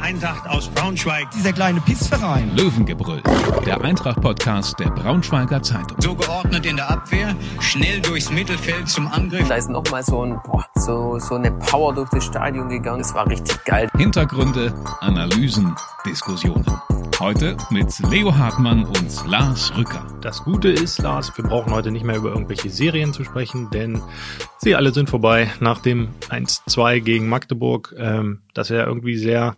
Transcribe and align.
Eintracht 0.00 0.48
aus 0.48 0.68
Braunschweig. 0.68 1.30
Dieser 1.30 1.52
kleine 1.52 1.80
Pissverein. 1.80 2.56
Löwengebrüll, 2.56 3.22
der 3.66 3.80
Eintracht-Podcast 3.80 4.78
der 4.80 4.90
Braunschweiger 4.90 5.62
Zeitung. 5.62 6.00
So 6.00 6.14
geordnet 6.14 6.66
in 6.66 6.76
der 6.76 6.90
Abwehr, 6.90 7.34
schnell 7.60 8.00
durchs 8.00 8.30
Mittelfeld 8.30 8.88
zum 8.88 9.06
Angriff. 9.06 9.48
Da 9.48 9.56
ist 9.56 9.68
nochmal 9.68 10.02
so, 10.02 10.24
ein, 10.24 10.40
boah, 10.44 10.66
so, 10.74 11.18
so 11.18 11.34
eine 11.34 11.52
Power 11.52 11.94
durch 11.94 12.10
das 12.10 12.24
Stadion 12.24 12.68
gegangen. 12.68 13.02
Das 13.02 13.14
war 13.14 13.26
richtig 13.28 13.64
geil. 13.64 13.88
Hintergründe, 13.96 14.74
Analysen, 15.00 15.74
Diskussionen. 16.06 16.64
Heute 17.20 17.54
mit 17.68 17.98
Leo 18.10 18.34
Hartmann 18.34 18.86
und 18.86 19.26
Lars 19.26 19.76
Rücker. 19.76 20.06
Das 20.22 20.42
Gute 20.42 20.70
ist, 20.70 21.02
Lars, 21.02 21.30
wir 21.36 21.44
brauchen 21.44 21.70
heute 21.70 21.90
nicht 21.90 22.02
mehr 22.02 22.16
über 22.16 22.30
irgendwelche 22.30 22.70
Serien 22.70 23.12
zu 23.12 23.24
sprechen, 23.24 23.68
denn 23.68 24.00
sie 24.56 24.74
alle 24.74 24.94
sind 24.94 25.10
vorbei 25.10 25.50
nach 25.60 25.80
dem 25.80 26.08
1-2 26.30 27.00
gegen 27.00 27.28
Magdeburg, 27.28 27.94
ähm, 27.98 28.40
das 28.54 28.70
ja 28.70 28.86
irgendwie 28.86 29.18
sehr 29.18 29.54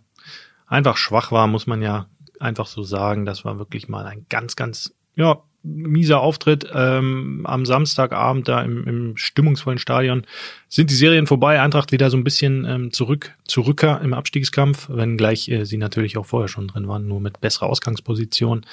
einfach 0.73 0.97
schwach 0.97 1.31
war, 1.31 1.47
muss 1.47 1.67
man 1.67 1.81
ja 1.81 2.07
einfach 2.39 2.67
so 2.67 2.83
sagen. 2.83 3.25
Das 3.25 3.45
war 3.45 3.59
wirklich 3.59 3.87
mal 3.87 4.05
ein 4.05 4.25
ganz, 4.29 4.55
ganz, 4.55 4.93
ja, 5.15 5.41
mieser 5.65 6.19
Auftritt 6.19 6.69
ähm, 6.73 7.45
am 7.45 7.65
Samstagabend 7.65 8.49
da 8.49 8.61
im, 8.61 8.85
im 8.85 9.17
stimmungsvollen 9.17 9.79
Stadion. 9.79 10.25
Sind 10.67 10.89
die 10.89 10.95
Serien 10.95 11.25
vorbei, 11.25 11.61
Eintracht 11.61 11.93
wieder 11.93 12.09
so 12.09 12.17
ein 12.17 12.25
bisschen 12.25 12.65
ähm, 12.65 12.91
zurück, 12.91 13.33
zurücker 13.47 14.01
im 14.01 14.13
Abstiegskampf, 14.13 14.89
wenngleich 14.89 15.47
äh, 15.47 15.65
sie 15.65 15.77
natürlich 15.77 16.17
auch 16.17 16.25
vorher 16.25 16.49
schon 16.49 16.67
drin 16.67 16.89
waren, 16.89 17.07
nur 17.07 17.21
mit 17.21 17.39
besserer 17.39 17.67
Ausgangsposition. 17.67 18.65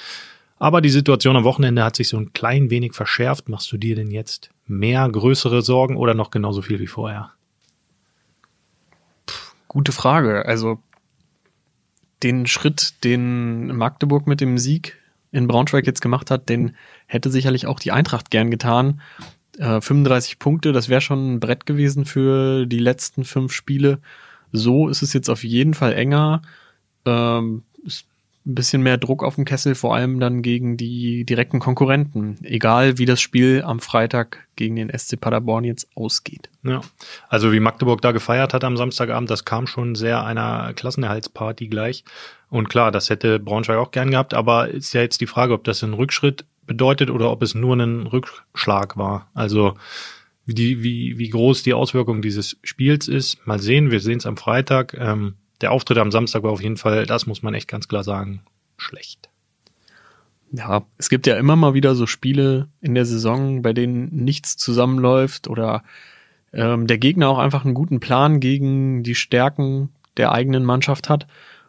Aber 0.59 0.81
die 0.81 0.89
Situation 0.89 1.37
am 1.37 1.45
Wochenende 1.45 1.83
hat 1.83 1.95
sich 1.95 2.09
so 2.09 2.17
ein 2.17 2.33
klein 2.33 2.69
wenig 2.69 2.93
verschärft. 2.93 3.47
Machst 3.47 3.71
du 3.71 3.77
dir 3.77 3.95
denn 3.95 4.11
jetzt 4.11 4.49
mehr 4.67 5.07
größere 5.09 5.61
Sorgen 5.61 5.95
oder 5.95 6.13
noch 6.13 6.29
genauso 6.29 6.61
viel 6.61 6.79
wie 6.79 6.87
vorher? 6.87 7.31
Gute 9.69 9.93
Frage. 9.93 10.45
Also 10.45 10.79
den 12.23 12.47
Schritt, 12.47 13.03
den 13.03 13.75
Magdeburg 13.75 14.27
mit 14.27 14.41
dem 14.41 14.57
Sieg 14.57 14.97
in 15.31 15.47
Braunschweig 15.47 15.85
jetzt 15.85 16.01
gemacht 16.01 16.29
hat, 16.29 16.49
den 16.49 16.75
hätte 17.07 17.29
sicherlich 17.29 17.65
auch 17.65 17.79
die 17.79 17.91
Eintracht 17.91 18.31
gern 18.31 18.51
getan. 18.51 19.01
Äh, 19.57 19.81
35 19.81 20.39
Punkte, 20.39 20.71
das 20.73 20.89
wäre 20.89 21.01
schon 21.01 21.35
ein 21.35 21.39
Brett 21.39 21.65
gewesen 21.65 22.05
für 22.05 22.65
die 22.65 22.79
letzten 22.79 23.23
fünf 23.23 23.53
Spiele. 23.53 23.99
So 24.51 24.89
ist 24.89 25.01
es 25.01 25.13
jetzt 25.13 25.29
auf 25.29 25.43
jeden 25.43 25.73
Fall 25.73 25.93
enger. 25.93 26.41
Ähm, 27.05 27.63
ist 27.85 28.07
ein 28.45 28.55
bisschen 28.55 28.81
mehr 28.81 28.97
Druck 28.97 29.23
auf 29.23 29.35
dem 29.35 29.45
Kessel, 29.45 29.75
vor 29.75 29.95
allem 29.95 30.19
dann 30.19 30.41
gegen 30.41 30.75
die 30.75 31.25
direkten 31.25 31.59
Konkurrenten. 31.59 32.37
Egal 32.43 32.97
wie 32.97 33.05
das 33.05 33.21
Spiel 33.21 33.61
am 33.63 33.79
Freitag 33.79 34.47
gegen 34.55 34.75
den 34.75 34.91
SC 34.95 35.19
Paderborn 35.19 35.63
jetzt 35.63 35.87
ausgeht. 35.95 36.49
Ja, 36.63 36.81
also 37.29 37.51
wie 37.51 37.59
Magdeburg 37.59 38.01
da 38.01 38.11
gefeiert 38.11 38.53
hat 38.53 38.63
am 38.63 38.77
Samstagabend, 38.77 39.29
das 39.29 39.45
kam 39.45 39.67
schon 39.67 39.95
sehr 39.95 40.23
einer 40.23 40.73
Klassenerhaltsparty 40.73 41.67
gleich. 41.67 42.03
Und 42.49 42.67
klar, 42.69 42.91
das 42.91 43.09
hätte 43.09 43.39
Braunschweig 43.39 43.77
auch 43.77 43.91
gern 43.91 44.11
gehabt, 44.11 44.33
aber 44.33 44.69
ist 44.69 44.93
ja 44.93 45.01
jetzt 45.01 45.21
die 45.21 45.27
Frage, 45.27 45.53
ob 45.53 45.63
das 45.63 45.83
ein 45.83 45.93
Rückschritt 45.93 46.45
bedeutet 46.65 47.09
oder 47.09 47.31
ob 47.31 47.43
es 47.43 47.53
nur 47.53 47.75
ein 47.75 48.07
Rückschlag 48.07 48.97
war. 48.97 49.29
Also 49.33 49.75
wie, 50.45 50.83
wie, 50.83 51.17
wie 51.17 51.29
groß 51.29 51.63
die 51.63 51.73
Auswirkung 51.73 52.21
dieses 52.21 52.57
Spiels 52.63 53.07
ist, 53.07 53.45
mal 53.45 53.59
sehen. 53.59 53.91
Wir 53.91 53.99
sehen 53.99 54.17
es 54.17 54.25
am 54.25 54.37
Freitag. 54.37 54.95
Ähm, 54.99 55.35
der 55.61 55.71
Auftritt 55.71 55.97
am 55.97 56.11
Samstag 56.11 56.43
war 56.43 56.51
auf 56.51 56.61
jeden 56.61 56.77
Fall, 56.77 57.05
das 57.05 57.25
muss 57.25 57.43
man 57.43 57.53
echt 57.53 57.67
ganz 57.67 57.87
klar 57.87 58.03
sagen, 58.03 58.43
schlecht. 58.77 59.29
Ja, 60.51 60.85
es 60.97 61.09
gibt 61.09 61.27
ja 61.27 61.37
immer 61.37 61.55
mal 61.55 61.73
wieder 61.73 61.95
so 61.95 62.05
Spiele 62.05 62.67
in 62.81 62.93
der 62.93 63.05
Saison, 63.05 63.61
bei 63.61 63.71
denen 63.71 64.13
nichts 64.13 64.57
zusammenläuft 64.57 65.47
oder 65.47 65.83
ähm, 66.51 66.87
der 66.87 66.97
Gegner 66.97 67.29
auch 67.29 67.37
einfach 67.37 67.63
einen 67.63 67.73
guten 67.73 68.01
Plan 68.01 68.39
gegen 68.39 69.03
die 69.03 69.15
Stärken 69.15 69.89
der 70.17 70.33
eigenen 70.33 70.65
Mannschaft 70.65 71.09
hat. 71.09 71.27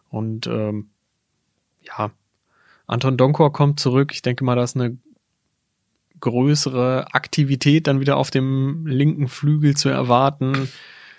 Und 0.08 0.48
ähm, 0.48 0.88
ja, 1.82 2.10
Anton 2.86 3.16
Donkor 3.16 3.52
kommt 3.52 3.78
zurück. 3.78 4.10
Ich 4.12 4.22
denke 4.22 4.44
mal, 4.44 4.56
da 4.56 4.64
ist 4.64 4.76
eine 4.76 4.98
größere 6.20 7.14
Aktivität 7.14 7.86
dann 7.86 8.00
wieder 8.00 8.16
auf 8.16 8.30
dem 8.30 8.86
linken 8.86 9.28
Flügel 9.28 9.76
zu 9.76 9.88
erwarten. 9.88 10.68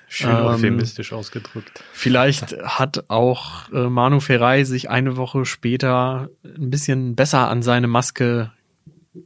Schön 0.08 0.30
ähm, 0.30 0.46
euphemistisch 0.46 1.14
ausgedrückt. 1.14 1.84
Vielleicht 1.92 2.58
hat 2.62 3.10
auch 3.10 3.72
äh, 3.72 3.90
Manu 3.90 4.20
Ferrei 4.20 4.64
sich 4.64 4.90
eine 4.90 5.18
Woche 5.18 5.46
später 5.46 6.30
ein 6.44 6.70
bisschen 6.70 7.16
besser 7.16 7.50
an 7.50 7.64
seine 7.64 7.88
Maske 7.88 8.52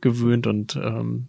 gewöhnt 0.02 0.48
und 0.48 0.76
ähm, 0.76 1.28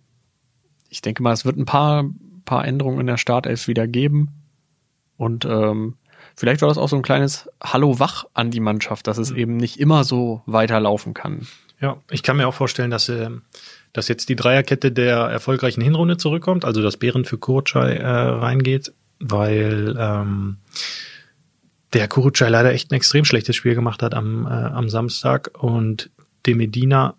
ich 0.88 1.02
denke 1.02 1.22
mal, 1.22 1.32
es 1.32 1.44
wird 1.44 1.56
ein 1.56 1.64
paar, 1.64 2.04
paar 2.44 2.64
Änderungen 2.66 3.00
in 3.00 3.06
der 3.06 3.18
Startelf 3.18 3.68
wieder 3.68 3.86
geben. 3.86 4.30
Und 5.16 5.44
ähm, 5.44 5.96
vielleicht 6.34 6.62
war 6.62 6.68
das 6.68 6.78
auch 6.78 6.88
so 6.88 6.96
ein 6.96 7.02
kleines 7.02 7.48
Hallo 7.62 7.98
wach 7.98 8.24
an 8.34 8.50
die 8.50 8.60
Mannschaft, 8.60 9.06
dass 9.06 9.18
es 9.18 9.30
eben 9.30 9.56
nicht 9.56 9.78
immer 9.78 10.04
so 10.04 10.42
weiterlaufen 10.46 11.14
kann. 11.14 11.46
Ja, 11.80 11.98
ich 12.10 12.22
kann 12.22 12.36
mir 12.36 12.48
auch 12.48 12.54
vorstellen, 12.54 12.90
dass, 12.90 13.08
äh, 13.08 13.30
dass 13.92 14.08
jetzt 14.08 14.28
die 14.28 14.36
Dreierkette 14.36 14.90
der 14.90 15.18
erfolgreichen 15.18 15.80
Hinrunde 15.80 16.16
zurückkommt, 16.16 16.64
also 16.64 16.82
dass 16.82 16.96
Behren 16.96 17.24
für 17.24 17.38
Kurczai 17.38 17.96
äh, 17.96 18.06
reingeht 18.06 18.92
weil 19.20 19.96
ähm, 19.98 20.58
der 21.92 22.08
Kurucay 22.08 22.48
leider 22.48 22.72
echt 22.72 22.90
ein 22.90 22.94
extrem 22.94 23.24
schlechtes 23.24 23.56
Spiel 23.56 23.74
gemacht 23.74 24.02
hat 24.02 24.14
am, 24.14 24.46
äh, 24.46 24.50
am 24.50 24.88
Samstag 24.88 25.50
und 25.58 26.10
De 26.46 26.54
Medina 26.54 27.14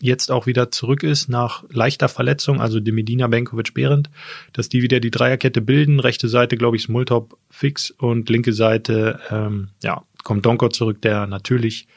jetzt 0.00 0.30
auch 0.30 0.46
wieder 0.46 0.70
zurück 0.70 1.02
ist 1.02 1.28
nach 1.28 1.64
leichter 1.70 2.08
Verletzung, 2.08 2.60
also 2.60 2.80
De 2.80 2.92
Medina, 2.92 3.26
Benkovic, 3.26 3.74
Behrendt, 3.74 4.10
dass 4.52 4.68
die 4.68 4.82
wieder 4.82 5.00
die 5.00 5.10
Dreierkette 5.10 5.60
bilden. 5.60 6.00
Rechte 6.00 6.28
Seite, 6.28 6.56
glaube 6.56 6.76
ich, 6.76 6.82
Smultop 6.84 7.36
fix 7.50 7.90
und 7.90 8.28
linke 8.28 8.52
Seite, 8.52 9.20
ähm, 9.30 9.70
ja, 9.82 10.04
kommt 10.22 10.46
Donko 10.46 10.68
zurück, 10.68 11.02
der 11.02 11.26
natürlich 11.26 11.88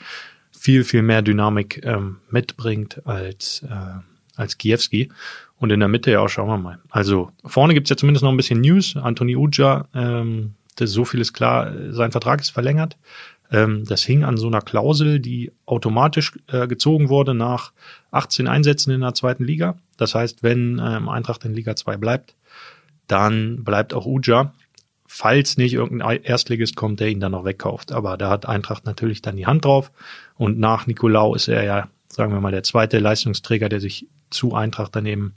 viel, 0.52 0.84
viel 0.84 1.02
mehr 1.02 1.22
Dynamik 1.22 1.82
ähm, 1.86 2.18
mitbringt 2.30 3.06
als, 3.06 3.64
äh, 3.70 4.00
als 4.36 4.58
Kiewski. 4.58 5.10
Und 5.62 5.70
in 5.70 5.80
der 5.80 5.90
Mitte, 5.90 6.10
ja, 6.10 6.28
schauen 6.28 6.50
wir 6.50 6.58
mal. 6.58 6.80
Also 6.90 7.30
vorne 7.46 7.76
gibt's 7.76 7.92
ja 7.92 7.96
zumindest 7.96 8.24
noch 8.24 8.32
ein 8.32 8.38
bisschen 8.38 8.62
News. 8.62 8.98
Anthony 8.98 9.36
Uja, 9.36 9.86
ähm, 9.94 10.56
das, 10.76 10.90
so 10.90 11.06
viel 11.06 11.22
ist 11.22 11.34
klar, 11.34 11.72
sein 11.92 12.12
Vertrag 12.12 12.42
ist 12.42 12.50
verlängert. 12.50 12.98
Ähm, 13.52 13.86
das 13.86 14.02
hing 14.02 14.24
an 14.24 14.38
so 14.38 14.48
einer 14.48 14.62
Klausel, 14.62 15.20
die 15.20 15.52
automatisch 15.68 16.34
äh, 16.48 16.68
gezogen 16.68 17.10
wurde 17.10 17.36
nach 17.36 17.74
18 18.10 18.48
Einsätzen 18.48 18.90
in 18.90 19.02
der 19.02 19.14
zweiten 19.14 19.44
Liga. 19.44 19.78
Das 19.98 20.16
heißt, 20.16 20.42
wenn 20.42 20.82
ähm, 20.84 21.08
Eintracht 21.08 21.46
in 21.46 21.54
Liga 21.54 21.76
2 21.76 21.96
bleibt, 21.98 22.34
dann 23.06 23.64
bleibt 23.64 23.94
auch 23.94 24.08
Uja, 24.08 24.56
falls 25.06 25.58
nicht 25.58 25.74
irgendein 25.74 26.24
Erstligist 26.24 26.76
kommt, 26.76 27.00
der 27.00 27.10
ihn 27.10 27.20
dann 27.20 27.34
noch 27.34 27.46
wegkauft. 27.46 27.92
Aber 27.92 28.18
da 28.18 28.32
hat 28.32 28.48
Eintracht 28.48 28.88
natürlich 28.88 29.22
dann 29.22 29.38
die 29.38 29.46
Hand 29.46 29.64
drauf. 29.66 29.92
Und 30.38 30.58
nach 30.58 30.88
Nicolau 30.88 31.36
ist 31.36 31.48
er 31.50 31.64
ja, 31.64 31.88
sagen 32.08 32.34
wir 32.34 32.42
mal, 32.42 32.52
der 32.52 32.64
zweite 32.64 32.98
Leistungsträger, 32.98 33.70
der 33.70 33.80
sich 33.80 34.08
zu 34.32 34.56
Eintracht 34.56 34.96
daneben 34.96 35.34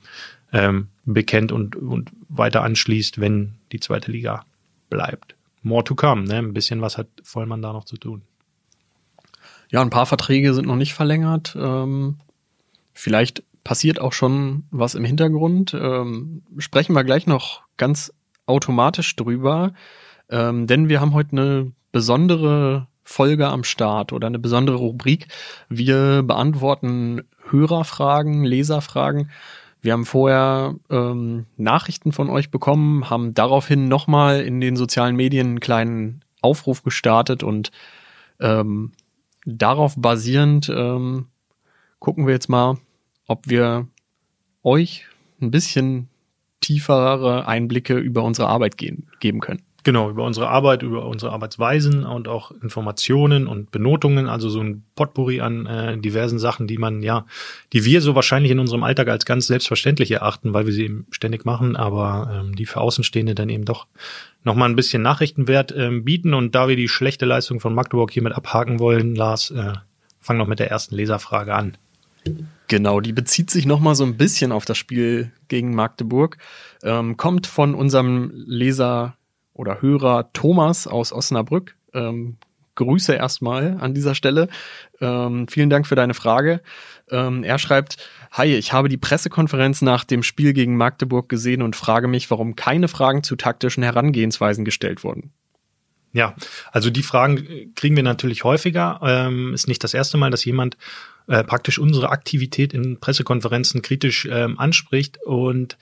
ähm, 0.52 0.88
bekennt 1.04 1.52
und, 1.52 1.76
und 1.76 2.10
weiter 2.28 2.62
anschließt, 2.62 3.20
wenn 3.20 3.54
die 3.72 3.80
zweite 3.80 4.10
Liga 4.10 4.44
bleibt. 4.88 5.34
More 5.62 5.84
to 5.84 5.94
come, 5.94 6.24
ne? 6.24 6.38
Ein 6.38 6.54
bisschen 6.54 6.80
was 6.80 6.96
hat 6.96 7.08
Vollmann 7.22 7.62
da 7.62 7.72
noch 7.72 7.84
zu 7.84 7.96
tun. 7.96 8.22
Ja, 9.70 9.80
ein 9.82 9.90
paar 9.90 10.06
Verträge 10.06 10.54
sind 10.54 10.66
noch 10.66 10.76
nicht 10.76 10.94
verlängert. 10.94 11.56
Ähm, 11.58 12.18
vielleicht 12.92 13.42
passiert 13.64 14.00
auch 14.00 14.12
schon 14.12 14.64
was 14.70 14.94
im 14.94 15.04
Hintergrund. 15.04 15.74
Ähm, 15.74 16.42
sprechen 16.58 16.94
wir 16.94 17.02
gleich 17.02 17.26
noch 17.26 17.62
ganz 17.76 18.12
automatisch 18.46 19.16
drüber, 19.16 19.72
ähm, 20.28 20.66
denn 20.66 20.88
wir 20.88 21.00
haben 21.00 21.14
heute 21.14 21.32
eine 21.32 21.72
besondere 21.90 22.86
Folge 23.04 23.48
am 23.48 23.64
Start 23.64 24.12
oder 24.12 24.26
eine 24.26 24.38
besondere 24.38 24.76
Rubrik. 24.76 25.28
Wir 25.68 26.22
beantworten 26.22 27.22
Hörerfragen, 27.50 28.44
Leserfragen. 28.44 29.30
Wir 29.80 29.92
haben 29.92 30.06
vorher 30.06 30.76
ähm, 30.88 31.44
Nachrichten 31.58 32.12
von 32.12 32.30
euch 32.30 32.50
bekommen, 32.50 33.10
haben 33.10 33.34
daraufhin 33.34 33.86
nochmal 33.86 34.40
in 34.40 34.60
den 34.60 34.76
sozialen 34.76 35.14
Medien 35.14 35.48
einen 35.48 35.60
kleinen 35.60 36.24
Aufruf 36.40 36.82
gestartet 36.82 37.42
und 37.42 37.70
ähm, 38.40 38.92
darauf 39.44 39.94
basierend 39.96 40.70
ähm, 40.70 41.26
gucken 41.98 42.26
wir 42.26 42.32
jetzt 42.32 42.48
mal, 42.48 42.78
ob 43.26 43.48
wir 43.48 43.86
euch 44.62 45.06
ein 45.40 45.50
bisschen 45.50 46.08
tiefere 46.60 47.46
Einblicke 47.46 47.98
über 47.98 48.22
unsere 48.22 48.48
Arbeit 48.48 48.78
geben, 48.78 49.08
geben 49.20 49.40
können. 49.40 49.62
Genau, 49.84 50.08
über 50.08 50.24
unsere 50.24 50.48
Arbeit, 50.48 50.82
über 50.82 51.04
unsere 51.04 51.32
Arbeitsweisen 51.32 52.04
und 52.04 52.26
auch 52.26 52.50
Informationen 52.62 53.46
und 53.46 53.70
Benotungen, 53.70 54.30
also 54.30 54.48
so 54.48 54.60
ein 54.60 54.82
Potpourri 54.96 55.42
an 55.42 55.66
äh, 55.66 55.98
diversen 55.98 56.38
Sachen, 56.38 56.66
die 56.66 56.78
man 56.78 57.02
ja, 57.02 57.26
die 57.74 57.84
wir 57.84 58.00
so 58.00 58.14
wahrscheinlich 58.14 58.50
in 58.50 58.58
unserem 58.58 58.82
Alltag 58.82 59.08
als 59.08 59.26
ganz 59.26 59.46
selbstverständlich 59.46 60.10
erachten, 60.10 60.54
weil 60.54 60.64
wir 60.64 60.72
sie 60.72 60.84
eben 60.84 61.06
ständig 61.10 61.44
machen, 61.44 61.76
aber 61.76 62.30
ähm, 62.32 62.56
die 62.56 62.64
für 62.64 62.80
Außenstehende 62.80 63.34
dann 63.34 63.50
eben 63.50 63.66
doch 63.66 63.86
nochmal 64.42 64.70
ein 64.70 64.76
bisschen 64.76 65.02
Nachrichtenwert 65.02 65.74
ähm, 65.76 66.02
bieten. 66.02 66.32
Und 66.32 66.54
da 66.54 66.66
wir 66.66 66.76
die 66.76 66.88
schlechte 66.88 67.26
Leistung 67.26 67.60
von 67.60 67.74
Magdeburg 67.74 68.10
hiermit 68.10 68.32
abhaken 68.32 68.78
wollen, 68.78 69.14
Lars, 69.14 69.50
äh, 69.50 69.74
fang 70.18 70.38
noch 70.38 70.46
mit 70.46 70.60
der 70.60 70.70
ersten 70.70 70.94
Leserfrage 70.94 71.54
an. 71.54 71.76
Genau, 72.68 73.00
die 73.00 73.12
bezieht 73.12 73.50
sich 73.50 73.66
nochmal 73.66 73.94
so 73.94 74.04
ein 74.04 74.16
bisschen 74.16 74.50
auf 74.50 74.64
das 74.64 74.78
Spiel 74.78 75.30
gegen 75.48 75.74
Magdeburg, 75.74 76.38
ähm, 76.82 77.18
kommt 77.18 77.46
von 77.46 77.74
unserem 77.74 78.32
Leser 78.34 79.18
oder 79.54 79.80
Hörer 79.80 80.30
Thomas 80.32 80.86
aus 80.86 81.12
Osnabrück. 81.12 81.76
Ähm, 81.94 82.36
Grüße 82.74 83.14
erstmal 83.14 83.78
an 83.80 83.94
dieser 83.94 84.14
Stelle. 84.14 84.48
Ähm, 85.00 85.46
vielen 85.48 85.70
Dank 85.70 85.86
für 85.86 85.94
deine 85.94 86.14
Frage. 86.14 86.60
Ähm, 87.10 87.44
er 87.44 87.58
schreibt, 87.58 87.96
Hi, 88.32 88.52
ich 88.52 88.72
habe 88.72 88.88
die 88.88 88.96
Pressekonferenz 88.96 89.80
nach 89.80 90.02
dem 90.02 90.24
Spiel 90.24 90.52
gegen 90.52 90.76
Magdeburg 90.76 91.28
gesehen 91.28 91.62
und 91.62 91.76
frage 91.76 92.08
mich, 92.08 92.30
warum 92.30 92.56
keine 92.56 92.88
Fragen 92.88 93.22
zu 93.22 93.36
taktischen 93.36 93.84
Herangehensweisen 93.84 94.64
gestellt 94.64 95.04
wurden. 95.04 95.32
Ja, 96.12 96.34
also 96.70 96.90
die 96.90 97.02
Fragen 97.02 97.72
kriegen 97.74 97.96
wir 97.96 98.02
natürlich 98.02 98.44
häufiger. 98.44 99.00
Ähm, 99.02 99.52
ist 99.52 99.68
nicht 99.68 99.82
das 99.82 99.94
erste 99.94 100.16
Mal, 100.16 100.30
dass 100.30 100.44
jemand 100.44 100.76
äh, 101.26 101.42
praktisch 101.42 101.78
unsere 101.78 102.10
Aktivität 102.10 102.72
in 102.72 103.00
Pressekonferenzen 103.00 103.82
kritisch 103.82 104.26
ähm, 104.30 104.58
anspricht 104.58 105.18
und 105.24 105.76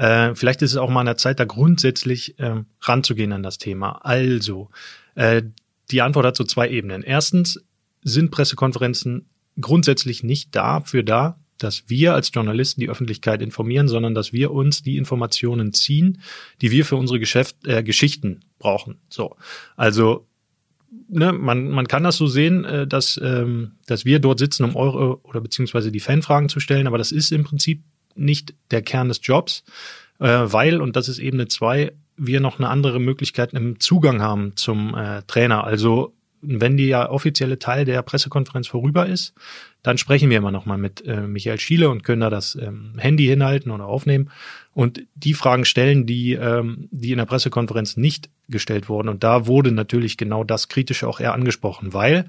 äh, 0.00 0.34
vielleicht 0.34 0.62
ist 0.62 0.70
es 0.70 0.76
auch 0.78 0.88
mal 0.88 1.00
an 1.00 1.06
der 1.06 1.18
Zeit, 1.18 1.38
da 1.40 1.44
grundsätzlich 1.44 2.36
ähm, 2.38 2.64
ranzugehen 2.80 3.34
an 3.34 3.42
das 3.42 3.58
Thema. 3.58 4.00
Also, 4.02 4.70
äh, 5.14 5.42
die 5.90 6.00
Antwort 6.00 6.24
hat 6.24 6.36
so 6.36 6.44
zwei 6.44 6.70
Ebenen. 6.70 7.02
Erstens 7.02 7.62
sind 8.02 8.30
Pressekonferenzen 8.30 9.28
grundsätzlich 9.60 10.22
nicht 10.22 10.56
dafür 10.56 11.02
da, 11.02 11.38
dass 11.58 11.84
wir 11.88 12.14
als 12.14 12.30
Journalisten 12.32 12.80
die 12.80 12.88
Öffentlichkeit 12.88 13.42
informieren, 13.42 13.88
sondern 13.88 14.14
dass 14.14 14.32
wir 14.32 14.52
uns 14.52 14.82
die 14.82 14.96
Informationen 14.96 15.74
ziehen, 15.74 16.22
die 16.62 16.70
wir 16.70 16.86
für 16.86 16.96
unsere 16.96 17.20
Geschäft, 17.20 17.66
äh, 17.66 17.82
Geschichten 17.82 18.40
brauchen. 18.58 18.96
So, 19.10 19.36
also 19.76 20.26
ne, 21.10 21.30
man, 21.34 21.68
man 21.68 21.86
kann 21.86 22.04
das 22.04 22.16
so 22.16 22.26
sehen, 22.26 22.64
äh, 22.64 22.86
dass, 22.86 23.20
ähm, 23.22 23.72
dass 23.86 24.06
wir 24.06 24.18
dort 24.18 24.38
sitzen, 24.38 24.64
um 24.64 24.76
eure 24.76 25.20
oder 25.24 25.42
beziehungsweise 25.42 25.92
die 25.92 26.00
Fanfragen 26.00 26.48
zu 26.48 26.58
stellen, 26.58 26.86
aber 26.86 26.96
das 26.96 27.12
ist 27.12 27.32
im 27.32 27.44
Prinzip 27.44 27.82
nicht 28.14 28.54
der 28.70 28.82
Kern 28.82 29.08
des 29.08 29.20
Jobs, 29.22 29.64
äh, 30.18 30.26
weil, 30.26 30.80
und 30.80 30.96
das 30.96 31.08
ist 31.08 31.18
Ebene 31.18 31.48
zwei, 31.48 31.92
wir 32.16 32.40
noch 32.40 32.58
eine 32.58 32.68
andere 32.68 33.00
Möglichkeit 33.00 33.54
im 33.54 33.80
Zugang 33.80 34.20
haben 34.20 34.56
zum 34.56 34.94
äh, 34.94 35.22
Trainer. 35.26 35.64
Also 35.64 36.14
wenn 36.42 36.76
der 36.76 37.12
offizielle 37.12 37.58
Teil 37.58 37.84
der 37.84 38.02
Pressekonferenz 38.02 38.66
vorüber 38.66 39.06
ist, 39.06 39.34
dann 39.82 39.98
sprechen 39.98 40.30
wir 40.30 40.38
immer 40.38 40.50
noch 40.50 40.66
mal 40.66 40.78
mit 40.78 41.04
äh, 41.06 41.22
Michael 41.22 41.58
Schiele 41.58 41.90
und 41.90 42.02
können 42.02 42.20
da 42.20 42.30
das 42.30 42.54
ähm, 42.54 42.94
Handy 42.98 43.26
hinhalten 43.26 43.70
oder 43.70 43.86
aufnehmen 43.86 44.30
und 44.72 45.02
die 45.14 45.34
Fragen 45.34 45.64
stellen, 45.64 46.06
die, 46.06 46.32
ähm, 46.32 46.88
die 46.90 47.12
in 47.12 47.18
der 47.18 47.26
Pressekonferenz 47.26 47.96
nicht 47.96 48.30
gestellt 48.48 48.88
wurden. 48.88 49.08
Und 49.08 49.22
da 49.22 49.46
wurde 49.46 49.72
natürlich 49.72 50.16
genau 50.16 50.44
das 50.44 50.68
Kritische 50.68 51.08
auch 51.08 51.20
eher 51.20 51.34
angesprochen, 51.34 51.92
weil 51.92 52.26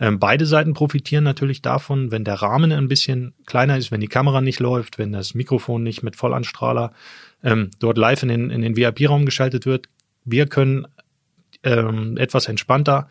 ähm, 0.00 0.18
beide 0.18 0.46
Seiten 0.46 0.74
profitieren 0.74 1.24
natürlich 1.24 1.62
davon, 1.62 2.10
wenn 2.10 2.24
der 2.24 2.34
Rahmen 2.34 2.72
ein 2.72 2.88
bisschen 2.88 3.34
kleiner 3.46 3.76
ist, 3.78 3.92
wenn 3.92 4.00
die 4.00 4.08
Kamera 4.08 4.40
nicht 4.40 4.60
läuft, 4.60 4.98
wenn 4.98 5.12
das 5.12 5.34
Mikrofon 5.34 5.82
nicht 5.82 6.02
mit 6.02 6.16
Vollanstrahler 6.16 6.92
ähm, 7.42 7.70
dort 7.78 7.98
live 7.98 8.22
in 8.24 8.28
den, 8.28 8.50
in 8.50 8.62
den 8.62 8.76
VIP-Raum 8.76 9.24
geschaltet 9.24 9.66
wird. 9.66 9.86
Wir 10.24 10.46
können 10.46 10.86
ähm, 11.62 12.16
etwas 12.16 12.48
entspannter 12.48 13.08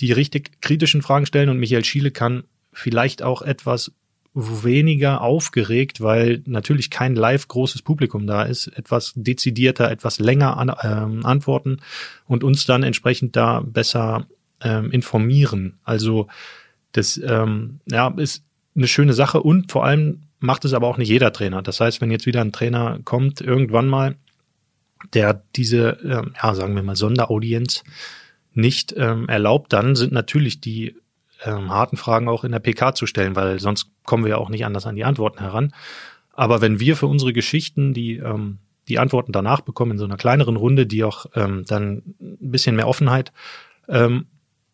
die 0.00 0.12
richtig 0.12 0.60
kritischen 0.60 1.02
Fragen 1.02 1.26
stellen 1.26 1.48
und 1.48 1.58
Michael 1.58 1.84
Schiele 1.84 2.10
kann 2.10 2.44
vielleicht 2.72 3.22
auch 3.22 3.42
etwas 3.42 3.92
weniger 4.34 5.22
aufgeregt, 5.22 6.02
weil 6.02 6.42
natürlich 6.44 6.90
kein 6.90 7.14
live 7.14 7.48
großes 7.48 7.80
Publikum 7.80 8.26
da 8.26 8.42
ist, 8.42 8.66
etwas 8.66 9.14
dezidierter, 9.16 9.90
etwas 9.90 10.18
länger 10.18 10.58
an, 10.58 10.72
ähm, 10.82 11.24
antworten 11.24 11.78
und 12.26 12.44
uns 12.44 12.66
dann 12.66 12.82
entsprechend 12.82 13.34
da 13.34 13.60
besser 13.60 14.26
ähm, 14.60 14.90
informieren. 14.90 15.78
Also 15.84 16.28
das 16.92 17.18
ähm, 17.18 17.80
ja, 17.90 18.08
ist 18.16 18.44
eine 18.74 18.88
schöne 18.88 19.12
Sache 19.12 19.42
und 19.42 19.72
vor 19.72 19.84
allem 19.84 20.22
macht 20.38 20.64
es 20.64 20.74
aber 20.74 20.86
auch 20.86 20.98
nicht 20.98 21.08
jeder 21.08 21.32
Trainer. 21.32 21.62
Das 21.62 21.80
heißt, 21.80 22.00
wenn 22.00 22.10
jetzt 22.10 22.26
wieder 22.26 22.40
ein 22.40 22.52
Trainer 22.52 22.98
kommt, 23.04 23.40
irgendwann 23.40 23.88
mal, 23.88 24.16
der 25.14 25.42
diese, 25.56 25.98
ähm, 26.04 26.34
ja, 26.42 26.54
sagen 26.54 26.74
wir 26.74 26.82
mal, 26.82 26.96
Sonderaudienz 26.96 27.84
nicht 28.52 28.94
ähm, 28.96 29.28
erlaubt, 29.28 29.72
dann 29.72 29.94
sind 29.94 30.12
natürlich 30.12 30.60
die 30.60 30.96
ähm, 31.44 31.70
harten 31.70 31.96
Fragen 31.96 32.28
auch 32.28 32.44
in 32.44 32.52
der 32.52 32.60
PK 32.60 32.94
zu 32.94 33.06
stellen, 33.06 33.36
weil 33.36 33.60
sonst 33.60 33.90
kommen 34.04 34.24
wir 34.24 34.38
auch 34.38 34.48
nicht 34.48 34.64
anders 34.64 34.86
an 34.86 34.96
die 34.96 35.04
Antworten 35.04 35.40
heran. 35.40 35.74
Aber 36.32 36.60
wenn 36.60 36.80
wir 36.80 36.96
für 36.96 37.06
unsere 37.06 37.32
Geschichten 37.32 37.92
die, 37.92 38.16
ähm, 38.16 38.58
die 38.88 38.98
Antworten 38.98 39.32
danach 39.32 39.60
bekommen 39.60 39.92
in 39.92 39.98
so 39.98 40.04
einer 40.04 40.16
kleineren 40.16 40.56
Runde, 40.56 40.86
die 40.86 41.04
auch 41.04 41.26
ähm, 41.34 41.64
dann 41.66 42.02
ein 42.20 42.50
bisschen 42.50 42.76
mehr 42.76 42.88
Offenheit 42.88 43.32
ähm, 43.88 44.26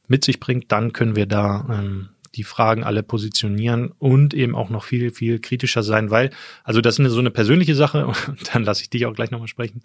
mit 0.08 0.24
sich 0.24 0.40
bringt, 0.40 0.70
dann 0.72 0.92
können 0.92 1.16
wir 1.16 1.26
da 1.26 1.66
ähm, 1.70 2.08
die 2.34 2.44
Fragen 2.44 2.82
alle 2.82 3.02
positionieren 3.02 3.92
und 3.98 4.34
eben 4.34 4.54
auch 4.54 4.70
noch 4.70 4.84
viel, 4.84 5.10
viel 5.10 5.38
kritischer 5.38 5.82
sein, 5.82 6.10
weil, 6.10 6.30
also 6.64 6.80
das 6.80 6.94
ist 6.94 7.00
eine, 7.00 7.10
so 7.10 7.20
eine 7.20 7.30
persönliche 7.30 7.74
Sache, 7.74 8.06
und 8.28 8.54
dann 8.54 8.64
lasse 8.64 8.82
ich 8.82 8.90
dich 8.90 9.06
auch 9.06 9.14
gleich 9.14 9.30
nochmal 9.30 9.48
sprechen. 9.48 9.82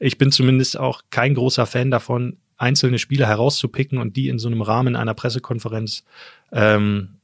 Ich 0.00 0.18
bin 0.18 0.32
zumindest 0.32 0.78
auch 0.78 1.02
kein 1.10 1.34
großer 1.34 1.66
Fan 1.66 1.90
davon, 1.90 2.36
einzelne 2.56 2.98
Spieler 2.98 3.26
herauszupicken 3.26 3.98
und 3.98 4.16
die 4.16 4.28
in 4.28 4.38
so 4.38 4.48
einem 4.48 4.62
Rahmen 4.62 4.96
einer 4.96 5.14
Pressekonferenz 5.14 6.04
ähm, 6.52 7.16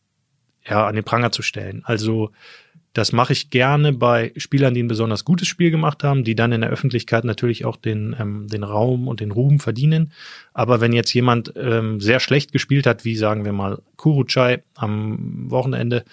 ja, 0.68 0.86
an 0.86 0.94
den 0.94 1.04
Pranger 1.04 1.32
zu 1.32 1.42
stellen. 1.42 1.82
Also 1.84 2.32
das 2.92 3.12
mache 3.12 3.32
ich 3.32 3.50
gerne 3.50 3.92
bei 3.92 4.32
Spielern, 4.36 4.74
die 4.74 4.82
ein 4.82 4.88
besonders 4.88 5.24
gutes 5.24 5.46
Spiel 5.46 5.70
gemacht 5.70 6.02
haben, 6.02 6.24
die 6.24 6.34
dann 6.34 6.50
in 6.50 6.60
der 6.60 6.70
Öffentlichkeit 6.70 7.24
natürlich 7.24 7.64
auch 7.64 7.76
den, 7.76 8.16
ähm, 8.18 8.48
den 8.48 8.64
Raum 8.64 9.06
und 9.06 9.20
den 9.20 9.30
Ruhm 9.30 9.60
verdienen. 9.60 10.12
Aber 10.54 10.80
wenn 10.80 10.92
jetzt 10.92 11.12
jemand 11.14 11.52
ähm, 11.56 12.00
sehr 12.00 12.18
schlecht 12.18 12.52
gespielt 12.52 12.86
hat, 12.86 13.04
wie 13.04 13.16
sagen 13.16 13.44
wir 13.44 13.52
mal 13.52 13.80
Kurucay 13.96 14.58
am 14.74 15.50
Wochenende, 15.50 16.04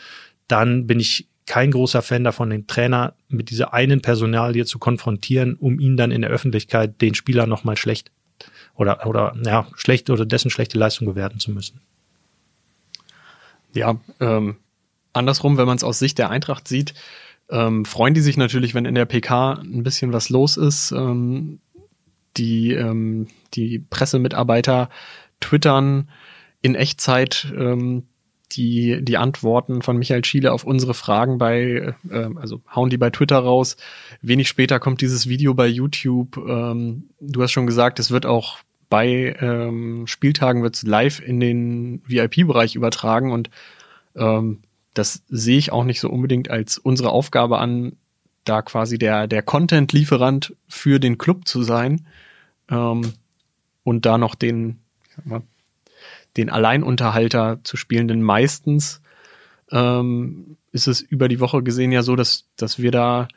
dann 0.47 0.85
bin 0.85 0.99
ich 0.99 1.27
kein 1.47 1.71
großer 1.71 2.01
Fan 2.01 2.23
davon, 2.23 2.49
den 2.51 2.67
Trainer 2.67 3.15
mit 3.29 3.49
dieser 3.49 3.73
einen 3.73 4.01
Personalie 4.01 4.65
zu 4.65 4.77
konfrontieren, 4.77 5.55
um 5.55 5.79
ihn 5.79 5.97
dann 5.97 6.11
in 6.11 6.21
der 6.21 6.29
Öffentlichkeit 6.29 7.01
den 7.01 7.15
Spieler 7.15 7.47
nochmal 7.47 7.77
schlecht 7.77 8.11
oder, 8.75 9.07
oder 9.07 9.35
ja, 9.43 9.67
schlecht 9.75 10.09
oder 10.09 10.25
dessen 10.25 10.51
schlechte 10.51 10.77
Leistung 10.77 11.07
bewerten 11.07 11.39
zu 11.39 11.51
müssen. 11.51 11.81
Ja, 13.73 13.99
ähm, 14.19 14.57
andersrum, 15.17 15.57
wenn 15.57 15.67
man 15.67 15.77
es 15.77 15.83
aus 15.83 15.99
Sicht 15.99 16.17
der 16.17 16.29
Eintracht 16.29 16.67
sieht, 16.67 16.93
ähm, 17.49 17.85
freuen 17.85 18.13
die 18.13 18.21
sich 18.21 18.37
natürlich, 18.37 18.73
wenn 18.73 18.85
in 18.85 18.95
der 18.95 19.05
PK 19.05 19.53
ein 19.53 19.83
bisschen 19.83 20.13
was 20.13 20.29
los 20.29 20.57
ist. 20.57 20.91
Ähm, 20.91 21.59
die, 22.37 22.73
ähm, 22.73 23.27
die 23.53 23.79
Pressemitarbeiter 23.79 24.89
twittern 25.39 26.09
in 26.61 26.75
Echtzeit 26.75 27.51
ähm, 27.57 28.03
die, 28.53 29.03
die 29.03 29.17
Antworten 29.17 29.81
von 29.81 29.97
Michael 29.97 30.23
Schiele 30.23 30.53
auf 30.53 30.63
unsere 30.63 30.93
Fragen 30.93 31.37
bei, 31.37 31.93
äh, 32.09 32.29
also 32.35 32.61
hauen 32.73 32.89
die 32.89 32.97
bei 32.97 33.09
Twitter 33.09 33.39
raus. 33.39 33.77
Wenig 34.21 34.47
später 34.47 34.79
kommt 34.79 35.01
dieses 35.01 35.27
Video 35.27 35.53
bei 35.53 35.67
YouTube. 35.67 36.37
Ähm, 36.37 37.09
du 37.19 37.41
hast 37.41 37.51
schon 37.51 37.67
gesagt, 37.67 37.99
es 37.99 38.11
wird 38.11 38.25
auch 38.25 38.59
bei 38.89 39.35
ähm, 39.41 40.07
Spieltagen 40.07 40.63
wird's 40.63 40.83
live 40.83 41.19
in 41.19 41.41
den 41.41 42.01
VIP-Bereich 42.05 42.75
übertragen 42.75 43.31
und 43.31 43.49
ähm, 44.15 44.61
das 44.97 45.23
sehe 45.29 45.57
ich 45.57 45.71
auch 45.71 45.83
nicht 45.83 45.99
so 45.99 46.09
unbedingt 46.09 46.49
als 46.49 46.77
unsere 46.77 47.09
Aufgabe 47.09 47.59
an, 47.59 47.97
da 48.45 48.61
quasi 48.61 48.97
der, 48.97 49.27
der 49.27 49.41
Content-Lieferant 49.41 50.55
für 50.67 50.99
den 50.99 51.17
Club 51.17 51.47
zu 51.47 51.63
sein 51.63 52.07
ähm, 52.69 53.13
und 53.83 54.05
da 54.05 54.17
noch 54.17 54.35
den, 54.35 54.79
mal, 55.23 55.41
den 56.37 56.49
Alleinunterhalter 56.49 57.59
zu 57.63 57.77
spielen, 57.77 58.07
denn 58.07 58.21
meistens 58.21 59.01
ähm, 59.71 60.57
ist 60.71 60.87
es 60.87 61.01
über 61.01 61.27
die 61.27 61.39
Woche 61.39 61.63
gesehen 61.63 61.91
ja 61.91 62.03
so, 62.03 62.15
dass, 62.15 62.45
dass 62.55 62.79
wir 62.79 62.91
da 62.91 63.27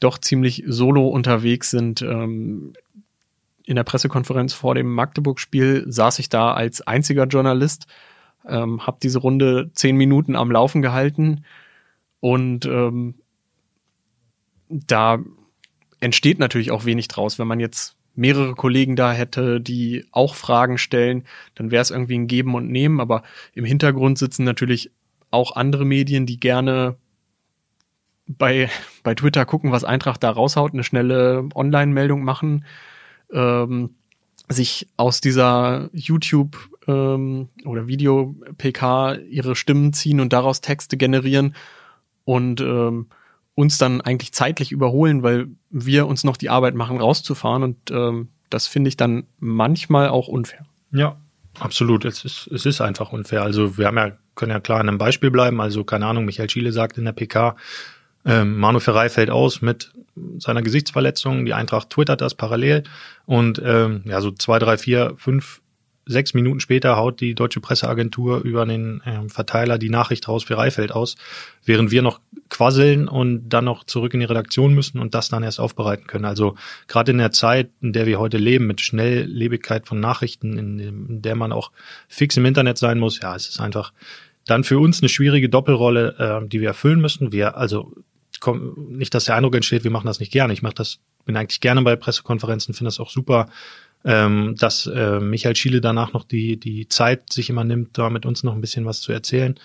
doch 0.00 0.18
ziemlich 0.18 0.64
solo 0.66 1.08
unterwegs 1.08 1.70
sind. 1.70 2.02
Ähm, 2.02 2.74
in 3.64 3.76
der 3.76 3.84
Pressekonferenz 3.84 4.52
vor 4.52 4.74
dem 4.74 4.92
Magdeburg-Spiel 4.92 5.84
saß 5.86 6.18
ich 6.18 6.28
da 6.28 6.52
als 6.52 6.82
einziger 6.82 7.24
Journalist, 7.24 7.86
ähm, 8.48 8.86
habe 8.86 8.98
diese 9.02 9.18
Runde 9.18 9.70
zehn 9.74 9.96
Minuten 9.96 10.36
am 10.36 10.50
Laufen 10.50 10.82
gehalten 10.82 11.44
und 12.20 12.66
ähm, 12.66 13.14
da 14.68 15.18
entsteht 16.00 16.38
natürlich 16.38 16.70
auch 16.70 16.84
wenig 16.84 17.08
draus. 17.08 17.38
Wenn 17.38 17.46
man 17.46 17.60
jetzt 17.60 17.96
mehrere 18.14 18.54
Kollegen 18.54 18.96
da 18.96 19.12
hätte, 19.12 19.60
die 19.60 20.06
auch 20.12 20.34
Fragen 20.34 20.78
stellen, 20.78 21.24
dann 21.54 21.70
wäre 21.70 21.82
es 21.82 21.90
irgendwie 21.90 22.18
ein 22.18 22.26
Geben 22.26 22.54
und 22.54 22.70
Nehmen, 22.70 23.00
aber 23.00 23.22
im 23.54 23.64
Hintergrund 23.64 24.18
sitzen 24.18 24.44
natürlich 24.44 24.90
auch 25.30 25.56
andere 25.56 25.84
Medien, 25.84 26.26
die 26.26 26.38
gerne 26.38 26.96
bei, 28.26 28.70
bei 29.02 29.14
Twitter 29.14 29.44
gucken, 29.44 29.72
was 29.72 29.84
Eintracht 29.84 30.22
da 30.22 30.30
raushaut, 30.30 30.72
eine 30.72 30.84
schnelle 30.84 31.48
Online-Meldung 31.54 32.22
machen 32.22 32.64
ähm, 33.32 33.96
sich 34.48 34.88
aus 34.96 35.20
dieser 35.20 35.90
YouTube 35.92 36.56
ähm, 36.86 37.48
oder 37.64 37.86
Video-PK 37.86 39.14
ihre 39.28 39.56
Stimmen 39.56 39.92
ziehen 39.92 40.20
und 40.20 40.32
daraus 40.32 40.60
Texte 40.60 40.96
generieren 40.96 41.54
und 42.24 42.60
ähm, 42.60 43.06
uns 43.54 43.78
dann 43.78 44.00
eigentlich 44.00 44.32
zeitlich 44.32 44.72
überholen, 44.72 45.22
weil 45.22 45.48
wir 45.70 46.06
uns 46.06 46.24
noch 46.24 46.36
die 46.36 46.50
Arbeit 46.50 46.74
machen, 46.74 47.00
rauszufahren 47.00 47.62
und 47.62 47.90
ähm, 47.90 48.28
das 48.50 48.66
finde 48.66 48.88
ich 48.88 48.96
dann 48.96 49.24
manchmal 49.38 50.08
auch 50.08 50.28
unfair. 50.28 50.64
Ja, 50.92 51.16
absolut. 51.58 52.04
Es 52.04 52.24
ist, 52.24 52.48
es 52.52 52.66
ist 52.66 52.80
einfach 52.80 53.12
unfair. 53.12 53.42
Also 53.42 53.78
wir 53.78 53.86
haben 53.86 53.96
ja, 53.96 54.12
können 54.34 54.52
ja 54.52 54.60
klar 54.60 54.80
an 54.80 54.88
einem 54.88 54.98
Beispiel 54.98 55.30
bleiben. 55.30 55.60
Also 55.60 55.82
keine 55.84 56.06
Ahnung, 56.06 56.24
Michael 56.24 56.50
Schiele 56.50 56.72
sagt 56.72 56.98
in 56.98 57.04
der 57.04 57.12
PK, 57.12 57.56
ähm, 58.24 58.58
Manu 58.58 58.80
Ferrei 58.80 59.08
fällt 59.08 59.30
aus 59.30 59.60
mit 59.60 59.92
seiner 60.38 60.62
Gesichtsverletzung. 60.62 61.44
Die 61.44 61.54
Eintracht 61.54 61.90
twittert 61.90 62.20
das 62.20 62.34
parallel. 62.34 62.84
Und 63.26 63.60
ähm, 63.64 64.02
ja, 64.06 64.20
so 64.20 64.30
zwei, 64.30 64.58
drei, 64.58 64.78
vier, 64.78 65.14
fünf 65.16 65.60
sechs 66.06 66.34
Minuten 66.34 66.60
später 66.60 66.96
haut 66.96 67.20
die 67.20 67.34
deutsche 67.34 67.60
Presseagentur 67.60 68.42
über 68.42 68.66
den 68.66 69.02
ähm, 69.06 69.30
Verteiler 69.30 69.78
die 69.78 69.90
Nachricht 69.90 70.28
raus 70.28 70.44
für 70.44 70.56
Reifeld 70.56 70.92
aus, 70.92 71.16
während 71.64 71.90
wir 71.90 72.02
noch 72.02 72.20
quasseln 72.50 73.08
und 73.08 73.48
dann 73.48 73.64
noch 73.64 73.84
zurück 73.84 74.14
in 74.14 74.20
die 74.20 74.26
Redaktion 74.26 74.74
müssen 74.74 74.98
und 74.98 75.14
das 75.14 75.28
dann 75.28 75.42
erst 75.42 75.60
aufbereiten 75.60 76.06
können. 76.06 76.24
Also 76.24 76.56
gerade 76.88 77.12
in 77.12 77.18
der 77.18 77.32
Zeit, 77.32 77.70
in 77.80 77.92
der 77.92 78.06
wir 78.06 78.18
heute 78.18 78.38
leben, 78.38 78.66
mit 78.66 78.80
Schnelllebigkeit 78.80 79.86
von 79.86 80.00
Nachrichten, 80.00 80.58
in, 80.58 80.78
in 80.78 81.22
der 81.22 81.36
man 81.36 81.52
auch 81.52 81.70
fix 82.08 82.36
im 82.36 82.44
Internet 82.44 82.78
sein 82.78 82.98
muss, 82.98 83.20
ja, 83.20 83.34
es 83.34 83.48
ist 83.48 83.60
einfach 83.60 83.92
dann 84.46 84.64
für 84.64 84.78
uns 84.78 85.00
eine 85.00 85.08
schwierige 85.08 85.48
Doppelrolle, 85.48 86.42
äh, 86.44 86.48
die 86.48 86.60
wir 86.60 86.68
erfüllen 86.68 87.00
müssen. 87.00 87.32
Wir, 87.32 87.56
also 87.56 87.94
komm, 88.40 88.74
nicht, 88.90 89.14
dass 89.14 89.24
der 89.24 89.36
Eindruck 89.36 89.54
entsteht, 89.54 89.84
wir 89.84 89.90
machen 89.90 90.06
das 90.06 90.20
nicht 90.20 90.32
gerne. 90.32 90.52
Ich 90.52 90.62
mache 90.62 90.74
das, 90.74 90.98
bin 91.24 91.36
eigentlich 91.36 91.60
gerne 91.60 91.82
bei 91.82 91.96
Pressekonferenzen, 91.96 92.74
finde 92.74 92.88
das 92.88 93.00
auch 93.00 93.10
super, 93.10 93.48
ähm, 94.04 94.54
dass 94.58 94.86
äh, 94.86 95.20
Michael 95.20 95.56
Schiele 95.56 95.80
danach 95.80 96.12
noch 96.12 96.24
die, 96.24 96.58
die 96.58 96.88
Zeit 96.88 97.32
sich 97.32 97.50
immer 97.50 97.64
nimmt, 97.64 97.96
da 97.98 98.10
mit 98.10 98.26
uns 98.26 98.42
noch 98.42 98.54
ein 98.54 98.60
bisschen 98.60 98.84
was 98.84 99.00
zu 99.00 99.12
erzählen. 99.12 99.58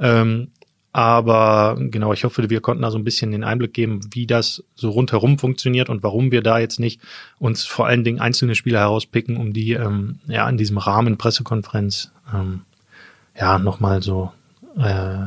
Ähm, 0.00 0.48
aber 0.92 1.76
genau, 1.76 2.12
ich 2.12 2.22
hoffe, 2.22 2.48
wir 2.50 2.60
konnten 2.60 2.82
da 2.82 2.90
so 2.92 2.98
ein 2.98 3.04
bisschen 3.04 3.32
den 3.32 3.42
Einblick 3.42 3.74
geben, 3.74 4.00
wie 4.12 4.28
das 4.28 4.62
so 4.76 4.90
rundherum 4.90 5.40
funktioniert 5.40 5.88
und 5.88 6.04
warum 6.04 6.30
wir 6.30 6.40
da 6.40 6.60
jetzt 6.60 6.78
nicht 6.78 7.00
uns 7.40 7.64
vor 7.64 7.88
allen 7.88 8.04
Dingen 8.04 8.20
einzelne 8.20 8.54
Spieler 8.54 8.78
herauspicken, 8.78 9.36
um 9.36 9.52
die 9.52 9.72
ähm, 9.72 10.20
ja 10.28 10.48
in 10.48 10.56
diesem 10.56 10.78
Rahmen 10.78 11.18
Pressekonferenz 11.18 12.12
ähm, 12.32 12.60
ja 13.36 13.58
nochmal 13.58 14.02
so 14.02 14.30
äh, 14.78 15.26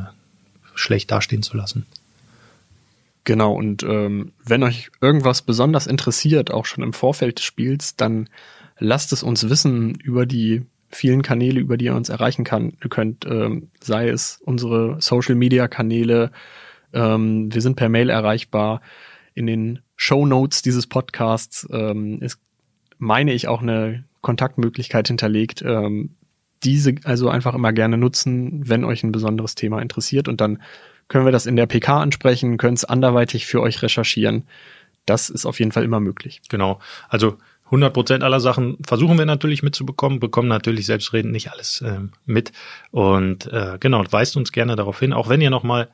schlecht 0.74 1.10
dastehen 1.10 1.42
zu 1.42 1.54
lassen. 1.56 1.84
Genau, 3.28 3.52
und 3.52 3.82
ähm, 3.82 4.32
wenn 4.42 4.62
euch 4.62 4.88
irgendwas 5.02 5.42
besonders 5.42 5.86
interessiert, 5.86 6.50
auch 6.50 6.64
schon 6.64 6.82
im 6.82 6.94
Vorfeld 6.94 7.36
des 7.36 7.44
Spiels, 7.44 7.94
dann 7.94 8.30
lasst 8.78 9.12
es 9.12 9.22
uns 9.22 9.50
wissen 9.50 9.96
über 9.96 10.24
die 10.24 10.62
vielen 10.88 11.20
Kanäle, 11.20 11.60
über 11.60 11.76
die 11.76 11.84
ihr 11.84 11.94
uns 11.94 12.08
erreichen 12.08 12.44
kann, 12.44 12.78
könnt, 12.88 13.26
ähm, 13.26 13.68
sei 13.82 14.08
es 14.08 14.40
unsere 14.42 14.96
Social 15.02 15.34
Media 15.34 15.68
Kanäle, 15.68 16.30
ähm, 16.94 17.52
wir 17.52 17.60
sind 17.60 17.76
per 17.76 17.90
Mail 17.90 18.08
erreichbar. 18.08 18.80
In 19.34 19.46
den 19.46 19.80
Show 19.94 20.24
Notes 20.24 20.62
dieses 20.62 20.86
Podcasts 20.86 21.68
ähm, 21.70 22.22
ist, 22.22 22.40
meine 22.96 23.34
ich, 23.34 23.46
auch 23.46 23.60
eine 23.60 24.04
Kontaktmöglichkeit 24.22 25.06
hinterlegt. 25.06 25.60
Ähm, 25.60 26.14
diese 26.62 26.94
also 27.04 27.28
einfach 27.28 27.54
immer 27.54 27.74
gerne 27.74 27.98
nutzen, 27.98 28.66
wenn 28.66 28.84
euch 28.84 29.04
ein 29.04 29.12
besonderes 29.12 29.54
Thema 29.54 29.82
interessiert 29.82 30.28
und 30.28 30.40
dann 30.40 30.62
können 31.08 31.24
wir 31.24 31.32
das 31.32 31.46
in 31.46 31.56
der 31.56 31.66
PK 31.66 32.00
ansprechen, 32.00 32.56
können 32.58 32.74
es 32.74 32.84
anderweitig 32.84 33.46
für 33.46 33.60
euch 33.60 33.82
recherchieren. 33.82 34.46
Das 35.06 35.30
ist 35.30 35.46
auf 35.46 35.58
jeden 35.58 35.72
Fall 35.72 35.84
immer 35.84 36.00
möglich. 36.00 36.42
Genau. 36.48 36.80
Also 37.08 37.38
100 37.66 37.92
Prozent 37.92 38.24
aller 38.24 38.40
Sachen 38.40 38.78
versuchen 38.86 39.18
wir 39.18 39.26
natürlich 39.26 39.62
mitzubekommen, 39.62 40.20
bekommen 40.20 40.48
natürlich 40.48 40.86
selbstredend 40.86 41.32
nicht 41.32 41.52
alles 41.52 41.82
ähm, 41.84 42.12
mit. 42.24 42.52
Und 42.90 43.46
äh, 43.52 43.78
genau, 43.80 44.04
weist 44.10 44.36
uns 44.36 44.52
gerne 44.52 44.76
darauf 44.76 44.98
hin, 45.00 45.12
auch 45.12 45.28
wenn 45.28 45.40
ihr 45.40 45.50
nochmal 45.50 45.88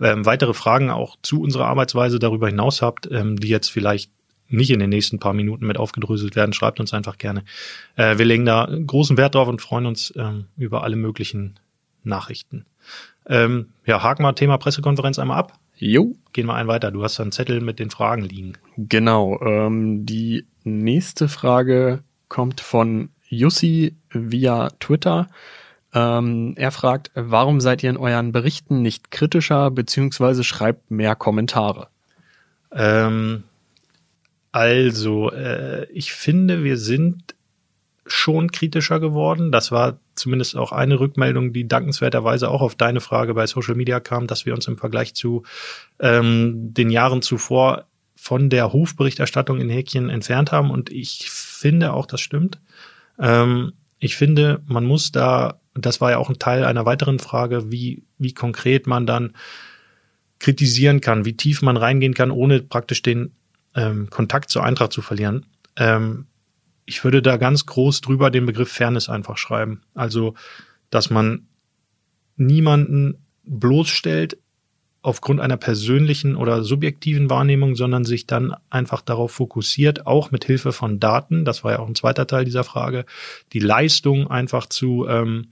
ähm, 0.00 0.24
weitere 0.24 0.54
Fragen 0.54 0.90
auch 0.90 1.16
zu 1.22 1.40
unserer 1.40 1.66
Arbeitsweise 1.66 2.18
darüber 2.18 2.48
hinaus 2.48 2.82
habt, 2.82 3.10
ähm, 3.10 3.38
die 3.38 3.48
jetzt 3.48 3.68
vielleicht 3.68 4.10
nicht 4.48 4.70
in 4.70 4.78
den 4.78 4.88
nächsten 4.88 5.18
paar 5.18 5.34
Minuten 5.34 5.66
mit 5.66 5.76
aufgedröselt 5.76 6.34
werden, 6.34 6.54
schreibt 6.54 6.80
uns 6.80 6.94
einfach 6.94 7.18
gerne. 7.18 7.44
Äh, 7.96 8.16
wir 8.16 8.24
legen 8.24 8.46
da 8.46 8.66
großen 8.66 9.18
Wert 9.18 9.34
drauf 9.34 9.48
und 9.48 9.60
freuen 9.60 9.86
uns 9.86 10.12
ähm, 10.16 10.46
über 10.56 10.82
alle 10.82 10.96
möglichen 10.96 11.60
Nachrichten. 12.04 12.64
Ähm, 13.28 13.68
ja, 13.84 14.02
haken 14.02 14.22
wir 14.22 14.34
Thema 14.34 14.58
Pressekonferenz 14.58 15.18
einmal 15.18 15.38
ab. 15.38 15.52
Jo. 15.76 16.16
Gehen 16.32 16.46
wir 16.46 16.54
einen 16.54 16.68
weiter. 16.68 16.90
Du 16.90 17.04
hast 17.04 17.18
da 17.18 17.22
einen 17.22 17.32
Zettel 17.32 17.60
mit 17.60 17.78
den 17.78 17.90
Fragen 17.90 18.22
liegen. 18.22 18.54
Genau. 18.76 19.40
Ähm, 19.42 20.06
die 20.06 20.46
nächste 20.64 21.28
Frage 21.28 22.02
kommt 22.28 22.60
von 22.60 23.10
Jussi 23.28 23.94
via 24.10 24.70
Twitter. 24.80 25.28
Ähm, 25.94 26.54
er 26.56 26.70
fragt, 26.70 27.10
warum 27.14 27.60
seid 27.60 27.82
ihr 27.82 27.90
in 27.90 27.96
euren 27.96 28.32
Berichten 28.32 28.82
nicht 28.82 29.10
kritischer 29.10 29.70
beziehungsweise 29.70 30.44
schreibt 30.44 30.90
mehr 30.90 31.14
Kommentare? 31.14 31.88
Ähm, 32.72 33.44
also, 34.52 35.30
äh, 35.30 35.86
ich 35.92 36.12
finde, 36.12 36.64
wir 36.64 36.76
sind 36.76 37.34
schon 38.06 38.50
kritischer 38.52 39.00
geworden. 39.00 39.52
Das 39.52 39.70
war 39.70 39.98
zumindest 40.18 40.56
auch 40.56 40.72
eine 40.72 41.00
Rückmeldung, 41.00 41.52
die 41.52 41.68
dankenswerterweise 41.68 42.50
auch 42.50 42.60
auf 42.60 42.74
deine 42.74 43.00
Frage 43.00 43.34
bei 43.34 43.46
Social 43.46 43.74
Media 43.74 44.00
kam, 44.00 44.26
dass 44.26 44.46
wir 44.46 44.54
uns 44.54 44.66
im 44.66 44.78
Vergleich 44.78 45.14
zu 45.14 45.44
ähm, 46.00 46.74
den 46.74 46.90
Jahren 46.90 47.22
zuvor 47.22 47.86
von 48.16 48.50
der 48.50 48.72
Hofberichterstattung 48.72 49.60
in 49.60 49.70
Häkchen 49.70 50.10
entfernt 50.10 50.50
haben. 50.52 50.70
Und 50.70 50.90
ich 50.90 51.30
finde 51.30 51.92
auch, 51.92 52.06
das 52.06 52.20
stimmt. 52.20 52.60
Ähm, 53.18 53.72
ich 54.00 54.16
finde, 54.16 54.62
man 54.66 54.84
muss 54.84 55.12
da, 55.12 55.60
das 55.74 56.00
war 56.00 56.10
ja 56.10 56.18
auch 56.18 56.28
ein 56.28 56.38
Teil 56.38 56.64
einer 56.64 56.84
weiteren 56.84 57.18
Frage, 57.18 57.70
wie, 57.70 58.04
wie 58.18 58.34
konkret 58.34 58.86
man 58.86 59.06
dann 59.06 59.34
kritisieren 60.40 61.00
kann, 61.00 61.24
wie 61.24 61.36
tief 61.36 61.62
man 61.62 61.76
reingehen 61.76 62.14
kann, 62.14 62.30
ohne 62.30 62.60
praktisch 62.62 63.02
den 63.02 63.32
ähm, 63.74 64.08
Kontakt 64.10 64.50
zur 64.50 64.64
Eintracht 64.64 64.92
zu 64.92 65.02
verlieren. 65.02 65.46
Ähm, 65.76 66.26
ich 66.88 67.04
würde 67.04 67.20
da 67.20 67.36
ganz 67.36 67.66
groß 67.66 68.00
drüber 68.00 68.30
den 68.30 68.46
Begriff 68.46 68.72
Fairness 68.72 69.10
einfach 69.10 69.36
schreiben. 69.36 69.82
Also, 69.94 70.32
dass 70.88 71.10
man 71.10 71.46
niemanden 72.36 73.18
bloßstellt 73.44 74.38
aufgrund 75.02 75.40
einer 75.40 75.58
persönlichen 75.58 76.34
oder 76.34 76.64
subjektiven 76.64 77.28
Wahrnehmung, 77.28 77.76
sondern 77.76 78.06
sich 78.06 78.26
dann 78.26 78.54
einfach 78.70 79.02
darauf 79.02 79.32
fokussiert, 79.32 80.06
auch 80.06 80.30
mit 80.30 80.46
Hilfe 80.46 80.72
von 80.72 80.98
Daten, 80.98 81.44
das 81.44 81.62
war 81.62 81.72
ja 81.72 81.78
auch 81.80 81.88
ein 81.88 81.94
zweiter 81.94 82.26
Teil 82.26 82.46
dieser 82.46 82.64
Frage, 82.64 83.04
die 83.52 83.60
Leistung 83.60 84.30
einfach 84.30 84.66
zu, 84.66 85.06
ähm, 85.08 85.48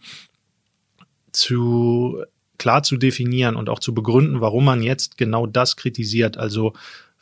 zu 1.33 2.23
klar 2.57 2.83
zu 2.83 2.97
definieren 2.97 3.57
und 3.57 3.69
auch 3.69 3.79
zu 3.79 3.93
begründen, 3.93 4.41
warum 4.41 4.65
man 4.65 4.83
jetzt 4.83 5.19
genau 5.19 5.47
das 5.47 5.77
kritisiert. 5.77 6.39
Also 6.39 6.73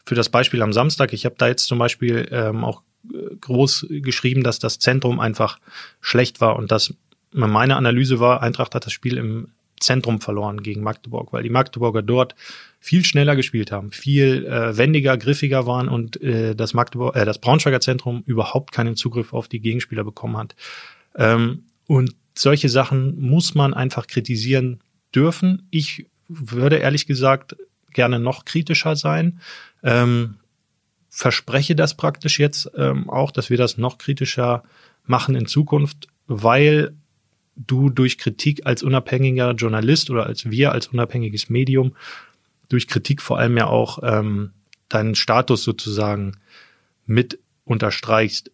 für 0.06 0.14
das 0.14 0.28
Beispiel 0.28 0.62
am 0.62 0.72
Samstag, 0.72 1.12
ich 1.12 1.24
habe 1.24 1.34
da 1.36 1.48
jetzt 1.48 1.66
zum 1.66 1.80
Beispiel 1.80 2.28
ähm, 2.30 2.62
auch 2.62 2.82
groß 3.40 3.86
geschrieben, 3.90 4.42
dass 4.42 4.58
das 4.58 4.78
Zentrum 4.78 5.20
einfach 5.20 5.58
schlecht 6.00 6.40
war 6.40 6.56
und 6.56 6.70
dass 6.70 6.94
meine 7.32 7.76
Analyse 7.76 8.20
war, 8.20 8.42
Eintracht 8.42 8.74
hat 8.74 8.86
das 8.86 8.92
Spiel 8.92 9.16
im 9.16 9.48
Zentrum 9.80 10.20
verloren 10.20 10.62
gegen 10.62 10.82
Magdeburg, 10.82 11.32
weil 11.32 11.42
die 11.42 11.50
Magdeburger 11.50 12.02
dort 12.02 12.34
viel 12.80 13.04
schneller 13.04 13.36
gespielt 13.36 13.72
haben, 13.72 13.90
viel 13.92 14.46
äh, 14.46 14.76
wendiger, 14.76 15.16
griffiger 15.16 15.66
waren 15.66 15.88
und 15.88 16.20
äh, 16.22 16.54
das 16.54 16.74
Magdeburg, 16.74 17.16
äh, 17.16 17.24
das 17.24 17.38
Braunschweiger 17.40 17.80
Zentrum 17.80 18.22
überhaupt 18.26 18.72
keinen 18.72 18.96
Zugriff 18.96 19.32
auf 19.32 19.48
die 19.48 19.60
Gegenspieler 19.60 20.04
bekommen 20.04 20.36
hat. 20.36 20.54
Ähm, 21.16 21.64
und 21.86 22.14
solche 22.34 22.68
Sachen 22.68 23.20
muss 23.20 23.54
man 23.54 23.74
einfach 23.74 24.06
kritisieren 24.06 24.80
dürfen. 25.14 25.66
Ich 25.70 26.06
würde 26.28 26.76
ehrlich 26.76 27.06
gesagt 27.06 27.56
gerne 27.92 28.18
noch 28.18 28.44
kritischer 28.44 28.96
sein. 28.96 29.40
Ähm, 29.82 30.36
verspreche 31.14 31.76
das 31.76 31.96
praktisch 31.96 32.40
jetzt 32.40 32.72
ähm, 32.76 33.08
auch, 33.08 33.30
dass 33.30 33.48
wir 33.48 33.56
das 33.56 33.78
noch 33.78 33.98
kritischer 33.98 34.64
machen 35.06 35.36
in 35.36 35.46
Zukunft, 35.46 36.08
weil 36.26 36.92
du 37.54 37.88
durch 37.88 38.18
Kritik 38.18 38.66
als 38.66 38.82
unabhängiger 38.82 39.52
Journalist 39.52 40.10
oder 40.10 40.26
als 40.26 40.50
wir 40.50 40.72
als 40.72 40.88
unabhängiges 40.88 41.48
Medium 41.48 41.94
durch 42.68 42.88
Kritik 42.88 43.22
vor 43.22 43.38
allem 43.38 43.56
ja 43.56 43.68
auch 43.68 44.00
ähm, 44.02 44.50
deinen 44.88 45.14
Status 45.14 45.62
sozusagen 45.62 46.36
mit 47.06 47.38
unterstreichst. 47.64 48.50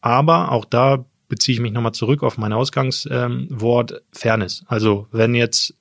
Aber 0.00 0.52
auch 0.52 0.64
da 0.64 1.04
beziehe 1.28 1.54
ich 1.54 1.60
mich 1.60 1.72
nochmal 1.72 1.92
zurück 1.92 2.22
auf 2.22 2.38
mein 2.38 2.52
Ausgangswort 2.52 3.90
ähm, 3.90 3.98
Fairness. 4.12 4.64
Also 4.68 5.08
wenn 5.10 5.34
jetzt 5.34 5.74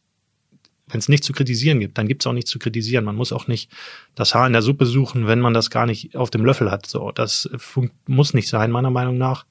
wenn 0.87 0.99
es 0.99 1.09
nichts 1.09 1.25
zu 1.25 1.33
kritisieren 1.33 1.79
gibt, 1.79 1.97
dann 1.97 2.07
gibt 2.07 2.21
es 2.21 2.27
auch 2.27 2.33
nichts 2.33 2.51
zu 2.51 2.59
kritisieren. 2.59 3.05
Man 3.05 3.15
muss 3.15 3.33
auch 3.33 3.47
nicht 3.47 3.71
das 4.13 4.35
Haar 4.35 4.47
in 4.47 4.53
der 4.53 4.61
Suppe 4.61 4.85
suchen, 4.85 5.25
wenn 5.27 5.39
man 5.39 5.53
das 5.53 5.69
gar 5.69 5.85
nicht 5.85 6.15
auf 6.15 6.29
dem 6.29 6.45
Löffel 6.45 6.69
hat. 6.69 6.85
So, 6.85 7.11
das 7.11 7.49
muss 8.05 8.33
nicht 8.33 8.47
sein, 8.47 8.71
meiner 8.71 8.91
Meinung 8.91 9.17
nach. 9.17 9.45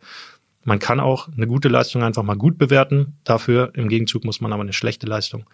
Man 0.64 0.78
kann 0.78 1.00
auch 1.00 1.28
eine 1.28 1.46
gute 1.46 1.68
Leistung 1.68 2.02
einfach 2.02 2.22
mal 2.22 2.36
gut 2.36 2.56
bewerten. 2.56 3.18
Dafür 3.24 3.72
im 3.74 3.88
Gegenzug 3.88 4.24
muss 4.24 4.40
man 4.40 4.52
aber 4.52 4.62
eine 4.62 4.72
schlechte 4.72 5.06
Leistung 5.06 5.44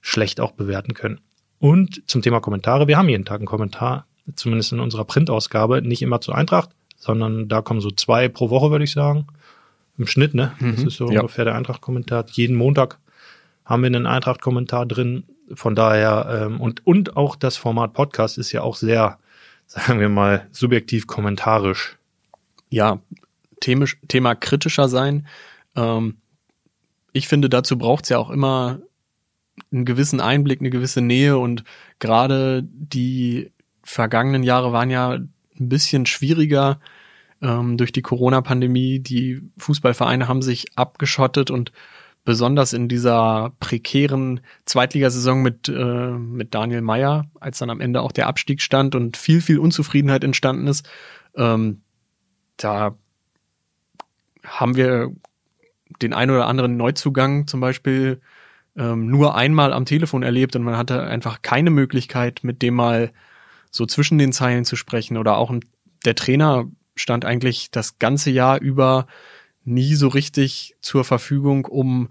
schlecht 0.00 0.40
auch 0.40 0.52
bewerten 0.52 0.94
können. 0.94 1.20
Und 1.58 2.02
zum 2.06 2.22
Thema 2.22 2.40
Kommentare, 2.40 2.88
wir 2.88 2.96
haben 2.96 3.08
jeden 3.08 3.24
Tag 3.24 3.38
einen 3.38 3.46
Kommentar, 3.46 4.06
zumindest 4.34 4.72
in 4.72 4.80
unserer 4.80 5.04
Printausgabe, 5.04 5.82
nicht 5.82 6.02
immer 6.02 6.20
zur 6.20 6.34
Eintracht, 6.34 6.70
sondern 6.96 7.48
da 7.48 7.62
kommen 7.62 7.80
so 7.80 7.90
zwei 7.90 8.28
pro 8.28 8.50
Woche, 8.50 8.70
würde 8.70 8.84
ich 8.84 8.92
sagen. 8.92 9.26
Im 9.98 10.06
Schnitt, 10.06 10.34
ne? 10.34 10.52
Das 10.60 10.80
mhm, 10.80 10.88
ist 10.88 10.96
so 10.96 11.10
ja. 11.10 11.20
ungefähr 11.20 11.44
der 11.44 11.54
Eintracht-Kommentar. 11.54 12.24
Jeden 12.32 12.56
Montag 12.56 12.98
haben 13.70 13.82
wir 13.82 13.86
einen 13.86 14.06
Eintracht-Kommentar 14.06 14.84
drin. 14.84 15.22
Von 15.54 15.76
daher, 15.76 16.46
ähm, 16.46 16.60
und, 16.60 16.84
und 16.86 17.16
auch 17.16 17.36
das 17.36 17.56
Format 17.56 17.92
Podcast 17.92 18.36
ist 18.36 18.50
ja 18.50 18.62
auch 18.62 18.74
sehr, 18.74 19.18
sagen 19.66 20.00
wir 20.00 20.08
mal, 20.08 20.48
subjektiv 20.50 21.06
kommentarisch. 21.06 21.96
Ja, 22.68 22.98
themisch, 23.60 23.98
Thema 24.08 24.34
kritischer 24.34 24.88
sein. 24.88 25.28
Ähm, 25.76 26.16
ich 27.12 27.28
finde, 27.28 27.48
dazu 27.48 27.78
braucht 27.78 28.04
es 28.04 28.10
ja 28.10 28.18
auch 28.18 28.30
immer 28.30 28.80
einen 29.70 29.84
gewissen 29.84 30.20
Einblick, 30.20 30.60
eine 30.60 30.70
gewisse 30.70 31.00
Nähe 31.00 31.38
und 31.38 31.62
gerade 32.00 32.64
die 32.64 33.52
vergangenen 33.84 34.42
Jahre 34.42 34.72
waren 34.72 34.90
ja 34.90 35.10
ein 35.10 35.28
bisschen 35.68 36.06
schwieriger 36.06 36.80
ähm, 37.40 37.76
durch 37.76 37.92
die 37.92 38.02
Corona-Pandemie. 38.02 38.98
Die 38.98 39.42
Fußballvereine 39.58 40.26
haben 40.26 40.42
sich 40.42 40.66
abgeschottet 40.76 41.52
und 41.52 41.70
besonders 42.24 42.72
in 42.72 42.88
dieser 42.88 43.52
prekären 43.60 44.40
Zweitligasaison 44.64 45.42
mit, 45.42 45.68
äh, 45.68 46.10
mit 46.10 46.54
Daniel 46.54 46.82
Meyer, 46.82 47.26
als 47.40 47.58
dann 47.58 47.70
am 47.70 47.80
Ende 47.80 48.02
auch 48.02 48.12
der 48.12 48.26
Abstieg 48.26 48.60
stand 48.60 48.94
und 48.94 49.16
viel, 49.16 49.40
viel 49.40 49.58
Unzufriedenheit 49.58 50.22
entstanden 50.22 50.66
ist, 50.66 50.88
ähm, 51.34 51.80
da 52.56 52.94
haben 54.44 54.76
wir 54.76 55.12
den 56.02 56.12
ein 56.12 56.30
oder 56.30 56.46
anderen 56.46 56.76
Neuzugang 56.76 57.46
zum 57.46 57.60
Beispiel 57.60 58.20
ähm, 58.76 59.06
nur 59.08 59.34
einmal 59.34 59.72
am 59.72 59.84
Telefon 59.84 60.22
erlebt 60.22 60.56
und 60.56 60.62
man 60.62 60.76
hatte 60.76 61.02
einfach 61.02 61.42
keine 61.42 61.70
Möglichkeit, 61.70 62.40
mit 62.42 62.62
dem 62.62 62.74
mal 62.74 63.12
so 63.70 63.86
zwischen 63.86 64.18
den 64.18 64.32
Zeilen 64.32 64.64
zu 64.64 64.76
sprechen. 64.76 65.16
Oder 65.16 65.36
auch 65.36 65.52
der 66.04 66.14
Trainer 66.14 66.66
stand 66.96 67.24
eigentlich 67.24 67.70
das 67.70 67.98
ganze 67.98 68.30
Jahr 68.30 68.60
über 68.60 69.06
nie 69.64 69.94
so 69.94 70.08
richtig 70.08 70.76
zur 70.80 71.04
Verfügung, 71.04 71.64
um, 71.66 72.08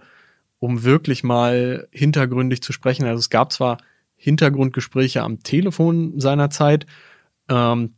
um 0.59 0.83
wirklich 0.83 1.23
mal 1.23 1.87
hintergründig 1.91 2.61
zu 2.61 2.73
sprechen. 2.73 3.05
Also 3.05 3.19
es 3.19 3.29
gab 3.29 3.51
zwar 3.51 3.77
Hintergrundgespräche 4.15 5.23
am 5.23 5.41
Telefon 5.43 6.19
seinerzeit, 6.19 6.85
ähm, 7.47 7.93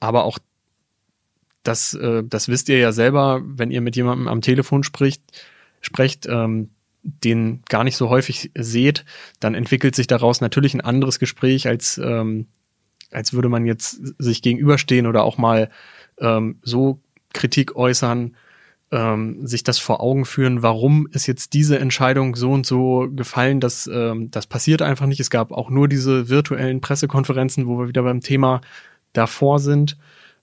aber 0.00 0.24
auch 0.24 0.38
das, 1.62 1.94
äh, 1.94 2.22
das 2.24 2.48
wisst 2.48 2.68
ihr 2.68 2.78
ja 2.78 2.92
selber, 2.92 3.42
wenn 3.44 3.70
ihr 3.70 3.80
mit 3.80 3.96
jemandem 3.96 4.28
am 4.28 4.40
Telefon 4.40 4.82
spricht, 4.82 5.22
sprecht, 5.80 6.26
ähm, 6.26 6.70
den 7.02 7.62
gar 7.68 7.84
nicht 7.84 7.96
so 7.96 8.08
häufig 8.10 8.50
seht, 8.54 9.04
dann 9.38 9.54
entwickelt 9.54 9.94
sich 9.94 10.06
daraus 10.06 10.40
natürlich 10.40 10.74
ein 10.74 10.80
anderes 10.80 11.18
Gespräch, 11.18 11.66
als, 11.66 11.98
ähm, 11.98 12.46
als 13.10 13.32
würde 13.32 13.48
man 13.48 13.64
jetzt 13.64 14.00
sich 14.18 14.42
gegenüberstehen 14.42 15.06
oder 15.06 15.24
auch 15.24 15.38
mal 15.38 15.70
ähm, 16.18 16.58
so 16.62 17.00
Kritik 17.32 17.76
äußern, 17.76 18.36
ähm, 18.92 19.46
sich 19.46 19.62
das 19.62 19.78
vor 19.78 20.00
Augen 20.00 20.24
führen, 20.24 20.62
warum 20.62 21.06
ist 21.12 21.26
jetzt 21.26 21.52
diese 21.54 21.78
Entscheidung 21.78 22.34
so 22.34 22.50
und 22.50 22.66
so 22.66 23.08
gefallen, 23.14 23.60
dass 23.60 23.86
ähm, 23.86 24.30
das 24.30 24.46
passiert 24.46 24.82
einfach 24.82 25.06
nicht. 25.06 25.20
Es 25.20 25.30
gab 25.30 25.52
auch 25.52 25.70
nur 25.70 25.86
diese 25.88 26.28
virtuellen 26.28 26.80
Pressekonferenzen, 26.80 27.66
wo 27.66 27.78
wir 27.78 27.88
wieder 27.88 28.02
beim 28.02 28.20
Thema 28.20 28.60
davor 29.12 29.60
sind. 29.60 29.96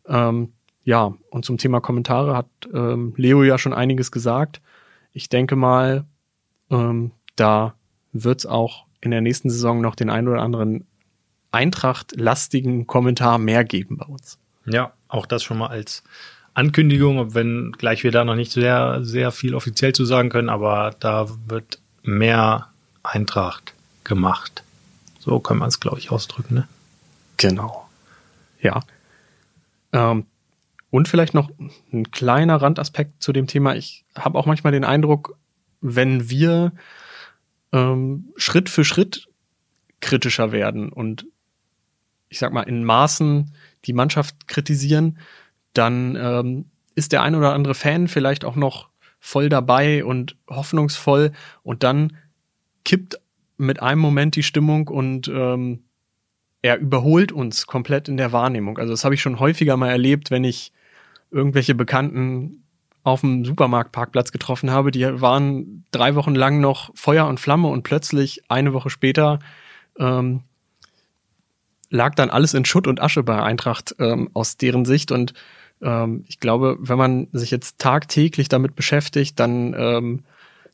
Ähm, 0.08 0.54
ja, 0.84 1.14
und 1.30 1.44
zum 1.44 1.58
Thema 1.58 1.82
Kommentare 1.82 2.38
hat 2.38 2.48
ähm, 2.74 3.14
Leo 3.18 3.44
ja 3.44 3.58
schon 3.58 3.74
einiges 3.74 4.12
gesagt. 4.12 4.62
Ich 5.12 5.28
denke 5.28 5.58
mal, 5.58 6.06
ähm, 6.70 7.12
da 7.36 7.74
wird 8.14 8.40
es 8.40 8.46
auch 8.46 8.86
in 9.02 9.12
der 9.12 9.22
nächsten 9.22 9.50
Saison 9.50 9.82
noch 9.82 9.96
den 9.96 10.10
einen 10.10 10.30
oder 10.30 10.42
anderen 10.42 10.88
Eintracht-lastigen 11.52 12.88
Kommentar 12.88 13.38
mehr 13.38 13.66
geben 13.66 13.98
bei 13.98 14.06
uns. 14.06 14.40
Ja, 14.66 14.94
auch 15.08 15.26
das 15.26 15.44
schon 15.44 15.58
mal 15.58 15.68
als 15.68 16.04
Ankündigung, 16.58 17.36
wenn 17.36 17.72
gleich 17.74 18.04
wir 18.04 18.12
da 18.12 18.26
noch 18.26 18.34
nicht 18.34 18.52
sehr, 18.52 19.04
sehr 19.04 19.32
viel 19.32 19.54
offiziell 19.54 19.94
zu 19.94 20.06
sagen 20.06 20.30
können, 20.30 20.50
aber 20.50 20.96
da 21.00 21.28
wird 21.46 21.80
mehr 22.02 22.70
Eintracht 23.04 23.76
gemacht. 24.04 24.64
So 25.20 25.40
kann 25.40 25.60
man 25.60 25.68
es, 25.68 25.80
glaube 25.80 26.00
ich, 26.00 26.10
ausdrücken, 26.10 26.56
ne? 26.56 26.68
Genau. 27.38 27.88
Ja. 28.60 28.82
Ähm, 29.94 30.26
und 30.90 31.08
vielleicht 31.08 31.36
noch 31.36 31.52
ein 31.94 32.10
kleiner 32.10 32.56
Randaspekt 32.60 33.22
zu 33.22 33.34
dem 33.34 33.46
Thema. 33.46 33.76
Ich 33.76 34.04
habe 34.18 34.40
auch 34.40 34.48
manchmal 34.48 34.74
den 34.74 34.84
Eindruck, 34.84 35.38
wenn 35.82 36.32
wir 36.32 36.72
ähm, 37.72 38.34
Schritt 38.36 38.70
für 38.70 38.84
Schritt 38.84 39.28
kritischer 40.00 40.52
werden 40.52 40.90
und 40.90 41.28
ich 42.30 42.40
sag 42.40 42.52
mal 42.52 42.64
in 42.64 42.84
Maßen 42.84 43.54
die 43.86 43.94
Mannschaft 43.94 44.48
kritisieren, 44.48 45.20
dann 45.78 46.16
ähm, 46.16 46.66
ist 46.96 47.12
der 47.12 47.22
ein 47.22 47.36
oder 47.36 47.54
andere 47.54 47.76
Fan 47.76 48.08
vielleicht 48.08 48.46
auch 48.46 48.56
noch 48.56 48.90
voll 49.20 49.50
dabei 49.50 50.06
und 50.06 50.36
hoffnungsvoll 50.50 51.32
und 51.64 51.84
dann 51.84 52.18
kippt 52.86 53.20
mit 53.58 53.82
einem 53.82 54.02
Moment 54.02 54.36
die 54.36 54.44
Stimmung 54.44 54.88
und 54.88 55.28
ähm, 55.28 55.84
er 56.62 56.78
überholt 56.78 57.32
uns 57.32 57.68
komplett 57.68 58.08
in 58.08 58.18
der 58.18 58.32
Wahrnehmung. 58.32 58.78
Also 58.78 58.94
das 58.94 59.04
habe 59.04 59.16
ich 59.16 59.22
schon 59.22 59.40
häufiger 59.40 59.78
mal 59.78 59.90
erlebt, 59.90 60.32
wenn 60.32 60.44
ich 60.44 60.72
irgendwelche 61.32 61.76
Bekannten 61.76 62.64
auf 63.04 63.22
dem 63.22 63.46
Supermarktparkplatz 63.46 64.32
getroffen 64.32 64.70
habe. 64.70 64.92
Die 64.92 65.06
waren 65.22 65.86
drei 65.92 66.16
Wochen 66.16 66.36
lang 66.36 66.60
noch 66.60 66.92
Feuer 66.94 67.28
und 67.28 67.40
Flamme 67.40 67.68
und 67.70 67.84
plötzlich 67.84 68.44
eine 68.50 68.74
Woche 68.74 68.90
später 68.90 69.40
ähm, 69.98 70.42
lag 71.90 72.16
dann 72.16 72.30
alles 72.30 72.54
in 72.54 72.66
Schutt 72.66 72.88
und 72.88 73.02
Asche 73.02 73.24
bei 73.24 73.42
Eintracht 73.42 73.96
ähm, 74.00 74.30
aus 74.34 74.58
deren 74.58 74.86
Sicht. 74.86 75.12
Und 75.12 75.34
ähm, 75.82 76.24
ich 76.28 76.40
glaube, 76.40 76.78
wenn 76.80 76.98
man 76.98 77.28
sich 77.32 77.52
jetzt 77.52 77.80
tagtäglich 77.80 78.50
damit 78.50 78.76
beschäftigt, 78.76 79.40
dann, 79.40 79.74
ähm, 79.78 80.24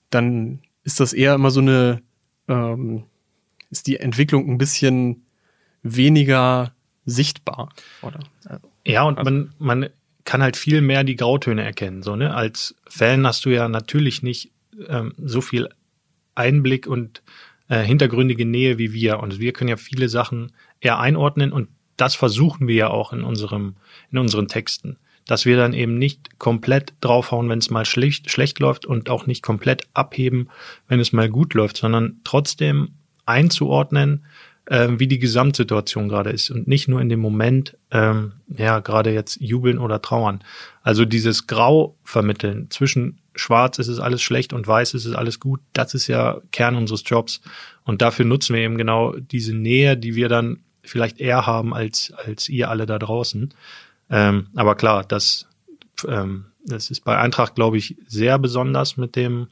dann 0.09 0.59
ist 0.83 0.99
das 0.99 1.13
eher 1.13 1.35
immer 1.35 1.51
so 1.51 1.61
eine, 1.61 2.01
ähm, 2.47 3.03
ist 3.69 3.87
die 3.87 3.97
Entwicklung 3.97 4.49
ein 4.49 4.57
bisschen 4.57 5.25
weniger 5.81 6.73
sichtbar, 7.05 7.69
oder? 8.01 8.19
Ja, 8.85 9.03
und 9.03 9.21
man, 9.23 9.53
man 9.59 9.89
kann 10.25 10.41
halt 10.41 10.57
viel 10.57 10.81
mehr 10.81 11.03
die 11.03 11.15
Grautöne 11.15 11.63
erkennen. 11.63 12.03
So, 12.03 12.15
ne? 12.15 12.33
Als 12.33 12.75
Fan 12.87 13.25
hast 13.27 13.45
du 13.45 13.49
ja 13.49 13.67
natürlich 13.67 14.23
nicht 14.23 14.51
ähm, 14.87 15.13
so 15.17 15.41
viel 15.41 15.69
Einblick 16.35 16.87
und 16.87 17.21
äh, 17.67 17.83
hintergründige 17.83 18.45
Nähe 18.45 18.77
wie 18.77 18.93
wir. 18.93 19.19
Und 19.19 19.39
wir 19.39 19.53
können 19.53 19.69
ja 19.69 19.77
viele 19.77 20.09
Sachen 20.09 20.51
eher 20.79 20.99
einordnen 20.99 21.51
und 21.51 21.69
das 22.03 22.15
versuchen 22.15 22.67
wir 22.67 22.75
ja 22.75 22.89
auch 22.89 23.13
in 23.13 23.23
unserem, 23.23 23.75
in 24.11 24.17
unseren 24.17 24.49
Texten. 24.49 24.97
Dass 25.25 25.45
wir 25.45 25.55
dann 25.55 25.73
eben 25.73 25.97
nicht 25.97 26.37
komplett 26.37 26.93
draufhauen, 26.99 27.47
wenn 27.47 27.59
es 27.59 27.69
mal 27.69 27.85
schlecht, 27.85 28.29
schlecht 28.29 28.59
läuft 28.59 28.85
und 28.85 29.09
auch 29.09 29.25
nicht 29.25 29.41
komplett 29.41 29.83
abheben, 29.93 30.49
wenn 30.89 30.99
es 30.99 31.13
mal 31.13 31.29
gut 31.29 31.53
läuft, 31.53 31.77
sondern 31.77 32.19
trotzdem 32.25 32.95
einzuordnen, 33.25 34.25
äh, 34.65 34.89
wie 34.97 35.07
die 35.07 35.19
Gesamtsituation 35.19 36.09
gerade 36.09 36.31
ist 36.31 36.49
und 36.49 36.67
nicht 36.67 36.89
nur 36.89 36.99
in 36.99 37.07
dem 37.07 37.21
Moment, 37.21 37.77
ähm, 37.91 38.33
ja, 38.49 38.79
gerade 38.79 39.13
jetzt 39.13 39.39
jubeln 39.39 39.77
oder 39.77 40.01
trauern. 40.01 40.43
Also 40.81 41.05
dieses 41.05 41.47
Grau 41.47 41.95
vermitteln 42.03 42.69
zwischen 42.69 43.19
schwarz 43.33 43.79
ist 43.79 43.87
es 43.87 44.01
alles 44.01 44.21
schlecht 44.21 44.51
und 44.51 44.67
weiß 44.67 44.93
ist 44.93 45.05
es 45.05 45.15
alles 45.15 45.39
gut, 45.39 45.61
das 45.71 45.93
ist 45.93 46.07
ja 46.07 46.41
Kern 46.51 46.75
unseres 46.75 47.03
Jobs. 47.05 47.39
Und 47.85 48.01
dafür 48.01 48.25
nutzen 48.25 48.55
wir 48.55 48.61
eben 48.61 48.77
genau 48.77 49.15
diese 49.15 49.55
Nähe, 49.55 49.95
die 49.95 50.15
wir 50.15 50.27
dann 50.27 50.59
vielleicht 50.83 51.19
eher 51.19 51.45
haben 51.45 51.73
als, 51.73 52.13
als 52.13 52.49
ihr 52.49 52.69
alle 52.69 52.85
da 52.85 52.99
draußen. 52.99 53.53
Ähm, 54.09 54.47
aber 54.55 54.75
klar, 54.75 55.03
das, 55.03 55.47
ähm, 56.07 56.45
das 56.65 56.91
ist 56.91 57.03
bei 57.03 57.17
Eintracht, 57.17 57.55
glaube 57.55 57.77
ich, 57.77 57.95
sehr 58.07 58.37
besonders 58.39 58.97
mit 58.97 59.15
dem 59.15 59.47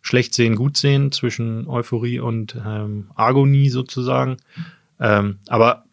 schlecht 0.00 0.34
sehen, 0.34 0.54
gut 0.54 0.76
sehen 0.76 1.10
zwischen 1.10 1.66
Euphorie 1.66 2.20
und 2.20 2.56
ähm, 2.64 3.10
Agonie 3.14 3.70
sozusagen. 3.70 4.36
Ähm, 5.00 5.38
aber 5.48 5.84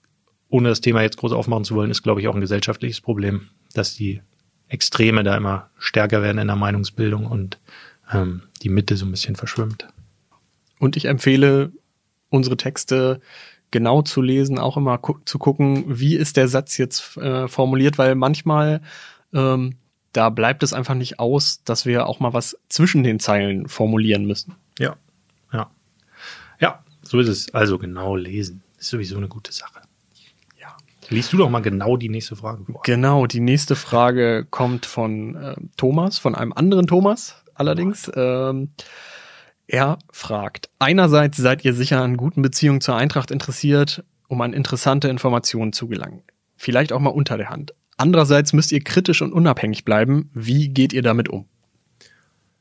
ohne 0.49 0.69
das 0.69 0.81
Thema 0.81 1.01
jetzt 1.01 1.17
groß 1.17 1.31
aufmachen 1.31 1.63
zu 1.63 1.75
wollen, 1.75 1.89
ist, 1.89 2.03
glaube 2.03 2.21
ich, 2.21 2.27
auch 2.27 2.35
ein 2.35 2.41
gesellschaftliches 2.41 3.01
Problem, 3.01 3.49
dass 3.73 3.95
die 3.95 4.21
Extreme 4.67 5.23
da 5.23 5.35
immer 5.35 5.69
stärker 5.79 6.21
werden 6.21 6.37
in 6.37 6.47
der 6.47 6.55
Meinungsbildung 6.55 7.25
und 7.25 7.59
ähm, 8.11 8.43
die 8.61 8.69
Mitte 8.69 8.97
so 8.97 9.05
ein 9.05 9.11
bisschen 9.11 9.35
verschwimmt. 9.35 9.87
Und 10.79 10.95
ich 10.95 11.05
empfehle, 11.05 11.71
unsere 12.29 12.57
Texte 12.57 13.21
genau 13.73 14.03
zu 14.03 14.21
lesen, 14.21 14.59
auch 14.59 14.77
immer 14.77 14.97
gu 14.99 15.15
zu 15.25 15.39
gucken, 15.39 15.83
wie 15.87 16.15
ist 16.15 16.37
der 16.37 16.47
Satz 16.47 16.77
jetzt 16.77 17.17
äh, 17.17 17.47
formuliert, 17.49 17.97
weil 17.97 18.15
manchmal 18.15 18.81
ähm, 19.33 19.75
da 20.13 20.29
bleibt 20.29 20.61
es 20.61 20.73
einfach 20.73 20.93
nicht 20.93 21.19
aus, 21.19 21.63
dass 21.65 21.85
wir 21.87 22.05
auch 22.05 22.19
mal 22.19 22.33
was 22.33 22.55
zwischen 22.69 23.03
den 23.03 23.19
Zeilen 23.19 23.67
formulieren 23.67 24.25
müssen. 24.25 24.55
Ja, 24.77 24.95
ja. 25.51 25.71
Ja, 26.59 26.83
so 27.01 27.19
ist 27.19 27.27
es. 27.27 27.53
Also 27.53 27.79
genau 27.79 28.15
lesen. 28.15 28.63
Ist 28.77 28.89
sowieso 28.89 29.17
eine 29.17 29.27
gute 29.27 29.51
Sache. 29.51 29.81
Ja. 30.61 30.77
Liest 31.09 31.33
du 31.33 31.37
doch 31.37 31.49
mal 31.49 31.61
genau 31.61 31.97
die 31.97 32.09
nächste 32.09 32.35
Frage 32.35 32.63
vor. 32.63 32.81
Genau, 32.85 33.25
die 33.25 33.39
nächste 33.39 33.75
Frage 33.75 34.45
kommt 34.49 34.85
von 34.85 35.35
äh, 35.35 35.55
Thomas, 35.77 36.19
von 36.19 36.35
einem 36.35 36.53
anderen 36.53 36.85
Thomas 36.85 37.43
allerdings. 37.55 38.11
Ähm, 38.15 38.69
er 39.67 39.99
fragt, 40.11 40.69
einerseits 40.79 41.37
seid 41.37 41.63
ihr 41.65 41.73
sicher 41.73 42.01
an 42.01 42.17
guten 42.17 42.41
Beziehungen 42.41 42.81
zur 42.81 42.95
Eintracht 42.95 43.31
interessiert, 43.31 44.03
um 44.27 44.41
an 44.41 44.53
interessante 44.53 45.07
Informationen 45.07 45.73
zu 45.73 45.87
gelangen. 45.87 46.23
Vielleicht 46.55 46.93
auch 46.93 46.99
mal 46.99 47.09
unter 47.09 47.37
der 47.37 47.49
Hand. 47.49 47.73
Andererseits 47.97 48.53
müsst 48.53 48.71
ihr 48.71 48.83
kritisch 48.83 49.21
und 49.21 49.33
unabhängig 49.33 49.85
bleiben. 49.85 50.29
Wie 50.33 50.69
geht 50.69 50.93
ihr 50.93 51.01
damit 51.01 51.29
um? 51.29 51.45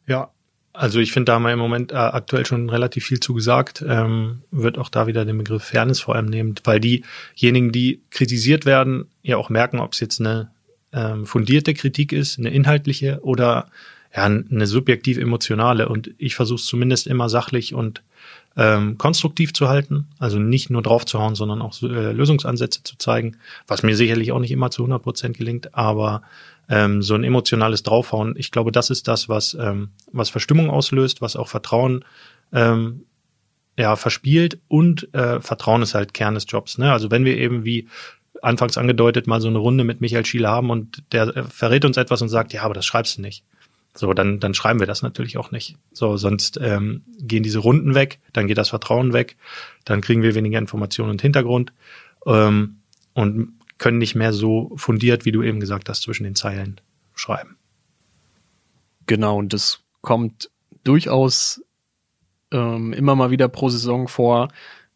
Ja, 0.06 0.30
also 0.72 1.00
ich 1.00 1.12
finde, 1.12 1.26
da 1.26 1.34
haben 1.34 1.42
wir 1.42 1.52
im 1.52 1.58
Moment 1.58 1.92
äh, 1.92 1.96
aktuell 1.96 2.46
schon 2.46 2.70
relativ 2.70 3.04
viel 3.04 3.20
zu 3.20 3.34
gesagt. 3.34 3.84
Ähm, 3.86 4.42
wird 4.50 4.78
auch 4.78 4.88
da 4.88 5.06
wieder 5.06 5.24
den 5.24 5.38
Begriff 5.38 5.64
Fairness 5.64 6.00
vor 6.00 6.16
allem 6.16 6.26
nehmen, 6.26 6.54
weil 6.64 6.80
diejenigen, 6.80 7.72
die 7.72 8.02
kritisiert 8.10 8.64
werden, 8.64 9.06
ja 9.22 9.36
auch 9.36 9.50
merken, 9.50 9.80
ob 9.80 9.92
es 9.92 10.00
jetzt 10.00 10.20
eine 10.20 10.50
ähm, 10.92 11.26
fundierte 11.26 11.74
Kritik 11.74 12.12
ist, 12.12 12.38
eine 12.38 12.50
inhaltliche 12.50 13.20
oder 13.22 13.68
ja, 14.14 14.24
eine 14.24 14.66
subjektiv 14.66 15.18
emotionale. 15.18 15.88
Und 15.88 16.10
ich 16.18 16.34
versuche 16.34 16.60
es 16.60 16.66
zumindest 16.66 17.06
immer 17.06 17.28
sachlich 17.28 17.74
und 17.74 18.02
ähm, 18.56 18.98
konstruktiv 18.98 19.54
zu 19.54 19.68
halten, 19.68 20.08
also 20.18 20.38
nicht 20.38 20.68
nur 20.68 20.82
draufzuhauen, 20.82 21.34
sondern 21.34 21.62
auch 21.62 21.80
äh, 21.82 22.12
Lösungsansätze 22.12 22.82
zu 22.82 22.98
zeigen, 22.98 23.38
was 23.66 23.82
mir 23.82 23.96
sicherlich 23.96 24.32
auch 24.32 24.40
nicht 24.40 24.50
immer 24.50 24.70
zu 24.70 24.82
100 24.82 25.02
Prozent 25.02 25.38
gelingt, 25.38 25.74
aber 25.74 26.22
ähm, 26.68 27.02
so 27.02 27.14
ein 27.14 27.24
emotionales 27.24 27.82
Draufhauen. 27.82 28.34
Ich 28.36 28.50
glaube, 28.50 28.70
das 28.70 28.90
ist 28.90 29.08
das, 29.08 29.28
was, 29.28 29.54
ähm, 29.54 29.88
was 30.12 30.28
Verstimmung 30.28 30.68
auslöst, 30.68 31.22
was 31.22 31.36
auch 31.36 31.48
Vertrauen 31.48 32.04
ähm, 32.52 33.06
ja, 33.78 33.96
verspielt 33.96 34.58
und 34.68 35.12
äh, 35.14 35.40
Vertrauen 35.40 35.80
ist 35.80 35.94
halt 35.94 36.12
Kern 36.12 36.34
des 36.34 36.44
Jobs. 36.46 36.76
Ne? 36.76 36.92
Also 36.92 37.10
wenn 37.10 37.24
wir 37.24 37.38
eben 37.38 37.64
wie 37.64 37.88
anfangs 38.42 38.76
angedeutet 38.76 39.26
mal 39.26 39.40
so 39.40 39.48
eine 39.48 39.58
Runde 39.58 39.84
mit 39.84 40.00
Michael 40.00 40.26
Schiele 40.26 40.48
haben 40.48 40.70
und 40.70 41.02
der 41.12 41.36
äh, 41.36 41.44
verrät 41.44 41.84
uns 41.86 41.96
etwas 41.96 42.20
und 42.20 42.28
sagt, 42.28 42.52
ja, 42.52 42.62
aber 42.62 42.74
das 42.74 42.84
schreibst 42.84 43.16
du 43.16 43.22
nicht. 43.22 43.44
So, 43.94 44.14
dann, 44.14 44.40
dann 44.40 44.54
schreiben 44.54 44.80
wir 44.80 44.86
das 44.86 45.02
natürlich 45.02 45.36
auch 45.36 45.50
nicht. 45.50 45.76
So, 45.92 46.16
sonst 46.16 46.58
ähm, 46.62 47.02
gehen 47.18 47.42
diese 47.42 47.58
Runden 47.58 47.94
weg, 47.94 48.20
dann 48.32 48.46
geht 48.46 48.58
das 48.58 48.70
Vertrauen 48.70 49.12
weg, 49.12 49.36
dann 49.84 50.00
kriegen 50.00 50.22
wir 50.22 50.34
weniger 50.34 50.58
Informationen 50.58 51.10
und 51.10 51.22
Hintergrund 51.22 51.72
ähm, 52.26 52.78
und 53.12 53.58
können 53.78 53.98
nicht 53.98 54.14
mehr 54.14 54.32
so 54.32 54.72
fundiert, 54.76 55.24
wie 55.24 55.32
du 55.32 55.42
eben 55.42 55.60
gesagt 55.60 55.88
hast, 55.88 56.02
zwischen 56.02 56.24
den 56.24 56.36
Zeilen 56.36 56.80
schreiben. 57.14 57.56
Genau, 59.06 59.36
und 59.38 59.52
das 59.52 59.80
kommt 60.00 60.50
durchaus 60.84 61.62
ähm, 62.50 62.92
immer 62.92 63.14
mal 63.14 63.30
wieder 63.30 63.48
pro 63.48 63.68
Saison 63.68 64.08
vor, 64.08 64.48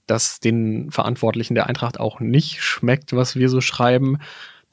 dass 0.06 0.40
den 0.40 0.90
Verantwortlichen 0.90 1.54
der 1.54 1.66
Eintracht 1.66 1.98
auch 1.98 2.20
nicht 2.20 2.62
schmeckt, 2.62 3.14
was 3.14 3.37
wir 3.37 3.48
so 3.48 3.61
schreiben. 3.61 4.18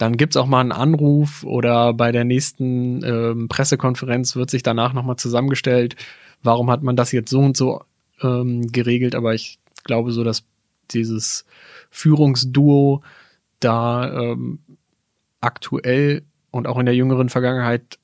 Dann 0.03 0.17
gibt's 0.17 0.35
auch 0.35 0.47
mal 0.47 0.59
einen 0.59 0.73
Anruf 0.73 1.45
oder 1.45 1.93
bei 1.93 2.11
der 2.11 2.25
nächsten 2.25 3.05
ähm, 3.05 3.47
Pressekonferenz 3.47 4.35
wird 4.35 4.49
sich 4.49 4.61
danach 4.61 4.91
nochmal 4.91 5.15
zusammengestellt, 5.15 5.95
warum 6.41 6.69
hat 6.69 6.83
man 6.83 6.97
das 6.97 7.13
jetzt 7.13 7.29
so 7.29 7.39
und 7.39 7.55
so 7.55 7.85
ähm, 8.21 8.69
geregelt. 8.69 9.15
Aber 9.15 9.33
ich 9.33 9.59
glaube 9.85 10.11
so, 10.11 10.25
dass 10.25 10.43
dieses 10.91 11.45
Führungsduo 11.89 13.01
da 13.61 14.11
ähm, 14.11 14.59
aktuell 15.39 16.23
und 16.51 16.67
auch 16.67 16.79
in 16.79 16.85
der 16.85 16.95
jüngeren 16.95 17.29
Vergangenheit 17.29 17.97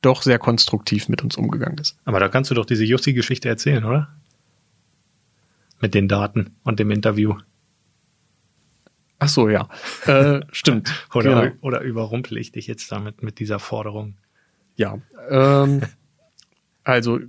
doch 0.00 0.22
sehr 0.22 0.38
konstruktiv 0.38 1.10
mit 1.10 1.22
uns 1.22 1.36
umgegangen 1.36 1.76
ist. 1.76 1.98
Aber 2.06 2.20
da 2.20 2.30
kannst 2.30 2.50
du 2.50 2.54
doch 2.54 2.64
diese 2.64 2.84
Jussi-Geschichte 2.84 3.50
erzählen, 3.50 3.84
oder? 3.84 4.08
Mit 5.78 5.92
den 5.92 6.08
Daten 6.08 6.56
und 6.64 6.80
dem 6.80 6.90
Interview. 6.90 7.34
Ach 9.22 9.28
so, 9.28 9.48
ja. 9.48 9.68
Äh, 10.06 10.40
stimmt. 10.50 11.06
oder, 11.14 11.44
genau. 11.44 11.56
oder 11.60 11.80
überrumpel 11.82 12.38
ich 12.38 12.50
dich 12.50 12.66
jetzt 12.66 12.90
damit 12.90 13.22
mit 13.22 13.38
dieser 13.38 13.60
Forderung? 13.60 14.16
Ja. 14.74 14.98
Ähm, 15.30 15.82
also 16.82 17.20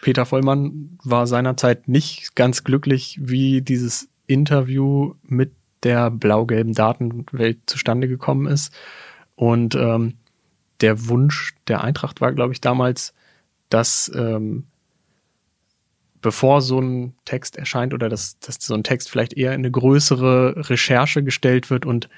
Peter 0.00 0.24
Vollmann 0.24 0.98
war 1.04 1.26
seinerzeit 1.26 1.88
nicht 1.88 2.34
ganz 2.36 2.64
glücklich, 2.64 3.18
wie 3.20 3.60
dieses 3.60 4.08
Interview 4.26 5.14
mit 5.24 5.52
der 5.82 6.10
blau-gelben 6.10 6.72
Datenwelt 6.72 7.58
zustande 7.66 8.08
gekommen 8.08 8.46
ist. 8.46 8.72
Und 9.34 9.74
ähm, 9.74 10.14
der 10.80 11.06
Wunsch 11.06 11.54
der 11.68 11.84
Eintracht 11.84 12.22
war, 12.22 12.32
glaube 12.32 12.54
ich, 12.54 12.62
damals, 12.62 13.12
dass 13.68 14.10
ähm, 14.14 14.64
bevor 16.22 16.62
so 16.62 16.80
ein 16.80 17.14
Text 17.24 17.56
erscheint 17.56 17.92
oder 17.92 18.08
dass, 18.08 18.38
dass 18.38 18.56
so 18.60 18.74
ein 18.74 18.84
Text 18.84 19.10
vielleicht 19.10 19.34
eher 19.34 19.52
in 19.52 19.60
eine 19.60 19.70
größere 19.70 20.70
Recherche 20.70 21.22
gestellt 21.22 21.68
wird 21.68 21.84
und 21.84 22.08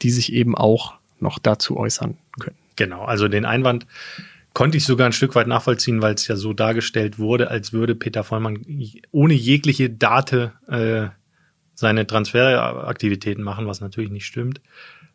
die 0.00 0.10
sich 0.10 0.32
eben 0.32 0.56
auch 0.56 0.94
noch 1.20 1.38
dazu 1.38 1.76
äußern 1.76 2.16
können. 2.38 2.56
Genau, 2.76 3.04
also 3.04 3.28
den 3.28 3.44
Einwand 3.44 3.86
konnte 4.54 4.78
ich 4.78 4.84
sogar 4.84 5.06
ein 5.06 5.12
Stück 5.12 5.34
weit 5.34 5.48
nachvollziehen, 5.48 6.00
weil 6.00 6.14
es 6.14 6.26
ja 6.28 6.36
so 6.36 6.52
dargestellt 6.52 7.18
wurde, 7.18 7.50
als 7.50 7.72
würde 7.72 7.94
Peter 7.94 8.24
Vollmann 8.24 8.64
ohne 9.10 9.34
jegliche 9.34 9.90
Date 9.90 10.52
äh, 10.68 11.08
seine 11.74 12.06
Transferaktivitäten 12.06 13.44
machen, 13.44 13.66
was 13.66 13.80
natürlich 13.80 14.10
nicht 14.10 14.26
stimmt. 14.26 14.60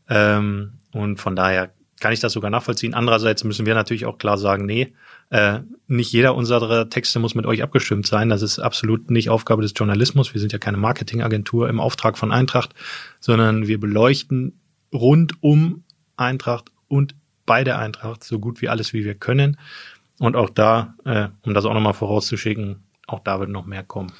Ähm, 0.09 0.73
und 0.91 1.19
von 1.19 1.35
daher 1.35 1.71
kann 1.99 2.13
ich 2.13 2.19
das 2.19 2.33
sogar 2.33 2.51
nachvollziehen. 2.51 2.93
Andererseits 2.93 3.43
müssen 3.43 3.65
wir 3.65 3.75
natürlich 3.75 4.05
auch 4.05 4.17
klar 4.17 4.37
sagen, 4.37 4.65
nee, 4.65 4.93
äh, 5.33 5.61
nicht 5.87 6.11
jeder 6.11 6.35
unserer 6.35 6.91
Texte 6.91 7.17
muss 7.17 7.33
mit 7.33 7.47
euch 7.47 7.63
abgestimmt 7.63 8.05
sein. 8.05 8.29
Das 8.29 8.43
ist 8.43 8.59
absolut 8.59 9.09
nicht 9.09 9.31
Aufgabe 9.31 9.63
des 9.63 9.73
Journalismus. 9.75 10.35
Wir 10.35 10.39
sind 10.39 10.53
ja 10.53 10.59
keine 10.59 10.77
Marketingagentur 10.77 11.69
im 11.69 11.79
Auftrag 11.79 12.19
von 12.19 12.31
Eintracht, 12.31 12.75
sondern 13.19 13.65
wir 13.65 13.79
beleuchten 13.79 14.59
rund 14.93 15.41
um 15.41 15.85
Eintracht 16.17 16.69
und 16.87 17.15
bei 17.47 17.63
der 17.63 17.79
Eintracht 17.79 18.23
so 18.23 18.37
gut 18.37 18.61
wie 18.61 18.69
alles, 18.69 18.93
wie 18.93 19.05
wir 19.05 19.15
können. 19.15 19.57
Und 20.19 20.35
auch 20.35 20.51
da, 20.51 20.93
äh, 21.03 21.29
um 21.41 21.55
das 21.55 21.65
auch 21.65 21.73
nochmal 21.73 21.95
vorauszuschicken, 21.95 22.83
auch 23.07 23.19
da 23.19 23.39
wird 23.39 23.49
noch 23.49 23.65
mehr 23.65 23.83
kommen. 23.83 24.13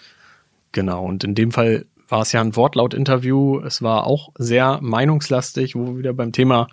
Genau, 0.71 1.06
und 1.06 1.23
in 1.23 1.36
dem 1.36 1.52
Fall 1.52 1.86
war 2.10 2.21
es 2.21 2.32
ja 2.32 2.41
ein 2.41 2.56
Wortlaut-Interview. 2.56 3.60
Es 3.60 3.84
war 3.84 4.08
auch 4.08 4.30
sehr 4.39 4.80
meinungslastig, 4.82 5.76
wo 5.76 5.86
wir 5.86 5.97
wieder 5.99 6.13
beim 6.13 6.32
Thema 6.32 6.67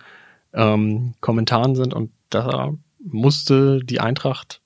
ähm, 0.54 1.12
Kommentaren 1.20 1.76
sind 1.76 1.92
und 1.92 2.10
da 2.30 2.72
musste 3.04 3.80
die 3.82 4.00
Eintracht 4.00 4.60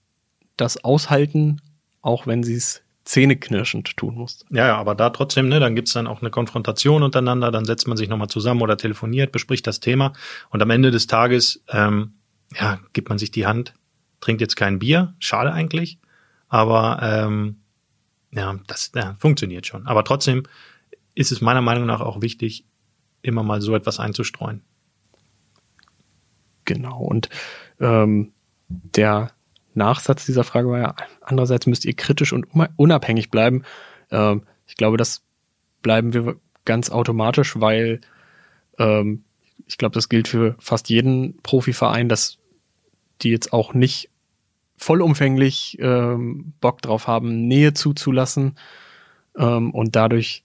das 0.57 0.83
aushalten, 0.85 1.61
auch 2.03 2.27
wenn 2.27 2.43
sie 2.43 2.55
es 2.55 2.83
zähneknirschend 3.05 3.97
tun 3.97 4.15
musste. 4.15 4.47
Ja, 4.51 4.67
ja, 4.67 4.77
aber 4.77 4.95
da 4.95 5.11
trotzdem, 5.11 5.49
ne, 5.49 5.61
dann 5.61 5.75
gibt's 5.75 5.93
dann 5.93 6.07
auch 6.07 6.21
eine 6.21 6.31
Konfrontation 6.31 7.03
untereinander, 7.03 7.51
dann 7.51 7.65
setzt 7.65 7.87
man 7.87 7.97
sich 7.97 8.09
nochmal 8.09 8.29
zusammen 8.29 8.63
oder 8.63 8.77
telefoniert, 8.77 9.31
bespricht 9.31 9.67
das 9.67 9.81
Thema 9.81 10.15
und 10.51 10.63
am 10.63 10.71
Ende 10.71 10.91
des 10.91 11.07
Tages, 11.07 11.63
ähm, 11.69 12.15
ja, 12.59 12.81
gibt 12.93 13.09
man 13.11 13.19
sich 13.19 13.31
die 13.31 13.47
Hand, 13.47 13.75
trinkt 14.21 14.41
jetzt 14.41 14.57
kein 14.57 14.79
Bier, 14.79 15.15
schade 15.19 15.53
eigentlich, 15.53 15.99
aber 16.49 17.01
ähm, 17.03 17.61
ja, 18.31 18.59
das 18.67 18.93
ja, 18.95 19.17
funktioniert 19.19 19.67
schon. 19.67 19.87
Aber 19.87 20.05
trotzdem 20.05 20.45
ist 21.15 21.31
es 21.31 21.41
meiner 21.41 21.63
Meinung 21.63 21.87
nach 21.87 22.01
auch 22.01 22.23
wichtig, 22.23 22.65
immer 23.23 23.43
mal 23.43 23.61
so 23.61 23.75
etwas 23.75 24.01
einzustreuen. 24.01 24.63
Genau. 26.65 26.99
Und 26.99 27.29
ähm, 27.81 28.33
der 28.69 29.31
Nachsatz 29.75 30.27
dieser 30.27 30.45
Frage 30.45 30.69
war 30.69 30.79
ja, 30.79 30.97
andererseits 31.21 31.67
müsst 31.67 31.85
ihr 31.85 31.95
kritisch 31.95 32.33
und 32.33 32.47
unabhängig 32.77 33.31
bleiben. 33.31 33.65
Ähm, 34.11 34.43
ich 34.67 34.77
glaube, 34.77 34.97
das 34.97 35.23
bleiben 35.83 36.13
wir 36.15 36.37
ganz 36.65 36.91
automatisch, 36.91 37.61
weil 37.61 38.01
ähm, 38.79 39.25
ich 39.67 39.79
glaube, 39.79 39.95
das 39.95 40.09
gilt 40.09 40.29
für 40.29 40.57
fast 40.59 40.89
jeden 40.89 41.39
Profiverein, 41.43 42.09
dass 42.09 42.39
die 43.23 43.31
jetzt 43.31 43.53
auch 43.53 43.75
nicht 43.75 44.11
vollumfänglich 44.77 45.79
ähm, 45.81 46.53
Bock 46.61 46.83
drauf 46.83 47.07
haben, 47.07 47.47
Nähe 47.47 47.75
zuzulassen. 47.75 48.59
Ähm, 49.37 49.73
und 49.73 49.97
dadurch 49.97 50.45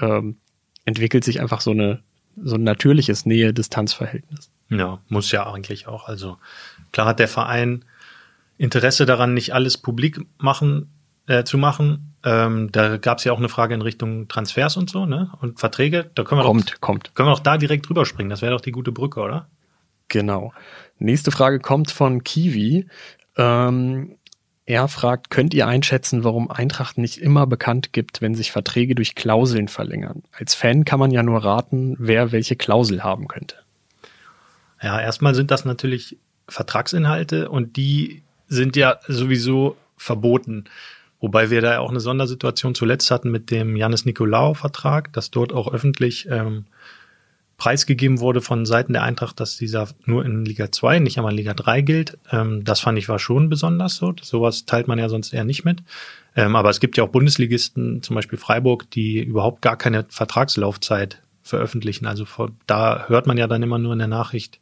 ähm, 0.00 0.38
entwickelt 0.84 1.24
sich 1.24 1.40
einfach 1.40 1.60
so 1.60 1.70
eine 1.70 2.02
so 2.42 2.54
ein 2.54 2.62
natürliches 2.62 3.26
Nähe-Distanz-Verhältnis. 3.26 4.50
Ja, 4.70 5.00
muss 5.08 5.30
ja 5.32 5.52
eigentlich 5.52 5.86
auch. 5.86 6.08
Also 6.08 6.38
klar 6.92 7.06
hat 7.06 7.18
der 7.18 7.28
Verein 7.28 7.84
Interesse 8.56 9.06
daran, 9.06 9.34
nicht 9.34 9.54
alles 9.54 9.78
publik 9.78 10.20
machen 10.38 10.90
äh, 11.26 11.44
zu 11.44 11.58
machen. 11.58 12.14
Ähm, 12.24 12.70
da 12.72 12.98
gab 12.98 13.18
es 13.18 13.24
ja 13.24 13.32
auch 13.32 13.38
eine 13.38 13.48
Frage 13.48 13.74
in 13.74 13.82
Richtung 13.82 14.28
Transfers 14.28 14.76
und 14.76 14.90
so, 14.90 15.06
ne? 15.06 15.30
Und 15.40 15.58
Verträge. 15.58 16.10
Da 16.14 16.24
können 16.24 16.40
wir 16.40 16.44
kommt, 16.44 16.72
doch, 16.72 16.80
kommt. 16.80 17.14
Können 17.14 17.28
wir 17.28 17.34
doch 17.34 17.40
da 17.40 17.56
direkt 17.56 17.88
drüber 17.88 18.04
springen. 18.04 18.30
Das 18.30 18.42
wäre 18.42 18.52
doch 18.52 18.60
die 18.60 18.72
gute 18.72 18.92
Brücke, 18.92 19.20
oder? 19.20 19.48
Genau. 20.08 20.52
Nächste 20.98 21.30
Frage 21.30 21.60
kommt 21.60 21.90
von 21.90 22.22
Kiwi. 22.22 22.86
Ähm, 23.36 24.16
er 24.66 24.88
fragt, 24.88 25.30
könnt 25.30 25.54
ihr 25.54 25.66
einschätzen, 25.66 26.22
warum 26.22 26.50
Eintracht 26.50 26.98
nicht 26.98 27.18
immer 27.18 27.46
bekannt 27.46 27.92
gibt, 27.92 28.20
wenn 28.20 28.34
sich 28.34 28.52
Verträge 28.52 28.94
durch 28.94 29.14
Klauseln 29.14 29.68
verlängern? 29.68 30.22
Als 30.32 30.54
Fan 30.54 30.84
kann 30.84 31.00
man 31.00 31.10
ja 31.10 31.22
nur 31.22 31.42
raten, 31.42 31.96
wer 31.98 32.30
welche 32.32 32.56
Klausel 32.56 33.02
haben 33.02 33.26
könnte. 33.26 33.56
Ja, 34.82 35.00
erstmal 35.00 35.34
sind 35.34 35.50
das 35.50 35.64
natürlich 35.64 36.16
Vertragsinhalte 36.48 37.48
und 37.48 37.76
die 37.76 38.22
sind 38.48 38.76
ja 38.76 38.98
sowieso 39.06 39.76
verboten. 39.96 40.64
Wobei 41.20 41.50
wir 41.50 41.60
da 41.60 41.78
auch 41.78 41.90
eine 41.90 42.00
Sondersituation 42.00 42.74
zuletzt 42.74 43.10
hatten 43.10 43.30
mit 43.30 43.50
dem 43.50 43.76
Janis 43.76 44.06
Nikolaou-Vertrag, 44.06 45.12
dass 45.12 45.30
dort 45.30 45.52
auch 45.52 45.72
öffentlich 45.72 46.26
ähm, 46.30 46.64
preisgegeben 47.58 48.20
wurde 48.20 48.40
von 48.40 48.64
Seiten 48.64 48.94
der 48.94 49.02
Eintracht, 49.02 49.38
dass 49.38 49.58
dieser 49.58 49.88
nur 50.06 50.24
in 50.24 50.46
Liga 50.46 50.72
2, 50.72 50.98
nicht 50.98 51.18
einmal 51.18 51.32
in 51.32 51.36
Liga 51.36 51.52
3 51.52 51.82
gilt. 51.82 52.18
Ähm, 52.32 52.64
das 52.64 52.80
fand 52.80 52.98
ich 52.98 53.08
war 53.10 53.18
schon 53.18 53.50
besonders 53.50 53.96
so. 53.96 54.14
Sowas 54.22 54.64
teilt 54.64 54.88
man 54.88 54.98
ja 54.98 55.10
sonst 55.10 55.34
eher 55.34 55.44
nicht 55.44 55.64
mit. 55.64 55.82
Ähm, 56.34 56.56
aber 56.56 56.70
es 56.70 56.80
gibt 56.80 56.96
ja 56.96 57.04
auch 57.04 57.10
Bundesligisten, 57.10 58.02
zum 58.02 58.16
Beispiel 58.16 58.38
Freiburg, 58.38 58.90
die 58.90 59.22
überhaupt 59.22 59.60
gar 59.60 59.76
keine 59.76 60.06
Vertragslaufzeit 60.08 61.20
veröffentlichen. 61.50 62.06
Also 62.06 62.24
vor, 62.24 62.50
da 62.66 63.06
hört 63.08 63.26
man 63.26 63.36
ja 63.36 63.46
dann 63.46 63.62
immer 63.62 63.78
nur 63.78 63.92
in 63.92 63.98
der 63.98 64.08
Nachricht, 64.08 64.60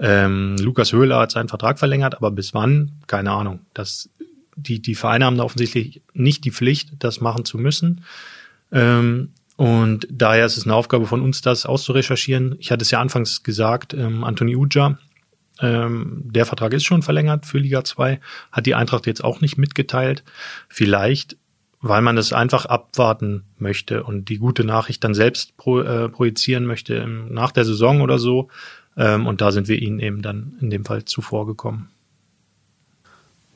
ähm, 0.00 0.56
Lukas 0.58 0.92
Höhler 0.92 1.18
hat 1.18 1.30
seinen 1.30 1.48
Vertrag 1.48 1.78
verlängert, 1.78 2.16
aber 2.16 2.30
bis 2.30 2.54
wann? 2.54 2.92
Keine 3.06 3.32
Ahnung. 3.32 3.60
Das, 3.74 4.08
die, 4.56 4.80
die 4.80 4.94
Vereine 4.94 5.26
haben 5.26 5.36
da 5.36 5.44
offensichtlich 5.44 6.02
nicht 6.14 6.44
die 6.44 6.50
Pflicht, 6.50 6.92
das 6.98 7.20
machen 7.20 7.44
zu 7.44 7.58
müssen. 7.58 8.02
Ähm, 8.72 9.32
und 9.56 10.08
daher 10.10 10.46
ist 10.46 10.56
es 10.56 10.64
eine 10.64 10.74
Aufgabe 10.74 11.06
von 11.06 11.20
uns, 11.20 11.42
das 11.42 11.66
auszurecherchieren. 11.66 12.56
Ich 12.58 12.70
hatte 12.70 12.82
es 12.82 12.90
ja 12.90 13.00
anfangs 13.00 13.42
gesagt, 13.42 13.92
ähm, 13.92 14.24
Anthony 14.24 14.56
Uja, 14.56 14.98
ähm, 15.60 16.22
der 16.24 16.46
Vertrag 16.46 16.72
ist 16.72 16.84
schon 16.84 17.02
verlängert 17.02 17.44
für 17.44 17.58
Liga 17.58 17.84
2, 17.84 18.20
hat 18.52 18.64
die 18.64 18.74
Eintracht 18.74 19.06
jetzt 19.06 19.22
auch 19.22 19.42
nicht 19.42 19.58
mitgeteilt. 19.58 20.24
Vielleicht 20.70 21.36
weil 21.80 22.02
man 22.02 22.18
es 22.18 22.32
einfach 22.32 22.66
abwarten 22.66 23.44
möchte 23.58 24.04
und 24.04 24.28
die 24.28 24.38
gute 24.38 24.64
Nachricht 24.64 25.02
dann 25.02 25.14
selbst 25.14 25.56
pro, 25.56 25.80
äh, 25.80 26.08
projizieren 26.08 26.66
möchte 26.66 26.94
im, 26.94 27.32
nach 27.32 27.52
der 27.52 27.64
Saison 27.64 28.02
oder 28.02 28.18
so. 28.18 28.48
Ähm, 28.96 29.26
und 29.26 29.40
da 29.40 29.50
sind 29.50 29.68
wir 29.68 29.80
ihnen 29.80 29.98
eben 30.00 30.20
dann 30.22 30.58
in 30.60 30.70
dem 30.70 30.84
Fall 30.84 31.04
zuvor 31.04 31.46
gekommen. 31.46 31.90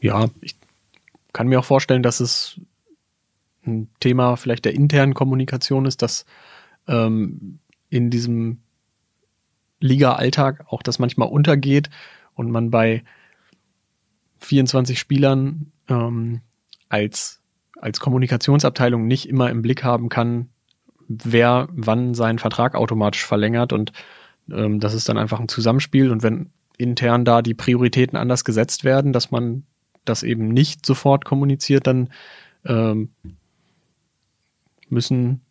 Ja, 0.00 0.28
ich 0.40 0.56
kann 1.32 1.48
mir 1.48 1.58
auch 1.58 1.64
vorstellen, 1.64 2.02
dass 2.02 2.20
es 2.20 2.60
ein 3.66 3.88
Thema 4.00 4.36
vielleicht 4.36 4.64
der 4.64 4.74
internen 4.74 5.14
Kommunikation 5.14 5.86
ist, 5.86 6.02
dass 6.02 6.24
ähm, 6.86 7.58
in 7.88 8.10
diesem 8.10 8.58
Liga-Alltag 9.80 10.66
auch 10.68 10.82
das 10.82 10.98
manchmal 10.98 11.28
untergeht 11.28 11.90
und 12.34 12.50
man 12.50 12.70
bei 12.70 13.04
24 14.40 14.98
Spielern 14.98 15.72
ähm, 15.88 16.40
als, 16.88 17.40
als 17.84 18.00
Kommunikationsabteilung 18.00 19.06
nicht 19.06 19.28
immer 19.28 19.50
im 19.50 19.60
Blick 19.60 19.84
haben 19.84 20.08
kann, 20.08 20.48
wer 21.06 21.68
wann 21.70 22.14
seinen 22.14 22.38
Vertrag 22.38 22.74
automatisch 22.74 23.26
verlängert 23.26 23.74
und 23.74 23.92
ähm, 24.50 24.80
das 24.80 24.94
ist 24.94 25.06
dann 25.06 25.18
einfach 25.18 25.38
ein 25.38 25.48
Zusammenspiel 25.48 26.10
und 26.10 26.22
wenn 26.22 26.50
intern 26.78 27.26
da 27.26 27.42
die 27.42 27.52
Prioritäten 27.52 28.16
anders 28.16 28.46
gesetzt 28.46 28.84
werden, 28.84 29.12
dass 29.12 29.30
man 29.30 29.64
das 30.06 30.22
eben 30.22 30.48
nicht 30.48 30.86
sofort 30.86 31.26
kommuniziert, 31.26 31.86
dann 31.86 32.08
ähm, 32.64 33.10
müssen 34.88 35.42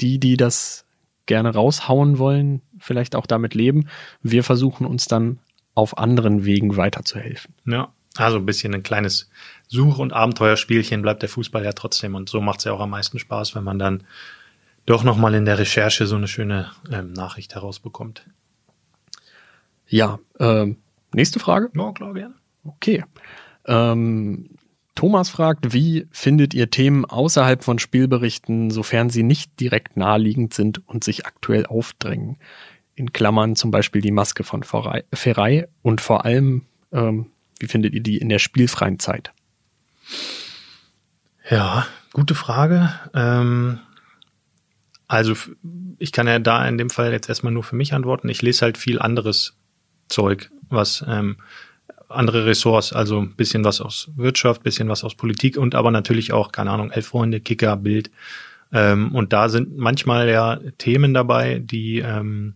die, 0.00 0.18
die 0.18 0.38
das 0.38 0.86
gerne 1.26 1.52
raushauen 1.52 2.16
wollen, 2.16 2.62
vielleicht 2.78 3.14
auch 3.16 3.26
damit 3.26 3.54
leben. 3.54 3.88
Wir 4.22 4.44
versuchen 4.44 4.86
uns 4.86 5.08
dann 5.08 5.40
auf 5.74 5.98
anderen 5.98 6.46
Wegen 6.46 6.78
weiterzuhelfen. 6.78 7.54
Ja, 7.66 7.92
also 8.16 8.38
ein 8.38 8.46
bisschen 8.46 8.74
ein 8.74 8.82
kleines 8.82 9.30
Such- 9.68 9.98
und 9.98 10.12
Abenteuerspielchen 10.12 11.02
bleibt 11.02 11.22
der 11.22 11.28
Fußball 11.28 11.64
ja 11.64 11.72
trotzdem 11.72 12.14
und 12.14 12.28
so 12.28 12.40
macht 12.40 12.58
es 12.58 12.64
ja 12.64 12.72
auch 12.72 12.80
am 12.80 12.90
meisten 12.90 13.18
Spaß, 13.18 13.54
wenn 13.54 13.64
man 13.64 13.78
dann 13.78 14.04
doch 14.86 15.04
nochmal 15.04 15.34
in 15.34 15.44
der 15.44 15.58
Recherche 15.58 16.06
so 16.06 16.16
eine 16.16 16.28
schöne 16.28 16.70
ähm, 16.90 17.12
Nachricht 17.12 17.54
herausbekommt. 17.54 18.26
Ja, 19.86 20.18
ähm, 20.40 20.78
nächste 21.14 21.38
Frage. 21.38 21.70
Ja, 21.74 21.92
klar, 21.92 22.14
gerne. 22.14 22.34
Okay. 22.64 23.04
Ähm, 23.66 24.50
Thomas 24.94 25.30
fragt, 25.30 25.72
wie 25.72 26.06
findet 26.10 26.54
ihr 26.54 26.70
Themen 26.70 27.04
außerhalb 27.04 27.64
von 27.64 27.78
Spielberichten, 27.78 28.70
sofern 28.70 29.10
sie 29.10 29.22
nicht 29.22 29.58
direkt 29.58 29.96
naheliegend 29.96 30.52
sind 30.52 30.86
und 30.86 31.02
sich 31.02 31.26
aktuell 31.26 31.66
aufdrängen? 31.66 32.36
In 32.94 33.12
Klammern 33.12 33.56
zum 33.56 33.70
Beispiel 33.70 34.02
die 34.02 34.10
Maske 34.10 34.44
von 34.44 34.62
Ferrei 34.62 35.68
und 35.80 36.00
vor 36.00 36.24
allem, 36.24 36.66
ähm, 36.92 37.31
wie 37.62 37.68
findet 37.68 37.94
ihr 37.94 38.02
die 38.02 38.18
in 38.18 38.28
der 38.28 38.38
spielfreien 38.38 38.98
Zeit? 38.98 39.32
Ja, 41.48 41.86
gute 42.12 42.34
Frage. 42.34 42.92
Ähm, 43.14 43.78
also 45.06 45.34
ich 45.98 46.12
kann 46.12 46.26
ja 46.26 46.38
da 46.38 46.66
in 46.66 46.78
dem 46.78 46.90
Fall 46.90 47.12
jetzt 47.12 47.28
erstmal 47.28 47.52
nur 47.52 47.62
für 47.62 47.76
mich 47.76 47.94
antworten. 47.94 48.28
Ich 48.28 48.42
lese 48.42 48.62
halt 48.62 48.78
viel 48.78 48.98
anderes 48.98 49.54
Zeug, 50.08 50.50
was 50.68 51.04
ähm, 51.06 51.36
andere 52.08 52.46
Ressorts, 52.46 52.92
also 52.92 53.20
ein 53.20 53.34
bisschen 53.36 53.64
was 53.64 53.80
aus 53.80 54.10
Wirtschaft, 54.16 54.62
bisschen 54.62 54.88
was 54.88 55.04
aus 55.04 55.14
Politik 55.14 55.56
und 55.56 55.74
aber 55.74 55.90
natürlich 55.90 56.32
auch, 56.32 56.52
keine 56.52 56.70
Ahnung, 56.70 56.90
Elf 56.90 57.06
Freunde, 57.06 57.40
Kicker, 57.40 57.76
Bild. 57.76 58.10
Ähm, 58.72 59.14
und 59.14 59.32
da 59.32 59.48
sind 59.48 59.76
manchmal 59.76 60.28
ja 60.28 60.58
Themen 60.78 61.14
dabei, 61.14 61.58
die, 61.58 61.98
ähm, 61.98 62.54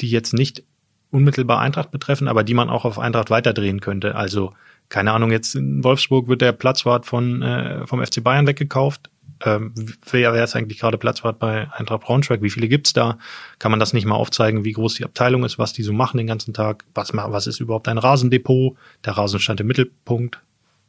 die 0.00 0.10
jetzt 0.10 0.32
nicht 0.32 0.64
unmittelbar 1.10 1.60
Eintracht 1.60 1.90
betreffen, 1.90 2.28
aber 2.28 2.44
die 2.44 2.54
man 2.54 2.70
auch 2.70 2.84
auf 2.84 2.98
Eintracht 2.98 3.30
weiterdrehen 3.30 3.80
könnte. 3.80 4.14
Also, 4.14 4.54
keine 4.88 5.12
Ahnung, 5.12 5.30
jetzt 5.30 5.54
in 5.54 5.84
Wolfsburg 5.84 6.28
wird 6.28 6.40
der 6.40 6.52
Platzwart 6.52 7.06
von, 7.06 7.42
äh, 7.42 7.86
vom 7.86 8.04
FC 8.04 8.22
Bayern 8.22 8.46
weggekauft 8.46 9.10
ähm, 9.44 9.72
wer, 10.10 10.32
wer 10.32 10.44
ist 10.44 10.56
eigentlich 10.56 10.78
gerade 10.78 10.98
Platzwart 10.98 11.38
bei 11.38 11.70
Eintracht 11.72 12.02
Braunschweig? 12.02 12.42
Wie 12.42 12.50
viele 12.50 12.68
gibt's 12.68 12.92
da? 12.92 13.18
Kann 13.58 13.70
man 13.70 13.80
das 13.80 13.92
nicht 13.92 14.04
mal 14.04 14.16
aufzeigen, 14.16 14.64
wie 14.64 14.72
groß 14.72 14.94
die 14.94 15.04
Abteilung 15.04 15.44
ist, 15.44 15.58
was 15.58 15.72
die 15.72 15.82
so 15.82 15.92
machen 15.92 16.18
den 16.18 16.26
ganzen 16.26 16.54
Tag? 16.54 16.84
Was, 16.94 17.12
was 17.14 17.46
ist 17.46 17.60
überhaupt 17.60 17.88
ein 17.88 17.98
Rasendepot? 17.98 18.76
Der 19.04 19.16
Rasen 19.16 19.40
stand 19.40 19.60
im 19.60 19.68
Mittelpunkt, 19.68 20.40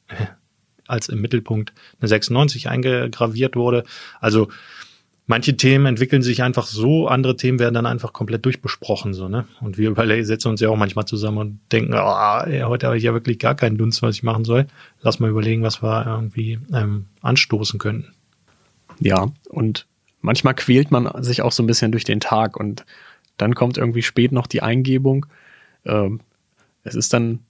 als 0.87 1.09
im 1.09 1.21
Mittelpunkt 1.21 1.73
eine 1.99 2.07
96 2.07 2.69
eingegraviert 2.69 3.55
wurde. 3.55 3.83
Also 4.19 4.49
manche 5.29 5.55
Themen 5.55 5.85
entwickeln 5.85 6.23
sich 6.23 6.41
einfach 6.41 6.65
so, 6.65 7.07
andere 7.07 7.35
Themen 7.35 7.59
werden 7.59 7.75
dann 7.75 7.85
einfach 7.85 8.13
komplett 8.13 8.45
durchbesprochen, 8.45 9.13
so, 9.13 9.29
ne? 9.29 9.45
Und 9.61 9.77
wir 9.77 9.93
setzen 10.25 10.47
uns 10.49 10.59
ja 10.59 10.69
auch 10.69 10.75
manchmal 10.75 11.05
zusammen 11.05 11.37
und 11.37 11.59
denken, 11.71 11.93
oh, 11.93 12.39
ey, 12.45 12.61
heute 12.61 12.87
habe 12.87 12.97
ich 12.97 13.03
ja 13.03 13.13
wirklich 13.13 13.37
gar 13.37 13.53
keinen 13.53 13.77
Dunst, 13.77 14.01
was 14.01 14.15
ich 14.15 14.23
machen 14.23 14.43
soll. 14.43 14.65
Lass 15.01 15.19
mal 15.19 15.29
überlegen, 15.29 15.61
was 15.61 15.83
wir 15.83 16.07
irgendwie 16.07 16.57
ähm, 16.73 17.05
anstoßen 17.21 17.77
könnten. 17.77 18.11
Ja, 18.99 19.27
und 19.49 19.85
manchmal 20.21 20.55
quält 20.55 20.89
man 20.89 21.23
sich 21.23 21.43
auch 21.43 21.51
so 21.51 21.61
ein 21.61 21.67
bisschen 21.67 21.91
durch 21.91 22.05
den 22.05 22.19
Tag 22.19 22.57
und 22.57 22.83
dann 23.37 23.53
kommt 23.53 23.77
irgendwie 23.77 24.01
spät 24.01 24.31
noch 24.31 24.47
die 24.47 24.63
Eingebung. 24.63 25.27
Ähm, 25.85 26.21
es 26.83 26.95
ist 26.95 27.13
dann 27.13 27.41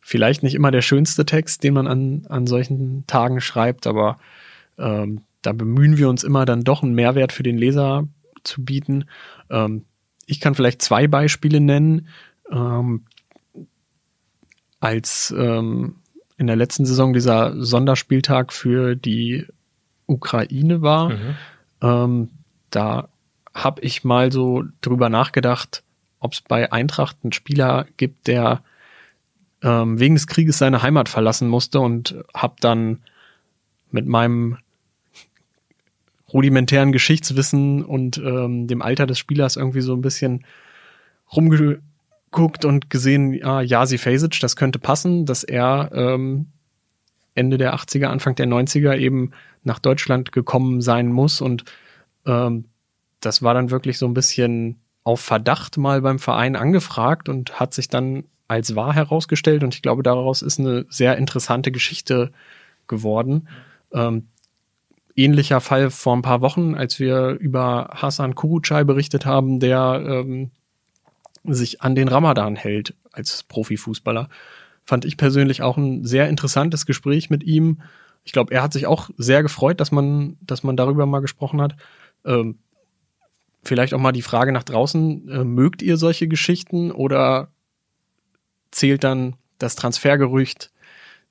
vielleicht 0.00 0.44
nicht 0.44 0.54
immer 0.54 0.70
der 0.70 0.82
schönste 0.82 1.26
Text, 1.26 1.64
den 1.64 1.74
man 1.74 1.88
an, 1.88 2.26
an 2.28 2.46
solchen 2.46 3.08
Tagen 3.08 3.40
schreibt, 3.40 3.88
aber 3.88 4.18
ähm, 4.78 5.22
da 5.48 5.54
bemühen 5.54 5.96
wir 5.96 6.10
uns 6.10 6.24
immer 6.24 6.44
dann 6.44 6.62
doch 6.62 6.82
einen 6.82 6.92
Mehrwert 6.92 7.32
für 7.32 7.42
den 7.42 7.56
Leser 7.56 8.06
zu 8.44 8.62
bieten. 8.66 9.06
Ähm, 9.48 9.86
ich 10.26 10.40
kann 10.40 10.54
vielleicht 10.54 10.82
zwei 10.82 11.08
Beispiele 11.08 11.58
nennen. 11.58 12.08
Ähm, 12.50 13.06
als 14.78 15.34
ähm, 15.36 15.96
in 16.36 16.46
der 16.46 16.56
letzten 16.56 16.84
Saison 16.84 17.14
dieser 17.14 17.64
Sonderspieltag 17.64 18.52
für 18.52 18.94
die 18.94 19.46
Ukraine 20.06 20.82
war. 20.82 21.08
Mhm. 21.08 21.36
Ähm, 21.80 22.30
da 22.68 23.08
habe 23.54 23.80
ich 23.80 24.04
mal 24.04 24.30
so 24.30 24.64
drüber 24.82 25.08
nachgedacht, 25.08 25.82
ob 26.20 26.34
es 26.34 26.42
bei 26.42 26.70
Eintracht 26.70 27.16
einen 27.22 27.32
Spieler 27.32 27.86
gibt, 27.96 28.26
der 28.26 28.62
ähm, 29.62 29.98
wegen 29.98 30.14
des 30.14 30.26
Krieges 30.26 30.58
seine 30.58 30.82
Heimat 30.82 31.08
verlassen 31.08 31.48
musste 31.48 31.80
und 31.80 32.22
habe 32.34 32.56
dann 32.60 32.98
mit 33.90 34.06
meinem 34.06 34.58
rudimentären 36.32 36.92
Geschichtswissen 36.92 37.84
und 37.84 38.18
ähm, 38.18 38.66
dem 38.66 38.82
Alter 38.82 39.06
des 39.06 39.18
Spielers 39.18 39.56
irgendwie 39.56 39.80
so 39.80 39.94
ein 39.94 40.02
bisschen 40.02 40.44
rumgeguckt 41.34 42.64
und 42.64 42.90
gesehen, 42.90 43.32
ja, 43.32 43.60
Jasi 43.62 43.98
Fasic, 43.98 44.38
das 44.40 44.56
könnte 44.56 44.78
passen, 44.78 45.26
dass 45.26 45.44
er 45.44 45.90
ähm, 45.94 46.46
Ende 47.34 47.56
der 47.56 47.74
80er, 47.74 48.06
Anfang 48.06 48.34
der 48.34 48.46
90er 48.46 48.96
eben 48.96 49.32
nach 49.62 49.78
Deutschland 49.78 50.32
gekommen 50.32 50.80
sein 50.80 51.08
muss. 51.08 51.40
Und 51.40 51.64
ähm, 52.26 52.64
das 53.20 53.42
war 53.42 53.54
dann 53.54 53.70
wirklich 53.70 53.98
so 53.98 54.06
ein 54.06 54.14
bisschen 54.14 54.80
auf 55.04 55.20
Verdacht 55.20 55.78
mal 55.78 56.02
beim 56.02 56.18
Verein 56.18 56.56
angefragt 56.56 57.28
und 57.28 57.58
hat 57.58 57.72
sich 57.72 57.88
dann 57.88 58.24
als 58.48 58.74
wahr 58.74 58.94
herausgestellt. 58.94 59.62
Und 59.62 59.74
ich 59.74 59.82
glaube, 59.82 60.02
daraus 60.02 60.42
ist 60.42 60.58
eine 60.58 60.84
sehr 60.90 61.16
interessante 61.16 61.70
Geschichte 61.70 62.32
geworden. 62.86 63.48
Ähm, 63.92 64.28
ähnlicher 65.18 65.60
Fall 65.60 65.90
vor 65.90 66.16
ein 66.16 66.22
paar 66.22 66.40
Wochen, 66.40 66.74
als 66.74 66.98
wir 66.98 67.30
über 67.40 67.90
Hassan 67.92 68.34
Kurucay 68.34 68.84
berichtet 68.84 69.26
haben, 69.26 69.60
der 69.60 70.02
ähm, 70.06 70.50
sich 71.44 71.82
an 71.82 71.94
den 71.94 72.08
Ramadan 72.08 72.56
hält 72.56 72.94
als 73.12 73.42
Profifußballer 73.42 74.28
fand 74.88 75.04
ich 75.04 75.18
persönlich 75.18 75.60
auch 75.60 75.76
ein 75.76 76.06
sehr 76.06 76.30
interessantes 76.30 76.86
Gespräch 76.86 77.28
mit 77.28 77.44
ihm. 77.44 77.82
Ich 78.24 78.32
glaube, 78.32 78.54
er 78.54 78.62
hat 78.62 78.72
sich 78.72 78.86
auch 78.86 79.10
sehr 79.18 79.42
gefreut, 79.42 79.80
dass 79.80 79.92
man, 79.92 80.38
dass 80.40 80.62
man 80.62 80.78
darüber 80.78 81.04
mal 81.04 81.20
gesprochen 81.20 81.60
hat. 81.60 81.76
Ähm, 82.24 82.56
vielleicht 83.62 83.92
auch 83.92 84.00
mal 84.00 84.12
die 84.12 84.22
Frage 84.22 84.50
nach 84.50 84.62
draußen, 84.62 85.28
äh, 85.28 85.44
mögt 85.44 85.82
ihr 85.82 85.98
solche 85.98 86.26
Geschichten 86.26 86.90
oder 86.90 87.50
zählt 88.70 89.04
dann 89.04 89.36
das 89.58 89.76
Transfergerücht, 89.76 90.72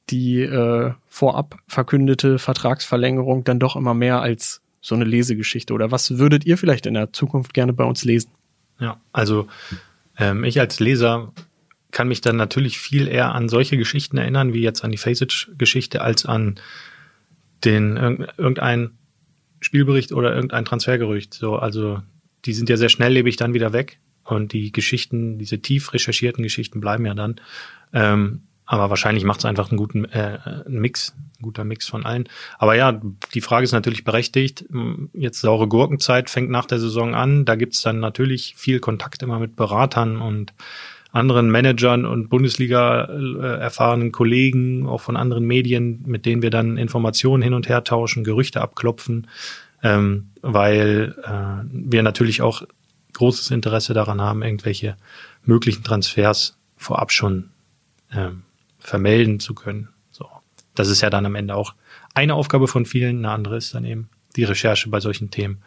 die 0.09 0.41
äh, 0.41 0.93
vorab 1.07 1.57
verkündete 1.67 2.39
Vertragsverlängerung 2.39 3.43
dann 3.43 3.59
doch 3.59 3.75
immer 3.75 3.93
mehr 3.93 4.21
als 4.21 4.61
so 4.81 4.95
eine 4.95 5.05
Lesegeschichte? 5.05 5.73
Oder 5.73 5.91
was 5.91 6.17
würdet 6.17 6.45
ihr 6.45 6.57
vielleicht 6.57 6.85
in 6.85 6.93
der 6.93 7.13
Zukunft 7.13 7.53
gerne 7.53 7.73
bei 7.73 7.83
uns 7.83 8.05
lesen? 8.05 8.31
Ja, 8.79 9.01
also 9.11 9.47
ähm, 10.17 10.43
ich 10.43 10.59
als 10.59 10.79
Leser 10.79 11.33
kann 11.91 12.07
mich 12.07 12.21
dann 12.21 12.35
natürlich 12.35 12.77
viel 12.79 13.07
eher 13.07 13.33
an 13.33 13.49
solche 13.49 13.77
Geschichten 13.77 14.17
erinnern, 14.17 14.53
wie 14.53 14.61
jetzt 14.61 14.83
an 14.83 14.91
die 14.91 14.97
Faceit-Geschichte, 14.97 16.01
als 16.01 16.25
an 16.25 16.59
den 17.63 18.27
irgendein 18.37 18.91
Spielbericht 19.59 20.11
oder 20.11 20.35
irgendein 20.35 20.65
Transfergerücht. 20.65 21.33
So, 21.33 21.55
also 21.55 22.01
die 22.45 22.53
sind 22.53 22.69
ja 22.69 22.77
sehr 22.77 22.89
schnelllebig 22.89 23.35
dann 23.37 23.53
wieder 23.53 23.73
weg 23.73 23.99
und 24.23 24.53
die 24.53 24.71
Geschichten, 24.71 25.39
diese 25.39 25.59
tief 25.59 25.93
recherchierten 25.93 26.43
Geschichten 26.43 26.81
bleiben 26.81 27.05
ja 27.05 27.13
dann. 27.13 27.41
Ähm, 27.93 28.43
aber 28.67 28.89
wahrscheinlich 28.89 29.23
macht 29.23 29.39
es 29.39 29.45
einfach 29.45 29.71
einen 29.71 29.77
guten 29.77 30.06
äh, 30.06 30.39
einen 30.65 30.80
Mix, 30.80 31.15
ein 31.39 31.41
guter 31.41 31.63
Mix 31.63 31.88
von 31.88 32.06
allen. 32.06 32.27
Aber 32.60 32.75
ja, 32.75 33.01
die 33.34 33.41
Frage 33.41 33.63
ist 33.63 33.71
natürlich 33.71 34.03
berechtigt. 34.03 34.65
Jetzt 35.13 35.39
saure 35.39 35.67
Gurkenzeit 35.67 36.30
fängt 36.30 36.49
nach 36.49 36.65
der 36.65 36.80
Saison 36.80 37.15
an. 37.15 37.45
Da 37.45 37.56
gibt's 37.56 37.82
dann 37.82 37.99
natürlich 37.99 38.56
viel 38.58 38.80
Kontakt 38.80 39.23
immer 39.23 39.39
mit 39.39 39.56
Beratern 39.56 40.21
und 40.21 40.53
anderen 41.12 41.49
Managern 41.49 42.06
und 42.06 42.27
Bundesliga 42.27 43.06
äh, 43.06 43.60
erfahrenen 43.60 44.12
Kollegen, 44.12 44.86
auch 44.86 45.01
von 45.01 45.15
anderen 45.15 45.45
Medien, 45.45 46.03
mit 46.06 46.25
denen 46.25 46.41
wir 46.41 46.49
dann 46.49 46.77
Informationen 46.77 47.41
hin 47.41 47.53
und 47.53 47.69
her 47.69 47.86
tauschen, 47.86 48.25
Gerüchte 48.25 48.62
abklopfen, 48.62 49.27
ähm, 49.82 50.30
weil 50.41 51.15
äh, 51.23 51.65
wir 51.71 52.03
natürlich 52.03 52.41
auch 52.41 52.63
großes 53.13 53.51
Interesse 53.51 53.93
daran 53.93 54.21
haben, 54.21 54.43
irgendwelche 54.43 54.97
möglichen 55.43 55.84
Transfers 55.84 56.58
vorab 56.75 57.12
schon 57.12 57.49
ähm, 58.13 58.43
vermelden 58.88 59.41
zu 59.41 59.54
können. 59.54 59.89
So, 60.12 60.26
das 60.73 60.88
ist 60.88 61.02
ja 61.02 61.10
dann 61.10 61.26
am 61.26 61.36
Ende 61.36 61.56
auch 61.56 61.73
eine 62.13 62.36
Aufgabe 62.36 62.69
von 62.69 62.86
vielen. 62.86 63.17
Eine 63.17 63.32
andere 63.32 63.58
ist 63.58 63.73
dann 63.73 63.84
eben 63.84 64.10
die 64.38 64.45
Recherche 64.45 64.89
bei 64.89 65.02
solchen 65.02 65.30
Themen. 65.30 65.62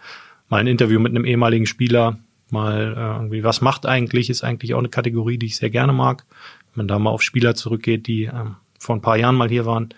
Mal 0.48 0.58
ein 0.58 0.66
Interview 0.66 0.98
mit 0.98 1.10
einem 1.10 1.26
ehemaligen 1.26 1.66
Spieler, 1.66 2.18
mal 2.48 2.94
äh, 2.96 3.16
irgendwie, 3.16 3.44
was 3.44 3.60
macht 3.60 3.84
eigentlich, 3.84 4.30
ist 4.30 4.42
eigentlich 4.42 4.72
auch 4.72 4.78
eine 4.78 4.88
Kategorie, 4.88 5.36
die 5.36 5.46
ich 5.46 5.56
sehr 5.56 5.68
gerne 5.68 5.92
mag. 5.92 6.24
Wenn 6.72 6.86
man 6.86 6.88
da 6.88 6.98
mal 6.98 7.10
auf 7.10 7.20
Spieler 7.20 7.54
zurückgeht, 7.54 8.06
die 8.06 8.24
ähm, 8.24 8.56
vor 8.78 8.96
ein 8.96 9.02
paar 9.02 9.18
Jahren 9.18 9.36
mal 9.36 9.50
hier 9.50 9.66
waren. 9.66 9.90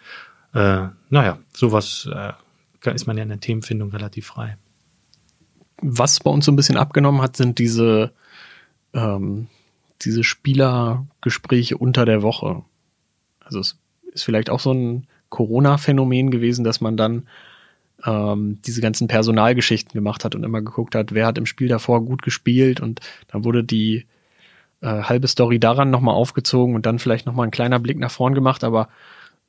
Äh, 0.53 0.89
naja, 1.09 1.39
sowas 1.53 2.11
äh, 2.13 2.33
ist 2.93 3.07
man 3.07 3.17
ja 3.17 3.23
in 3.23 3.29
der 3.29 3.41
Themenfindung 3.41 3.91
relativ 3.91 4.27
frei. 4.27 4.57
Was 5.81 6.19
bei 6.19 6.31
uns 6.31 6.45
so 6.45 6.51
ein 6.51 6.57
bisschen 6.57 6.77
abgenommen 6.77 7.23
hat, 7.23 7.37
sind 7.37 7.61
diese, 7.61 8.13
ähm, 8.95 9.47
diese 10.03 10.25
Spielergespräche 10.25 11.79
unter 11.79 12.05
der 12.05 12.23
Woche. 12.23 12.65
Also 13.53 13.61
es 13.61 13.79
ist 14.15 14.25
vielleicht 14.25 14.51
auch 14.51 14.61
so 14.61 14.73
ein 14.73 15.07
Corona-Phänomen 15.29 16.31
gewesen, 16.31 16.65
dass 16.65 16.81
man 16.81 16.97
dann 16.97 17.27
ähm, 18.05 18.59
diese 18.65 18.81
ganzen 18.81 19.09
Personalgeschichten 19.09 19.93
gemacht 19.93 20.25
hat 20.25 20.35
und 20.35 20.45
immer 20.45 20.63
geguckt 20.63 20.95
hat, 20.95 21.13
wer 21.13 21.27
hat 21.27 21.39
im 21.39 21.47
Spiel 21.47 21.69
davor 21.69 22.05
gut 22.05 22.23
gespielt 22.23 22.81
und 22.81 23.01
dann 23.29 23.45
wurde 23.45 23.63
die 23.63 24.07
äh, 24.81 25.03
halbe 25.03 25.29
Story 25.29 25.61
daran 25.61 25.91
nochmal 25.91 26.15
aufgezogen 26.15 26.75
und 26.75 26.87
dann 26.87 26.99
vielleicht 26.99 27.27
nochmal 27.27 27.47
ein 27.47 27.53
kleiner 27.53 27.79
Blick 27.79 27.99
nach 27.99 28.11
vorn 28.11 28.35
gemacht, 28.35 28.65
aber 28.65 28.89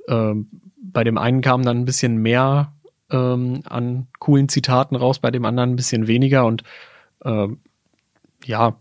ähm, 0.07 0.47
bei 0.81 1.03
dem 1.03 1.17
einen 1.17 1.41
kam 1.41 1.63
dann 1.63 1.79
ein 1.79 1.85
bisschen 1.85 2.17
mehr 2.17 2.73
ähm, 3.09 3.61
an 3.65 4.07
coolen 4.19 4.49
Zitaten 4.49 4.95
raus, 4.95 5.19
bei 5.19 5.31
dem 5.31 5.45
anderen 5.45 5.71
ein 5.71 5.75
bisschen 5.75 6.07
weniger 6.07 6.45
und 6.45 6.63
ähm, 7.25 7.59
ja, 8.45 8.75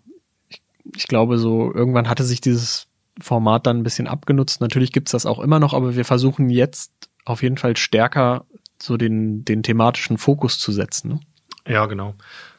ich, 0.49 0.61
ich 0.97 1.07
glaube 1.07 1.39
so, 1.39 1.73
irgendwann 1.73 2.09
hatte 2.09 2.25
sich 2.25 2.41
dieses 2.41 2.89
Format 3.20 3.66
dann 3.66 3.79
ein 3.79 3.83
bisschen 3.83 4.07
abgenutzt. 4.07 4.61
Natürlich 4.61 4.92
gibt's 4.92 5.12
das 5.12 5.27
auch 5.27 5.38
immer 5.38 5.59
noch, 5.59 5.75
aber 5.75 5.96
wir 5.96 6.05
versuchen 6.05 6.48
jetzt 6.48 6.92
auf 7.25 7.42
jeden 7.42 7.59
Fall 7.59 7.77
stärker 7.77 8.46
so 8.81 8.96
den, 8.96 9.44
den 9.44 9.62
thematischen 9.62 10.18
Fokus 10.18 10.59
zu 10.59 10.72
setzen. 10.72 11.09
Ne? 11.09 11.20
Ja, 11.66 11.87
genau. 11.87 12.14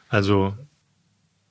Also 0.08 0.54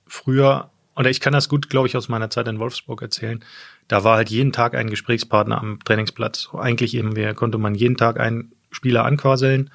früher, 0.07 0.69
oder 0.95 1.09
ich 1.09 1.19
kann 1.19 1.33
das 1.33 1.49
gut, 1.49 1.69
glaube 1.69 1.87
ich, 1.87 1.97
aus 1.97 2.09
meiner 2.09 2.29
Zeit 2.29 2.47
in 2.47 2.59
Wolfsburg 2.59 3.01
erzählen. 3.01 3.43
Da 3.87 4.03
war 4.03 4.15
halt 4.15 4.29
jeden 4.29 4.51
Tag 4.51 4.75
ein 4.75 4.89
Gesprächspartner 4.89 5.59
am 5.59 5.79
Trainingsplatz. 5.83 6.49
Eigentlich 6.53 6.95
eben, 6.95 7.35
konnte 7.35 7.57
man 7.57 7.75
jeden 7.75 7.97
Tag 7.97 8.19
einen 8.19 8.53
Spieler 8.71 9.05
anquasseln 9.05 9.69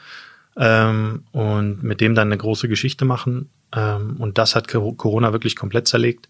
ähm, 0.56 1.24
und 1.32 1.82
mit 1.82 2.00
dem 2.00 2.14
dann 2.14 2.28
eine 2.28 2.38
große 2.38 2.68
Geschichte 2.68 3.04
machen. 3.04 3.50
Ähm, 3.74 4.16
und 4.18 4.38
das 4.38 4.56
hat 4.56 4.68
Corona 4.68 5.32
wirklich 5.32 5.54
komplett 5.54 5.86
zerlegt. 5.86 6.28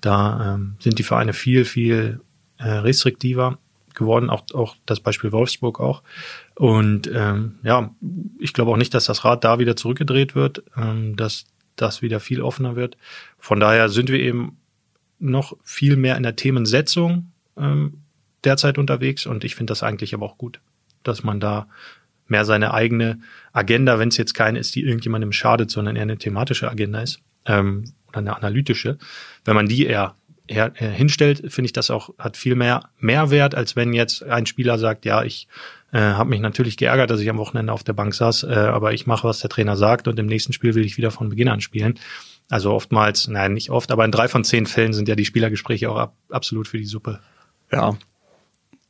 Da 0.00 0.54
ähm, 0.54 0.76
sind 0.80 0.98
die 0.98 1.02
Vereine 1.02 1.32
viel, 1.32 1.64
viel 1.64 2.20
äh, 2.60 2.68
restriktiver 2.68 3.58
geworden, 3.94 4.30
auch, 4.30 4.44
auch 4.54 4.76
das 4.86 5.00
Beispiel 5.00 5.32
Wolfsburg 5.32 5.80
auch. 5.80 6.02
Und 6.54 7.10
ähm, 7.12 7.58
ja, 7.62 7.94
ich 8.38 8.52
glaube 8.52 8.70
auch 8.70 8.76
nicht, 8.76 8.94
dass 8.94 9.06
das 9.06 9.24
Rad 9.24 9.44
da 9.44 9.58
wieder 9.58 9.76
zurückgedreht 9.76 10.34
wird, 10.34 10.62
ähm, 10.76 11.16
dass 11.16 11.44
das 11.76 12.02
wieder 12.02 12.20
viel 12.20 12.42
offener 12.42 12.76
wird. 12.76 12.96
Von 13.38 13.60
daher 13.60 13.88
sind 13.88 14.10
wir 14.10 14.20
eben 14.20 14.58
noch 15.18 15.56
viel 15.62 15.96
mehr 15.96 16.16
in 16.16 16.22
der 16.22 16.36
Themensetzung 16.36 17.32
ähm, 17.56 18.02
derzeit 18.44 18.78
unterwegs 18.78 19.26
und 19.26 19.44
ich 19.44 19.54
finde 19.54 19.72
das 19.72 19.82
eigentlich 19.82 20.14
aber 20.14 20.26
auch 20.26 20.38
gut, 20.38 20.60
dass 21.02 21.22
man 21.22 21.40
da 21.40 21.68
mehr 22.26 22.44
seine 22.44 22.72
eigene 22.72 23.20
Agenda, 23.52 23.98
wenn 23.98 24.08
es 24.08 24.16
jetzt 24.16 24.34
keine 24.34 24.58
ist, 24.58 24.74
die 24.74 24.84
irgendjemandem 24.84 25.32
schadet, 25.32 25.70
sondern 25.70 25.96
eher 25.96 26.02
eine 26.02 26.16
thematische 26.16 26.70
Agenda 26.70 27.00
ist 27.00 27.20
ähm, 27.46 27.92
oder 28.08 28.18
eine 28.18 28.36
analytische, 28.36 28.98
wenn 29.44 29.56
man 29.56 29.66
die 29.66 29.86
eher 29.86 30.14
her, 30.50 30.72
äh, 30.76 30.88
hinstellt, 30.88 31.52
finde 31.52 31.66
ich 31.66 31.72
das 31.72 31.90
auch 31.90 32.10
hat 32.18 32.36
viel 32.36 32.54
mehr 32.54 32.90
Mehrwert, 32.98 33.54
als 33.54 33.76
wenn 33.76 33.92
jetzt 33.92 34.22
ein 34.22 34.46
Spieler 34.46 34.78
sagt, 34.78 35.04
ja, 35.04 35.22
ich 35.22 35.48
äh, 35.92 35.98
habe 35.98 36.30
mich 36.30 36.40
natürlich 36.40 36.76
geärgert, 36.76 37.10
dass 37.10 37.20
ich 37.20 37.30
am 37.30 37.38
Wochenende 37.38 37.72
auf 37.72 37.84
der 37.84 37.92
Bank 37.92 38.14
saß, 38.14 38.44
äh, 38.44 38.54
aber 38.54 38.92
ich 38.92 39.06
mache, 39.06 39.26
was 39.26 39.40
der 39.40 39.50
Trainer 39.50 39.76
sagt 39.76 40.08
und 40.08 40.18
im 40.18 40.26
nächsten 40.26 40.52
Spiel 40.52 40.74
will 40.74 40.84
ich 40.84 40.96
wieder 40.96 41.10
von 41.10 41.28
Beginn 41.28 41.48
an 41.48 41.60
spielen. 41.60 41.98
Also 42.48 42.72
oftmals, 42.72 43.28
nein, 43.28 43.54
nicht 43.54 43.70
oft, 43.70 43.92
aber 43.92 44.04
in 44.04 44.10
drei 44.10 44.26
von 44.26 44.44
zehn 44.44 44.66
Fällen 44.66 44.92
sind 44.92 45.08
ja 45.08 45.14
die 45.14 45.24
Spielergespräche 45.24 45.90
auch 45.90 45.96
ab, 45.96 46.14
absolut 46.30 46.66
für 46.66 46.78
die 46.78 46.84
Suppe. 46.84 47.20
Ja. 47.70 47.96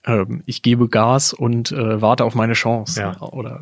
Ähm, 0.05 0.43
ich 0.47 0.63
gebe 0.63 0.89
Gas 0.89 1.35
und 1.35 1.71
äh, 1.73 2.01
warte 2.01 2.25
auf 2.25 2.35
meine 2.35 2.55
Chance. 2.55 3.01
Ja. 3.01 3.21
Oder 3.21 3.61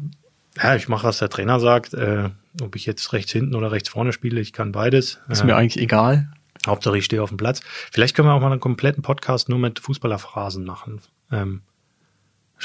ja, 0.62 0.74
ich 0.76 0.88
mache, 0.88 1.06
was 1.06 1.18
der 1.18 1.28
Trainer 1.28 1.60
sagt. 1.60 1.94
Äh, 1.94 2.30
ob 2.60 2.76
ich 2.76 2.86
jetzt 2.86 3.12
rechts 3.12 3.32
hinten 3.32 3.54
oder 3.54 3.70
rechts 3.70 3.88
vorne 3.88 4.12
spiele, 4.12 4.40
ich 4.40 4.52
kann 4.52 4.72
beides. 4.72 5.20
Ist 5.28 5.44
mir 5.44 5.56
eigentlich 5.56 5.82
egal. 5.82 6.30
Hauptsache 6.68 6.98
ich 6.98 7.04
stehe 7.04 7.22
auf 7.22 7.30
dem 7.30 7.38
Platz. 7.38 7.60
Vielleicht 7.90 8.14
können 8.14 8.28
wir 8.28 8.34
auch 8.34 8.40
mal 8.40 8.52
einen 8.52 8.60
kompletten 8.60 9.02
Podcast 9.02 9.48
nur 9.48 9.58
mit 9.58 9.78
Fußballerphrasen 9.80 10.64
machen. 10.64 11.00
Ähm, 11.32 11.62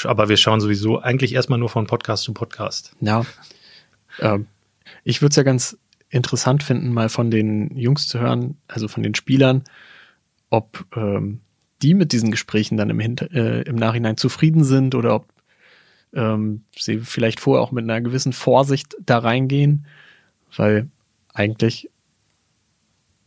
aber 0.03 0.29
wir 0.29 0.37
schauen 0.37 0.61
sowieso 0.61 0.99
eigentlich 0.99 1.33
erstmal 1.33 1.59
nur 1.59 1.69
von 1.69 1.87
Podcast 1.87 2.23
zu 2.23 2.33
Podcast. 2.33 2.95
Ja. 2.99 3.25
Ähm, 4.19 4.47
ich 5.03 5.21
würde 5.21 5.31
es 5.31 5.35
ja 5.35 5.43
ganz 5.43 5.77
interessant 6.09 6.63
finden, 6.63 6.93
mal 6.93 7.09
von 7.09 7.31
den 7.31 7.75
Jungs 7.75 8.07
zu 8.07 8.19
hören, 8.19 8.57
also 8.67 8.87
von 8.87 9.03
den 9.03 9.15
Spielern, 9.15 9.63
ob 10.49 10.85
ähm, 10.95 11.41
die 11.81 11.93
mit 11.93 12.11
diesen 12.11 12.31
Gesprächen 12.31 12.77
dann 12.77 12.89
im, 12.89 12.99
Hinter 12.99 13.31
äh, 13.31 13.61
im 13.63 13.75
Nachhinein 13.75 14.17
zufrieden 14.17 14.63
sind 14.63 14.95
oder 14.95 15.15
ob 15.15 15.27
ähm, 16.13 16.63
sie 16.77 16.99
vielleicht 16.99 17.39
vorher 17.39 17.63
auch 17.63 17.71
mit 17.71 17.83
einer 17.83 18.01
gewissen 18.01 18.33
Vorsicht 18.33 18.95
da 19.03 19.17
reingehen, 19.17 19.85
weil 20.55 20.87
eigentlich 21.33 21.89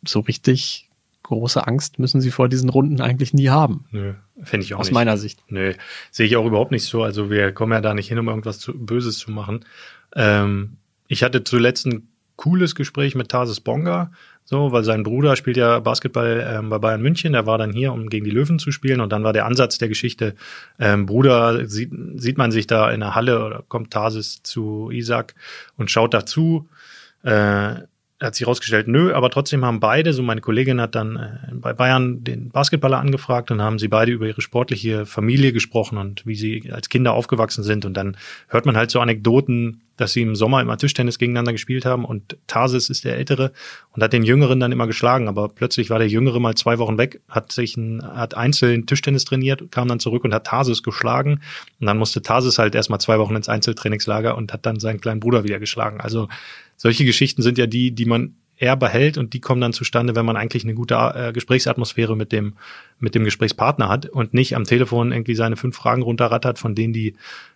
so 0.08 0.20
richtig 0.20 0.88
große 1.22 1.66
Angst 1.66 1.98
müssen 1.98 2.20
sie 2.20 2.30
vor 2.30 2.48
diesen 2.48 2.68
Runden 2.68 3.00
eigentlich 3.00 3.34
nie 3.34 3.48
haben. 3.48 3.84
Nö, 3.90 4.14
finde 4.42 4.64
ich 4.64 4.74
auch 4.74 4.80
Aus 4.80 4.86
nicht. 4.86 4.94
meiner 4.94 5.16
Sicht. 5.16 5.42
Nö, 5.48 5.74
sehe 6.10 6.26
ich 6.26 6.36
auch 6.36 6.46
überhaupt 6.46 6.70
nicht 6.70 6.84
so. 6.84 7.02
Also 7.02 7.30
wir 7.30 7.52
kommen 7.52 7.72
ja 7.72 7.80
da 7.80 7.94
nicht 7.94 8.08
hin, 8.08 8.18
um 8.18 8.28
irgendwas 8.28 8.60
zu, 8.60 8.72
Böses 8.72 9.18
zu 9.18 9.32
machen. 9.32 9.64
Ähm, 10.14 10.76
ich 11.08 11.22
hatte 11.22 11.42
zuletzt 11.42 11.86
ein 11.86 12.08
cooles 12.36 12.74
Gespräch 12.74 13.14
mit 13.14 13.30
Tarsis 13.30 13.60
Bonga, 13.60 14.12
so, 14.44 14.70
weil 14.70 14.84
sein 14.84 15.02
Bruder 15.02 15.34
spielt 15.34 15.56
ja 15.56 15.80
Basketball 15.80 16.46
ähm, 16.48 16.68
bei 16.68 16.78
Bayern 16.78 17.02
München, 17.02 17.32
der 17.32 17.46
war 17.46 17.58
dann 17.58 17.72
hier, 17.72 17.92
um 17.92 18.08
gegen 18.08 18.24
die 18.24 18.30
Löwen 18.30 18.60
zu 18.60 18.70
spielen 18.70 19.00
und 19.00 19.10
dann 19.10 19.24
war 19.24 19.32
der 19.32 19.46
Ansatz 19.46 19.78
der 19.78 19.88
Geschichte, 19.88 20.36
ähm, 20.78 21.06
Bruder, 21.06 21.66
sieht, 21.66 21.90
sieht 22.16 22.38
man 22.38 22.52
sich 22.52 22.68
da 22.68 22.90
in 22.92 23.00
der 23.00 23.16
Halle 23.16 23.44
oder 23.44 23.64
kommt 23.66 23.90
Tarsis 23.90 24.42
zu 24.44 24.90
Isaac 24.92 25.34
und 25.76 25.90
schaut 25.90 26.14
dazu, 26.14 26.68
äh, 27.24 27.74
hat 28.20 28.35
sich 28.35 28.46
herausgestellt, 28.46 28.88
nö, 28.88 29.12
aber 29.12 29.29
trotzdem 29.31 29.64
haben 29.64 29.79
beide, 29.79 30.14
so 30.14 30.22
meine 30.22 30.40
Kollegin 30.40 30.81
hat 30.81 30.94
dann 30.94 31.16
äh, 31.16 31.55
bei 31.55 31.74
Bayern 31.74 32.24
den 32.24 32.50
Basketballer 32.50 32.98
angefragt 32.98 33.50
und 33.50 33.61
haben 33.61 33.79
sie 33.79 33.88
beide 33.88 34.12
über 34.12 34.26
ihre 34.26 34.40
sportliche 34.40 35.05
Familie 35.05 35.52
gesprochen 35.52 35.98
und 35.98 36.24
wie 36.24 36.35
sie 36.35 36.70
als 36.72 36.88
Kinder 36.88 37.12
aufgewachsen 37.12 37.62
sind. 37.62 37.85
Und 37.85 37.94
dann 37.94 38.16
hört 38.48 38.64
man 38.64 38.76
halt 38.76 38.90
so 38.90 39.00
Anekdoten, 39.00 39.83
dass 39.98 40.12
sie 40.12 40.22
im 40.22 40.35
Sommer 40.35 40.61
immer 40.61 40.76
Tischtennis 40.79 41.18
gegeneinander 41.18 41.52
gespielt 41.52 41.85
haben 41.85 42.05
und 42.05 42.38
Tarsis 42.46 42.90
ist 42.90 43.05
der 43.05 43.16
Ältere 43.16 43.52
und 43.92 44.02
hat 44.02 44.12
den 44.12 44.24
Jüngeren 44.24 44.61
dann 44.61 44.72
immer 44.72 44.87
geschlagen. 44.87 45.29
Aber 45.29 45.48
plötzlich 45.48 45.90
war 45.90 45.98
der 45.98 46.09
Jüngere 46.09 46.40
mal 46.40 46.55
zwei 46.55 46.79
Wochen 46.79 46.98
weg, 46.98 47.20
hat 47.29 47.52
sich 47.52 47.76
ein, 47.76 48.02
hat 48.02 48.35
einzeln 48.35 48.87
Tischtennis 48.87 49.24
trainiert, 49.24 49.70
kam 49.70 49.88
dann 49.88 50.00
zurück 50.00 50.24
und 50.24 50.35
hat 50.35 50.46
Tarsis 50.46 50.83
geschlagen. 50.83 51.40
Und 51.81 51.87
dann 51.87 51.98
musste 51.98 52.22
Tarsis 52.22 52.59
halt 52.59 52.74
erstmal 52.74 53.00
zwei 53.00 53.18
Wochen 53.18 53.37
ins 53.37 53.48
Einzeltrainingslager 53.48 54.37
und 54.37 54.52
hat 54.52 54.64
dann 54.64 54.81
seinen 54.81 55.00
kleinen 55.00 55.20
Bruder 55.20 55.44
wieder 55.44 55.59
geschlagen. 55.59 56.00
Also 56.00 56.29
solche 56.76 57.04
Geschichten 57.04 57.42
sind 57.42 57.58
ja 57.58 57.66
die, 57.66 57.92
die 57.92 58.04
man 58.06 58.34
eher 58.58 58.76
behält 58.76 59.18
und 59.18 59.34
die 59.34 59.40
kommen 59.40 59.60
dann 59.60 59.72
zustande, 59.72 60.14
wenn 60.14 60.24
man 60.24 60.36
eigentlich 60.36 60.64
eine 60.64 60.74
gute 60.74 60.94
äh, 60.94 61.32
Gesprächsatmosphäre 61.32 62.16
mit 62.16 62.32
dem, 62.32 62.54
mit 62.98 63.14
dem 63.14 63.24
Gesprächspartner 63.24 63.88
hat 63.88 64.06
und 64.06 64.34
nicht 64.34 64.56
am 64.56 64.64
Telefon 64.64 65.12
irgendwie 65.12 65.34
seine 65.34 65.56
fünf 65.56 65.76
Fragen 65.76 66.02
runterrattert, 66.02 66.58
von 66.58 66.74
denen 66.74 66.92
die 66.92 67.14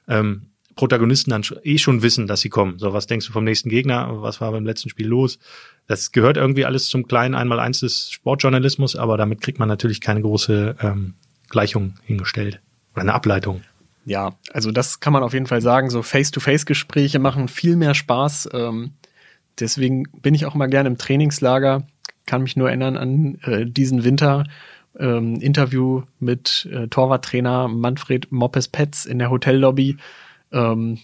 ähm, 0.09 0.42
Protagonisten 0.76 1.30
dann 1.30 1.42
eh 1.62 1.78
schon 1.78 2.02
wissen, 2.02 2.26
dass 2.26 2.40
sie 2.42 2.48
kommen. 2.48 2.78
So, 2.78 2.92
was 2.92 3.06
denkst 3.06 3.26
du 3.26 3.33
vom 3.33 3.44
nächsten 3.44 3.68
Gegner? 3.68 4.22
Was 4.22 4.40
war 4.40 4.52
beim 4.52 4.64
letzten 4.64 4.88
Spiel 4.88 5.06
los? 5.06 5.38
Das 5.87 6.12
gehört 6.12 6.37
irgendwie 6.37 6.64
alles 6.64 6.88
zum 6.88 7.09
kleinen 7.09 7.35
Einmaleins 7.35 7.80
des 7.80 8.11
Sportjournalismus, 8.11 8.97
aber 8.97 9.16
damit 9.16 9.40
kriegt 9.40 9.59
man 9.59 9.68
natürlich 9.68 10.01
keine 10.01 10.20
große 10.20 10.76
ähm, 10.80 11.14
Gleichung 11.49 11.95
hingestellt 12.05 12.61
oder 12.92 13.03
eine 13.03 13.14
Ableitung. 13.14 13.62
Ja, 14.05 14.38
also 14.53 14.70
das 14.70 15.01
kann 15.01 15.12
man 15.12 15.22
auf 15.22 15.34
jeden 15.34 15.47
Fall 15.47 15.61
sagen. 15.61 15.90
So 15.90 16.03
Face-to-Face-Gespräche 16.03 17.18
machen 17.18 17.49
viel 17.49 17.76
mehr 17.76 17.95
Spaß. 17.95 18.51
Ähm, 18.53 18.92
deswegen 19.61 20.04
bin 20.22 20.34
ich 20.34 20.46
auch 20.46 20.54
mal 20.54 20.66
gerne 20.66 20.88
im 20.88 20.98
Trainingslager. 20.98 21.86
Kann 22.26 22.42
mich 22.42 22.56
nur 22.56 22.68
erinnern 22.68 22.96
an 22.96 23.38
äh, 23.42 23.66
diesen 23.66 24.04
Winter. 24.04 24.44
Ähm, 24.98 25.36
Interview 25.36 26.02
mit 26.18 26.68
äh, 26.72 26.88
Torwarttrainer 26.88 27.68
Manfred 27.68 28.32
Moppes-Petz 28.32 29.04
in 29.04 29.18
der 29.18 29.30
Hotellobby. 29.30 29.96
Ähm, 30.52 30.98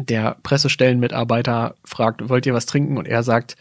der 0.00 0.36
Pressestellenmitarbeiter 0.42 1.74
fragt, 1.84 2.28
wollt 2.28 2.46
ihr 2.46 2.54
was 2.54 2.66
trinken? 2.66 2.98
Und 2.98 3.06
er 3.06 3.22
sagt, 3.22 3.56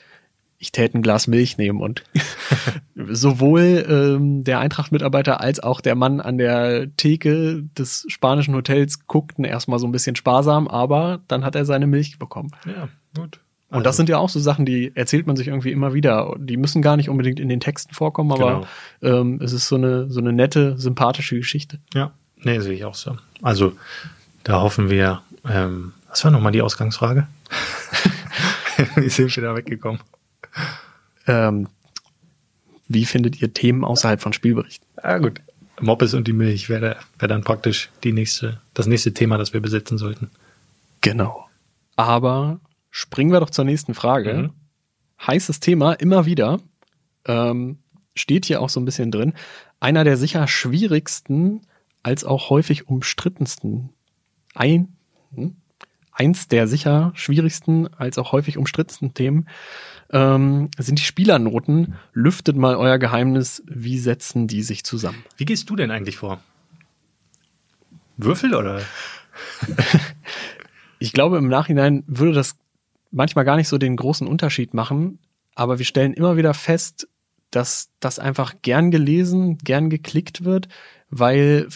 ich 0.59 0.71
täte 0.71 0.97
ein 0.97 1.01
Glas 1.01 1.27
Milch 1.27 1.57
nehmen 1.57 1.81
und 1.81 2.03
sowohl 2.95 3.85
ähm, 3.87 4.43
der 4.43 4.59
Eintracht-Mitarbeiter 4.59 5.39
als 5.39 5.59
auch 5.59 5.81
der 5.81 5.95
Mann 5.95 6.19
an 6.19 6.37
der 6.37 6.95
Theke 6.97 7.63
des 7.77 8.05
spanischen 8.07 8.55
Hotels 8.55 9.07
guckten 9.07 9.45
erstmal 9.45 9.79
so 9.79 9.87
ein 9.87 9.91
bisschen 9.91 10.15
sparsam, 10.15 10.67
aber 10.67 11.21
dann 11.27 11.45
hat 11.45 11.55
er 11.55 11.65
seine 11.65 11.87
Milch 11.87 12.17
bekommen. 12.17 12.51
Ja, 12.65 12.89
gut. 13.15 13.39
Und 13.69 13.85
das 13.85 13.97
sind 13.97 14.07
ja 14.07 14.17
auch 14.17 14.29
so 14.29 14.39
Sachen, 14.39 14.65
die 14.65 14.93
erzählt 14.95 15.27
man 15.27 15.35
sich 15.35 15.47
irgendwie 15.47 15.71
immer 15.71 15.93
wieder. 15.93 16.35
Die 16.39 16.55
müssen 16.55 16.81
gar 16.81 16.95
nicht 16.95 17.09
unbedingt 17.09 17.39
in 17.39 17.49
den 17.49 17.59
Texten 17.59 17.93
vorkommen, 17.93 18.31
aber 18.31 18.65
ähm, 19.01 19.41
es 19.41 19.51
ist 19.51 19.67
so 19.67 19.75
eine, 19.75 20.09
so 20.09 20.21
eine 20.21 20.31
nette, 20.31 20.77
sympathische 20.77 21.35
Geschichte. 21.35 21.79
Ja, 21.93 22.11
nee, 22.37 22.59
sehe 22.59 22.73
ich 22.73 22.85
auch 22.85 22.95
so. 22.95 23.17
Also 23.41 23.73
da 24.43 24.61
hoffen 24.61 24.89
wir, 24.89 25.21
ähm, 25.49 25.93
was 26.07 26.23
war 26.23 26.31
nochmal 26.31 26.53
die 26.53 26.61
Ausgangsfrage? 26.61 27.27
Wie 28.95 29.09
sind 29.09 29.35
wir 29.35 29.43
da 29.43 29.55
weggekommen? 29.55 29.99
Ähm, 31.27 31.67
wie 32.87 33.05
findet 33.05 33.41
ihr 33.41 33.53
Themen 33.53 33.83
außerhalb 33.83 34.21
von 34.21 34.33
Spielberichten? 34.33 34.87
Ah, 34.95 35.17
gut. 35.17 35.41
Moppes 35.79 36.13
und 36.13 36.27
die 36.27 36.33
Milch 36.33 36.69
wäre 36.69 36.97
wär 37.19 37.27
dann 37.27 37.43
praktisch 37.43 37.89
die 38.03 38.13
nächste, 38.13 38.59
das 38.73 38.87
nächste 38.87 39.13
Thema, 39.13 39.37
das 39.37 39.53
wir 39.53 39.61
besetzen 39.61 39.97
sollten. 39.97 40.31
Genau. 41.01 41.47
Aber 41.95 42.59
springen 42.89 43.31
wir 43.31 43.39
doch 43.39 43.49
zur 43.49 43.65
nächsten 43.65 43.93
Frage. 43.93 44.33
Mhm. 44.33 44.49
Heißes 45.25 45.59
Thema, 45.59 45.93
immer 45.93 46.25
wieder. 46.25 46.59
Ähm, 47.25 47.79
steht 48.15 48.45
hier 48.45 48.61
auch 48.61 48.69
so 48.69 48.79
ein 48.79 48.85
bisschen 48.85 49.11
drin. 49.11 49.33
Einer 49.79 50.03
der 50.03 50.17
sicher 50.17 50.47
schwierigsten 50.47 51.61
als 52.03 52.23
auch 52.23 52.49
häufig 52.49 52.87
umstrittensten. 52.87 53.89
Ein, 54.53 54.95
hm? 55.33 55.57
eins 56.11 56.47
der 56.47 56.67
sicher 56.67 57.11
schwierigsten 57.15 57.93
als 57.93 58.17
auch 58.17 58.31
häufig 58.31 58.57
umstrittensten 58.57 59.13
Themen 59.13 59.47
ähm, 60.11 60.69
sind 60.77 60.99
die 60.99 61.03
Spielernoten. 61.03 61.95
Lüftet 62.13 62.55
mal 62.55 62.75
euer 62.75 62.97
Geheimnis. 62.97 63.63
Wie 63.67 63.99
setzen 63.99 64.47
die 64.47 64.63
sich 64.63 64.83
zusammen? 64.83 65.23
Wie 65.35 65.45
gehst 65.45 65.69
du 65.69 65.75
denn 65.75 65.91
eigentlich 65.91 66.17
vor? 66.17 66.39
Würfel 68.17 68.55
oder? 68.55 68.81
Ich 70.99 71.13
glaube, 71.13 71.37
im 71.37 71.47
Nachhinein 71.47 72.03
würde 72.07 72.33
das 72.33 72.57
manchmal 73.17 73.43
gar 73.43 73.57
nicht 73.57 73.67
so 73.67 73.77
den 73.77 73.97
großen 73.97 74.27
Unterschied 74.27 74.73
machen, 74.73 75.19
aber 75.55 75.79
wir 75.79 75.85
stellen 75.85 76.13
immer 76.13 76.37
wieder 76.37 76.53
fest, 76.53 77.09
dass 77.51 77.89
das 77.99 78.19
einfach 78.19 78.55
gern 78.61 78.91
gelesen, 78.91 79.57
gern 79.57 79.89
geklickt 79.89 80.45
wird, 80.45 80.67
weil 81.09 81.67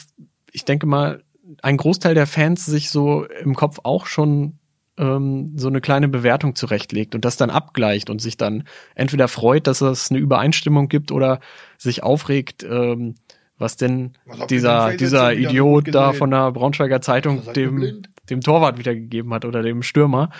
ich 0.51 0.65
denke 0.65 0.85
mal, 0.85 1.23
ein 1.61 1.77
Großteil 1.77 2.13
der 2.13 2.27
Fans 2.27 2.65
sich 2.65 2.89
so 2.89 3.25
im 3.25 3.55
Kopf 3.55 3.79
auch 3.83 4.05
schon 4.05 4.59
ähm, 4.97 5.53
so 5.55 5.67
eine 5.67 5.81
kleine 5.81 6.07
Bewertung 6.07 6.55
zurechtlegt 6.55 7.15
und 7.15 7.25
das 7.25 7.37
dann 7.37 7.49
abgleicht 7.49 8.09
und 8.09 8.21
sich 8.21 8.37
dann 8.37 8.65
entweder 8.95 9.27
freut, 9.27 9.67
dass 9.67 9.81
es 9.81 10.11
eine 10.11 10.19
Übereinstimmung 10.19 10.87
gibt 10.87 11.11
oder 11.11 11.39
sich 11.77 12.03
aufregt, 12.03 12.63
ähm, 12.63 13.15
was 13.57 13.77
denn 13.77 14.13
Was 14.25 14.47
dieser, 14.47 14.95
dieser 14.95 15.33
Idiot 15.33 15.93
da 15.93 16.13
von 16.13 16.31
der 16.31 16.51
Braunschweiger 16.51 17.01
Zeitung 17.01 17.41
dem, 17.53 18.01
dem 18.29 18.41
Torwart 18.41 18.79
wiedergegeben 18.79 19.33
hat 19.33 19.45
oder 19.45 19.61
dem 19.61 19.83
Stürmer. 19.83 20.31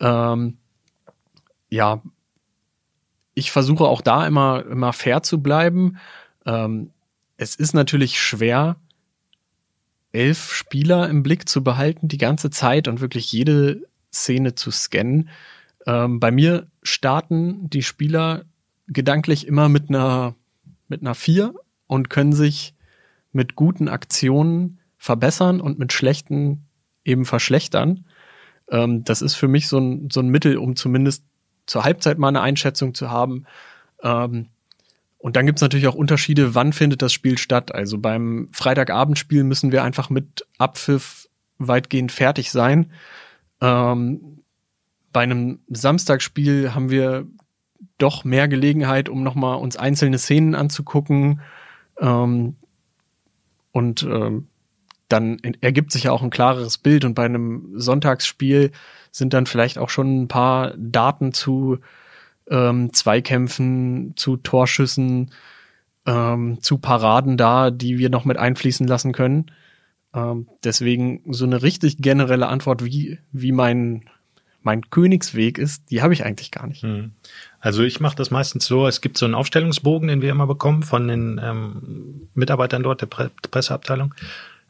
Ähm, 0.00 0.58
ja, 1.70 2.02
ich 3.34 3.50
versuche 3.50 3.84
auch 3.84 4.00
da 4.00 4.26
immer, 4.26 4.64
immer 4.66 4.92
fair 4.92 5.22
zu 5.22 5.42
bleiben. 5.42 5.98
Ähm, 6.46 6.90
es 7.36 7.56
ist 7.56 7.74
natürlich 7.74 8.20
schwer, 8.20 8.76
elf 10.12 10.52
Spieler 10.52 11.08
im 11.08 11.22
Blick 11.22 11.48
zu 11.48 11.64
behalten 11.64 12.06
die 12.06 12.18
ganze 12.18 12.50
Zeit 12.50 12.86
und 12.86 13.00
wirklich 13.00 13.32
jede 13.32 13.82
Szene 14.12 14.54
zu 14.54 14.70
scannen. 14.70 15.28
Ähm, 15.86 16.20
bei 16.20 16.30
mir 16.30 16.68
starten 16.82 17.68
die 17.68 17.82
Spieler 17.82 18.44
gedanklich 18.86 19.46
immer 19.46 19.68
mit 19.68 19.88
einer, 19.88 20.36
mit 20.88 21.00
einer 21.00 21.14
vier 21.14 21.54
und 21.86 22.10
können 22.10 22.32
sich 22.32 22.74
mit 23.32 23.56
guten 23.56 23.88
Aktionen 23.88 24.78
verbessern 24.96 25.60
und 25.60 25.78
mit 25.78 25.92
schlechten 25.92 26.66
eben 27.04 27.24
verschlechtern. 27.24 28.06
Ähm, 28.70 29.04
das 29.04 29.22
ist 29.22 29.34
für 29.34 29.48
mich 29.48 29.68
so 29.68 29.78
ein, 29.78 30.08
so 30.10 30.20
ein 30.20 30.28
Mittel, 30.28 30.56
um 30.56 30.76
zumindest 30.76 31.24
zur 31.66 31.84
Halbzeit 31.84 32.18
mal 32.18 32.28
eine 32.28 32.40
Einschätzung 32.40 32.94
zu 32.94 33.10
haben. 33.10 33.44
Ähm, 34.02 34.48
und 35.18 35.36
dann 35.36 35.46
gibt's 35.46 35.62
natürlich 35.62 35.86
auch 35.86 35.94
Unterschiede, 35.94 36.54
wann 36.54 36.74
findet 36.74 37.00
das 37.00 37.12
Spiel 37.12 37.38
statt. 37.38 37.74
Also 37.74 37.98
beim 37.98 38.48
Freitagabendspiel 38.52 39.42
müssen 39.44 39.72
wir 39.72 39.82
einfach 39.82 40.10
mit 40.10 40.46
Abpfiff 40.58 41.28
weitgehend 41.58 42.12
fertig 42.12 42.50
sein. 42.50 42.92
Ähm, 43.60 44.42
bei 45.12 45.22
einem 45.22 45.60
Samstagsspiel 45.68 46.74
haben 46.74 46.90
wir 46.90 47.26
doch 47.98 48.24
mehr 48.24 48.48
Gelegenheit, 48.48 49.08
um 49.08 49.22
nochmal 49.22 49.56
uns 49.56 49.76
einzelne 49.76 50.18
Szenen 50.18 50.54
anzugucken. 50.54 51.40
Ähm, 51.98 52.56
und 53.72 54.02
ähm, 54.02 54.48
dann 55.14 55.38
ergibt 55.60 55.92
sich 55.92 56.04
ja 56.04 56.12
auch 56.12 56.22
ein 56.22 56.30
klareres 56.30 56.78
Bild. 56.78 57.04
Und 57.04 57.14
bei 57.14 57.24
einem 57.24 57.72
Sonntagsspiel 57.74 58.72
sind 59.10 59.32
dann 59.32 59.46
vielleicht 59.46 59.78
auch 59.78 59.90
schon 59.90 60.22
ein 60.22 60.28
paar 60.28 60.74
Daten 60.76 61.32
zu 61.32 61.78
ähm, 62.50 62.92
Zweikämpfen, 62.92 64.14
zu 64.16 64.36
Torschüssen, 64.36 65.30
ähm, 66.04 66.58
zu 66.60 66.78
Paraden 66.78 67.36
da, 67.36 67.70
die 67.70 67.98
wir 67.98 68.10
noch 68.10 68.24
mit 68.24 68.36
einfließen 68.36 68.86
lassen 68.86 69.12
können. 69.12 69.50
Ähm, 70.12 70.48
deswegen 70.64 71.22
so 71.32 71.44
eine 71.44 71.62
richtig 71.62 71.98
generelle 71.98 72.48
Antwort, 72.48 72.84
wie, 72.84 73.18
wie 73.32 73.52
mein, 73.52 74.04
mein 74.62 74.90
Königsweg 74.90 75.58
ist, 75.58 75.90
die 75.90 76.02
habe 76.02 76.12
ich 76.12 76.24
eigentlich 76.24 76.50
gar 76.50 76.66
nicht. 76.66 76.82
Hm. 76.82 77.12
Also 77.60 77.82
ich 77.82 78.00
mache 78.00 78.16
das 78.16 78.30
meistens 78.30 78.66
so, 78.66 78.86
es 78.86 79.00
gibt 79.00 79.16
so 79.16 79.24
einen 79.24 79.34
Aufstellungsbogen, 79.34 80.08
den 80.08 80.22
wir 80.22 80.30
immer 80.30 80.46
bekommen 80.46 80.82
von 80.82 81.08
den 81.08 81.40
ähm, 81.42 82.28
Mitarbeitern 82.34 82.82
dort, 82.82 83.00
der 83.00 83.06
Pre 83.06 83.30
Presseabteilung, 83.50 84.14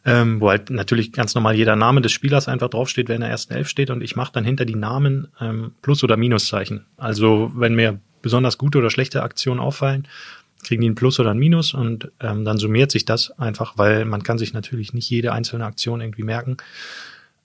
ähm, 0.05 0.41
wo 0.41 0.51
halt 0.51 0.71
natürlich 0.71 1.13
ganz 1.13 1.35
normal 1.35 1.55
jeder 1.55 1.77
Name 1.77 2.03
des 2.03 2.13
Spielers 2.13 2.49
einfach 2.49 2.69
draufsteht, 2.69 3.09
wer 3.09 3.17
in 3.17 3.23
der 3.23 3.31
ersten 3.31 3.55
Elf 3.55 3.69
steht 3.69 3.91
und 3.91 4.03
ich 4.03 4.17
mache 4.17 4.33
dann 4.33 4.45
hinter 4.45 4.65
die 4.65 4.77
Namen 4.77 5.29
ähm, 5.41 5.73
Plus- 5.83 6.05
oder 6.05 6.17
Minuszeichen. 6.17 6.85
Also 6.97 7.53
wenn 7.55 7.75
mir 7.75 8.01
besonders 8.23 8.59
gute 8.59 8.79
oder 8.79 8.91
schlechte 8.91 9.23
Aktionen 9.23 9.61
auffallen, 9.61 10.07
kriegen 10.63 10.83
die 10.83 10.91
ein 10.91 10.95
Plus 10.95 11.21
oder 11.21 11.31
ein 11.31 11.39
Minus 11.39 11.75
und 11.75 12.11
ähm, 12.21 12.45
dann 12.45 12.59
summiert 12.59 12.91
sich 12.91 13.05
das 13.05 13.31
einfach, 13.39 13.77
weil 13.77 14.05
man 14.05 14.23
kann 14.23 14.39
sich 14.39 14.53
natürlich 14.53 14.93
nicht 14.93 15.09
jede 15.11 15.33
einzelne 15.33 15.65
Aktion 15.65 16.01
irgendwie 16.01 16.23
merken. 16.23 16.57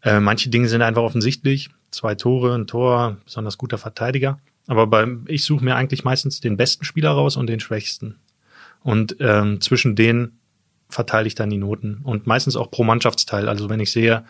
Äh, 0.01 0.20
manche 0.20 0.49
Dinge 0.49 0.70
sind 0.70 0.82
einfach 0.82 1.01
offensichtlich. 1.01 1.70
Zwei 1.91 2.16
Tore, 2.16 2.55
ein 2.55 2.68
Tor, 2.68 3.18
besonders 3.26 3.57
guter 3.57 3.78
Verteidiger. 3.78 4.39
Aber 4.68 4.88
beim, 4.88 5.26
ich 5.28 5.43
suche 5.43 5.66
mir 5.66 5.76
eigentlich 5.76 6.03
meistens 6.03 6.39
den 6.39 6.55
besten 6.55 6.86
Spieler 6.86 7.12
raus 7.12 7.36
und 7.36 7.47
den 7.47 7.60
schwächsten. 7.60 8.16
Und 8.82 9.18
ähm, 9.20 9.60
zwischen 9.60 9.95
denen 9.95 10.39
verteile 10.90 11.28
ich 11.28 11.36
dann 11.36 11.50
die 11.50 11.58
Noten. 11.58 12.02
Und 12.04 12.28
meistens 12.28 12.56
auch 12.56 12.72
pro 12.72 12.84
Mannschaftsteil. 12.84 13.48
Also 13.48 13.70
wenn 13.70 13.80
ich 13.80 13.92
sehe, 13.92 14.26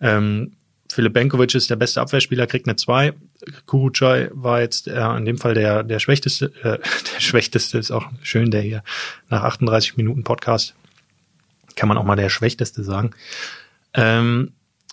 ähm, 0.00 0.52
Philipp 0.90 1.12
Benkovic 1.12 1.54
ist 1.54 1.70
der 1.70 1.76
beste 1.76 2.00
Abwehrspieler, 2.00 2.46
kriegt 2.46 2.66
eine 2.66 2.76
2. 2.76 3.12
Kurucay 3.66 4.30
war 4.32 4.60
jetzt 4.60 4.88
äh, 4.88 5.16
in 5.16 5.24
dem 5.24 5.38
Fall 5.38 5.54
der, 5.54 5.84
der 5.84 6.00
schwächteste, 6.00 6.46
äh, 6.62 6.78
der 7.14 7.20
schwächteste 7.20 7.78
ist 7.78 7.90
auch 7.90 8.06
schön, 8.22 8.50
der 8.50 8.62
hier 8.62 8.82
nach 9.28 9.44
38 9.44 9.96
Minuten 9.96 10.24
Podcast 10.24 10.74
kann 11.76 11.88
man 11.88 11.96
auch 11.96 12.04
mal 12.04 12.16
der 12.16 12.28
schwächteste 12.28 12.82
sagen. 12.82 13.12
Ähm, 13.94 14.52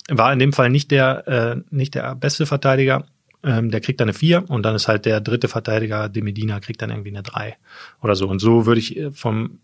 war 0.09 0.31
in 0.31 0.39
dem 0.39 0.53
Fall 0.53 0.69
nicht 0.69 0.91
der, 0.91 1.27
äh, 1.27 1.61
nicht 1.69 1.95
der 1.95 2.15
beste 2.15 2.45
Verteidiger. 2.45 3.05
Ähm, 3.43 3.71
der 3.71 3.81
kriegt 3.81 3.99
dann 3.99 4.05
eine 4.05 4.13
4 4.13 4.49
und 4.49 4.63
dann 4.63 4.75
ist 4.75 4.87
halt 4.87 5.05
der 5.05 5.19
dritte 5.19 5.47
Verteidiger, 5.47 6.09
De 6.09 6.23
Medina, 6.23 6.59
kriegt 6.59 6.81
dann 6.81 6.89
irgendwie 6.89 7.09
eine 7.09 7.23
3 7.23 7.57
oder 8.01 8.15
so. 8.15 8.27
Und 8.27 8.39
so 8.39 8.65
würde 8.65 8.79
ich 8.79 8.97
äh, 8.97 9.11
vom, 9.11 9.59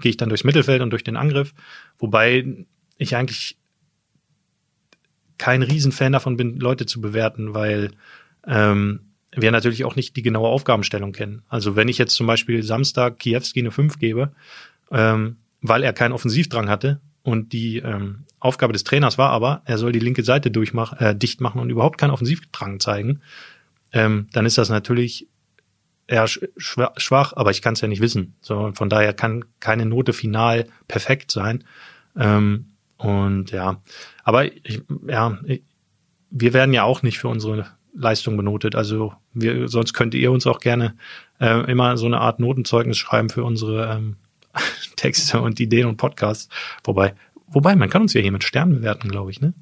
gehe 0.00 0.10
ich 0.10 0.16
dann 0.16 0.28
durchs 0.28 0.44
Mittelfeld 0.44 0.82
und 0.82 0.90
durch 0.90 1.04
den 1.04 1.16
Angriff, 1.16 1.54
wobei 1.98 2.44
ich 2.98 3.16
eigentlich 3.16 3.56
kein 5.38 5.62
Riesenfan 5.62 6.12
davon 6.12 6.36
bin, 6.36 6.58
Leute 6.58 6.86
zu 6.86 7.00
bewerten, 7.00 7.54
weil 7.54 7.90
ähm, 8.46 9.00
wir 9.32 9.50
natürlich 9.50 9.84
auch 9.84 9.96
nicht 9.96 10.16
die 10.16 10.22
genaue 10.22 10.48
Aufgabenstellung 10.48 11.12
kennen. 11.12 11.42
Also 11.48 11.76
wenn 11.76 11.88
ich 11.88 11.98
jetzt 11.98 12.14
zum 12.14 12.26
Beispiel 12.26 12.62
Samstag 12.62 13.18
Kiewski 13.18 13.60
eine 13.60 13.70
5 13.70 13.98
gebe, 13.98 14.32
ähm, 14.90 15.36
weil 15.60 15.82
er 15.82 15.92
keinen 15.92 16.12
Offensivdrang 16.12 16.68
hatte 16.68 17.00
und 17.22 17.52
die 17.52 17.78
ähm, 17.78 18.24
Aufgabe 18.38 18.72
des 18.72 18.84
Trainers 18.84 19.18
war 19.18 19.30
aber, 19.30 19.62
er 19.64 19.78
soll 19.78 19.92
die 19.92 19.98
linke 19.98 20.22
Seite 20.22 20.50
durchmach, 20.50 21.00
äh, 21.00 21.14
dicht 21.14 21.40
machen 21.40 21.60
und 21.60 21.70
überhaupt 21.70 21.98
keinen 21.98 22.10
Offensivdrang 22.10 22.80
zeigen, 22.80 23.20
ähm, 23.92 24.28
dann 24.32 24.46
ist 24.46 24.58
das 24.58 24.68
natürlich 24.68 25.28
eher 26.06 26.26
sch 26.26 26.40
schwa- 26.56 26.98
schwach, 26.98 27.32
aber 27.34 27.50
ich 27.50 27.62
kann 27.62 27.74
es 27.74 27.80
ja 27.80 27.88
nicht 27.88 28.02
wissen. 28.02 28.34
So, 28.40 28.72
von 28.74 28.88
daher 28.88 29.12
kann 29.12 29.44
keine 29.60 29.86
Note 29.86 30.12
final 30.12 30.66
perfekt 30.88 31.30
sein. 31.30 31.64
Ähm, 32.16 32.72
und 32.96 33.50
ja, 33.50 33.80
aber 34.22 34.44
ich, 34.46 34.82
ja, 35.06 35.38
ich, 35.44 35.62
wir 36.30 36.52
werden 36.52 36.72
ja 36.72 36.84
auch 36.84 37.02
nicht 37.02 37.18
für 37.18 37.28
unsere 37.28 37.66
Leistung 37.94 38.36
benotet. 38.36 38.74
Also 38.74 39.14
wir, 39.32 39.68
sonst 39.68 39.92
könnt 39.92 40.14
ihr 40.14 40.32
uns 40.32 40.46
auch 40.46 40.60
gerne 40.60 40.96
äh, 41.40 41.70
immer 41.70 41.96
so 41.96 42.06
eine 42.06 42.20
Art 42.20 42.40
Notenzeugnis 42.40 42.98
schreiben 42.98 43.28
für 43.28 43.44
unsere 43.44 43.92
ähm, 43.94 44.16
Texte 44.96 45.40
und 45.40 45.60
Ideen 45.60 45.86
und 45.86 45.96
Podcasts. 45.96 46.48
Wobei, 46.82 47.14
wobei, 47.46 47.76
man 47.76 47.90
kann 47.90 48.02
uns 48.02 48.14
ja 48.14 48.20
hier 48.20 48.32
mit 48.32 48.44
Sternen 48.44 48.76
bewerten, 48.76 49.08
glaube 49.08 49.30
ich, 49.30 49.40
ne? 49.40 49.54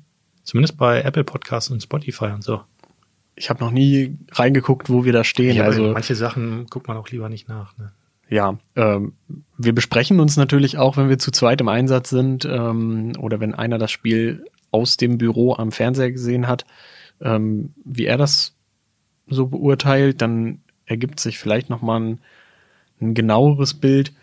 Zumindest 0.44 0.76
bei 0.76 1.02
Apple 1.02 1.22
Podcasts 1.24 1.70
und 1.70 1.82
Spotify 1.82 2.26
und 2.26 2.42
so. 2.42 2.62
Ich 3.34 3.50
habe 3.50 3.60
noch 3.64 3.70
nie 3.70 4.18
reingeguckt, 4.30 4.90
wo 4.90 5.04
wir 5.04 5.12
da 5.12 5.24
stehen. 5.24 5.56
Ja, 5.56 5.64
also 5.64 5.92
manche 5.92 6.14
Sachen 6.14 6.66
guckt 6.66 6.88
man 6.88 6.96
auch 6.96 7.08
lieber 7.08 7.28
nicht 7.28 7.48
nach. 7.48 7.76
Ne? 7.78 7.92
ja, 8.32 8.56
ähm, 8.76 9.12
wir 9.58 9.74
besprechen 9.74 10.18
uns 10.18 10.38
natürlich 10.38 10.78
auch, 10.78 10.96
wenn 10.96 11.10
wir 11.10 11.18
zu 11.18 11.30
zweit 11.30 11.60
im 11.60 11.68
Einsatz 11.68 12.08
sind 12.08 12.46
ähm, 12.46 13.12
oder 13.18 13.40
wenn 13.40 13.54
einer 13.54 13.76
das 13.76 13.90
Spiel 13.90 14.46
aus 14.70 14.96
dem 14.96 15.18
Büro 15.18 15.54
am 15.54 15.70
Fernseher 15.70 16.10
gesehen 16.10 16.48
hat, 16.48 16.64
ähm, 17.20 17.74
wie 17.84 18.06
er 18.06 18.16
das 18.16 18.56
so 19.26 19.48
beurteilt, 19.48 20.22
dann 20.22 20.62
ergibt 20.86 21.20
sich 21.20 21.38
vielleicht 21.38 21.68
noch 21.68 21.82
mal 21.82 22.00
ein, 22.00 22.20
ein 23.02 23.12
genaueres 23.12 23.74
Bild. 23.74 24.14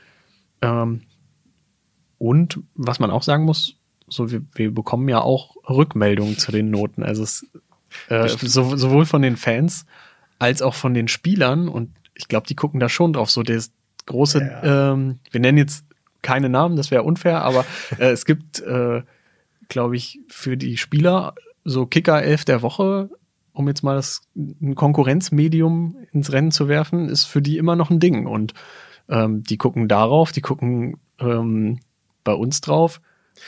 Ähm, 0.63 1.03
und 2.17 2.61
was 2.73 2.99
man 2.99 3.11
auch 3.11 3.23
sagen 3.23 3.45
muss, 3.45 3.75
so 4.07 4.31
wir, 4.31 4.41
wir 4.55 4.73
bekommen 4.73 5.07
ja 5.07 5.21
auch 5.21 5.55
Rückmeldungen 5.69 6.39
zu 6.39 6.51
den 6.51 6.71
Noten. 6.71 7.03
Also 7.03 7.21
es, 7.21 7.45
äh, 8.09 8.27
so, 8.27 8.75
sowohl 8.75 9.05
von 9.05 9.21
den 9.21 9.37
Fans 9.37 9.85
als 10.39 10.61
auch 10.61 10.75
von 10.75 10.93
den 10.93 11.07
Spielern. 11.07 11.67
Und 11.67 11.91
ich 12.15 12.27
glaube, 12.27 12.47
die 12.47 12.55
gucken 12.55 12.79
da 12.79 12.89
schon 12.89 13.13
drauf. 13.13 13.29
So 13.29 13.43
das 13.43 13.71
große, 14.05 14.39
Ja. 14.41 14.91
ähm, 14.93 15.19
wir 15.31 15.39
nennen 15.41 15.57
jetzt 15.57 15.85
keine 16.21 16.49
Namen, 16.49 16.75
das 16.75 16.91
wäre 16.91 17.03
unfair, 17.03 17.41
aber 17.43 17.65
äh, 17.97 18.09
es 18.09 18.25
gibt, 18.25 18.59
äh, 18.59 19.03
glaube 19.69 19.95
ich, 19.95 20.19
für 20.27 20.57
die 20.57 20.75
Spieler 20.77 21.33
so 21.63 21.85
Kicker 21.85 22.21
11 22.21 22.43
der 22.45 22.61
Woche, 22.61 23.09
um 23.53 23.67
jetzt 23.67 23.83
mal 23.83 23.95
das 23.95 24.21
ein 24.35 24.75
Konkurrenzmedium 24.75 25.95
ins 26.11 26.31
Rennen 26.31 26.51
zu 26.51 26.67
werfen, 26.67 27.09
ist 27.09 27.25
für 27.25 27.41
die 27.41 27.57
immer 27.57 27.75
noch 27.75 27.89
ein 27.89 27.99
Ding. 27.99 28.25
Und 28.25 28.53
ähm, 29.09 29.43
die 29.43 29.57
gucken 29.57 29.87
darauf, 29.87 30.31
die 30.31 30.41
gucken 30.41 30.97
ähm, 31.19 31.79
bei 32.23 32.33
uns 32.33 32.61
drauf, 32.61 33.01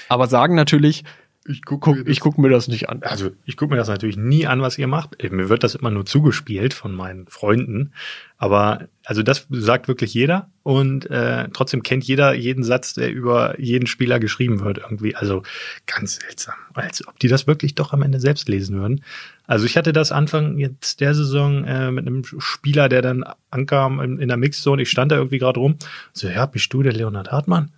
aber 0.10 0.28
sagen 0.28 0.56
natürlich, 0.56 1.04
Ich 1.46 1.64
guck, 1.66 1.82
guck, 1.82 2.08
ich 2.08 2.20
gucke 2.20 2.40
mir 2.40 2.50
das 2.50 2.68
nicht 2.68 2.90
an. 2.90 3.02
also 3.02 3.32
ich 3.46 3.58
gucke 3.58 3.72
mir 3.74 3.78
das 3.78 3.88
natürlich 3.88 4.16
nie 4.16 4.46
an, 4.46 4.62
was 4.62 4.78
ihr 4.78 4.86
macht. 4.86 5.18
Mir 5.32 5.50
wird 5.50 5.64
das 5.64 5.74
immer 5.74 5.90
nur 5.90 6.06
zugespielt 6.06 6.76
von 6.76 6.94
meinen 6.94 7.26
Freunden. 7.26 7.94
Aber 8.38 8.88
also 9.06 9.24
das 9.24 9.48
sagt 9.50 9.88
wirklich 9.88 10.14
jeder 10.14 10.52
und 10.62 11.10
äh, 11.10 11.50
trotzdem 11.52 11.82
kennt 11.82 12.04
jeder 12.04 12.36
jeden 12.36 12.64
Satz, 12.64 12.94
der 12.94 13.12
über 13.12 13.60
jeden 13.60 13.88
Spieler 13.88 14.20
geschrieben 14.20 14.60
wird 14.60 14.78
irgendwie. 14.78 15.16
Also 15.16 15.42
ganz 15.88 16.18
seltsam, 16.18 16.54
als 16.76 17.08
ob 17.08 17.18
die 17.18 17.28
das 17.28 17.48
wirklich 17.48 17.74
doch 17.74 17.92
am 17.92 18.04
Ende 18.04 18.20
selbst 18.20 18.48
lesen 18.48 18.80
würden. 18.80 19.04
Also 19.48 19.66
ich 19.66 19.78
hatte 19.78 19.94
das 19.94 20.12
Anfang 20.12 20.60
jetzt 20.60 21.02
der 21.02 21.16
Saison 21.16 21.64
äh, 21.66 21.90
mit 21.90 22.06
einem 22.06 22.24
Spieler, 22.24 22.88
der 22.88 23.02
dann 23.02 23.24
ankam 23.50 24.00
in, 24.00 24.20
in 24.20 24.28
der 24.28 24.38
Mixzone. 24.38 24.84
Ich 24.84 24.92
stand 24.92 25.12
da 25.12 25.16
irgendwie 25.16 25.40
gerade 25.40 25.60
rum. 25.60 25.78
So, 26.14 26.28
ja, 26.28 26.46
bist 26.46 26.72
du 26.72 26.84
der 26.84 26.94
Leonhard 26.94 27.32
Hartmann? 27.32 27.72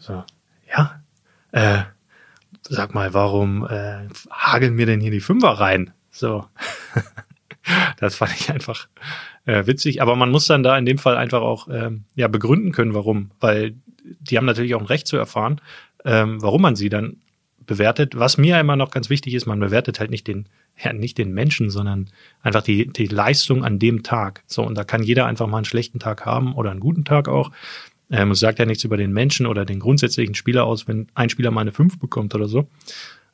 So, 0.00 0.22
ja. 0.70 1.00
Äh, 1.52 1.84
sag 2.68 2.94
mal, 2.94 3.14
warum 3.14 3.66
äh, 3.66 4.08
hageln 4.30 4.74
mir 4.74 4.86
denn 4.86 5.00
hier 5.00 5.10
die 5.10 5.20
Fünfer 5.20 5.50
rein? 5.50 5.92
So. 6.10 6.46
das 7.98 8.16
fand 8.16 8.32
ich 8.38 8.50
einfach 8.50 8.88
äh, 9.44 9.66
witzig. 9.66 10.02
Aber 10.02 10.16
man 10.16 10.30
muss 10.30 10.46
dann 10.46 10.62
da 10.62 10.76
in 10.76 10.86
dem 10.86 10.98
Fall 10.98 11.16
einfach 11.16 11.40
auch 11.40 11.68
ähm, 11.70 12.04
ja 12.14 12.28
begründen 12.28 12.72
können, 12.72 12.94
warum. 12.94 13.30
Weil 13.40 13.74
die 14.20 14.36
haben 14.36 14.46
natürlich 14.46 14.74
auch 14.74 14.80
ein 14.80 14.86
Recht 14.86 15.06
zu 15.06 15.16
erfahren, 15.16 15.60
ähm, 16.04 16.40
warum 16.42 16.62
man 16.62 16.76
sie 16.76 16.88
dann 16.88 17.16
bewertet. 17.66 18.16
Was 18.16 18.38
mir 18.38 18.60
immer 18.60 18.76
noch 18.76 18.90
ganz 18.90 19.10
wichtig 19.10 19.34
ist, 19.34 19.46
man 19.46 19.58
bewertet 19.58 19.98
halt 20.00 20.10
nicht 20.10 20.26
den, 20.26 20.46
ja, 20.82 20.92
nicht 20.92 21.18
den 21.18 21.32
Menschen, 21.32 21.70
sondern 21.70 22.10
einfach 22.42 22.62
die, 22.62 22.86
die 22.86 23.06
Leistung 23.06 23.64
an 23.64 23.78
dem 23.78 24.02
Tag. 24.02 24.44
So, 24.46 24.62
und 24.62 24.76
da 24.76 24.84
kann 24.84 25.02
jeder 25.02 25.26
einfach 25.26 25.46
mal 25.46 25.58
einen 25.58 25.64
schlechten 25.64 25.98
Tag 25.98 26.24
haben 26.24 26.54
oder 26.54 26.70
einen 26.70 26.80
guten 26.80 27.04
Tag 27.04 27.28
auch. 27.28 27.50
Ähm, 28.10 28.30
es 28.30 28.40
sagt 28.40 28.58
ja 28.58 28.66
nichts 28.66 28.84
über 28.84 28.96
den 28.96 29.12
Menschen 29.12 29.46
oder 29.46 29.64
den 29.64 29.80
grundsätzlichen 29.80 30.34
Spieler 30.34 30.64
aus, 30.64 30.86
wenn 30.86 31.08
ein 31.14 31.28
Spieler 31.30 31.50
mal 31.50 31.62
eine 31.62 31.72
5 31.72 31.98
bekommt 31.98 32.34
oder 32.34 32.48
so. 32.48 32.68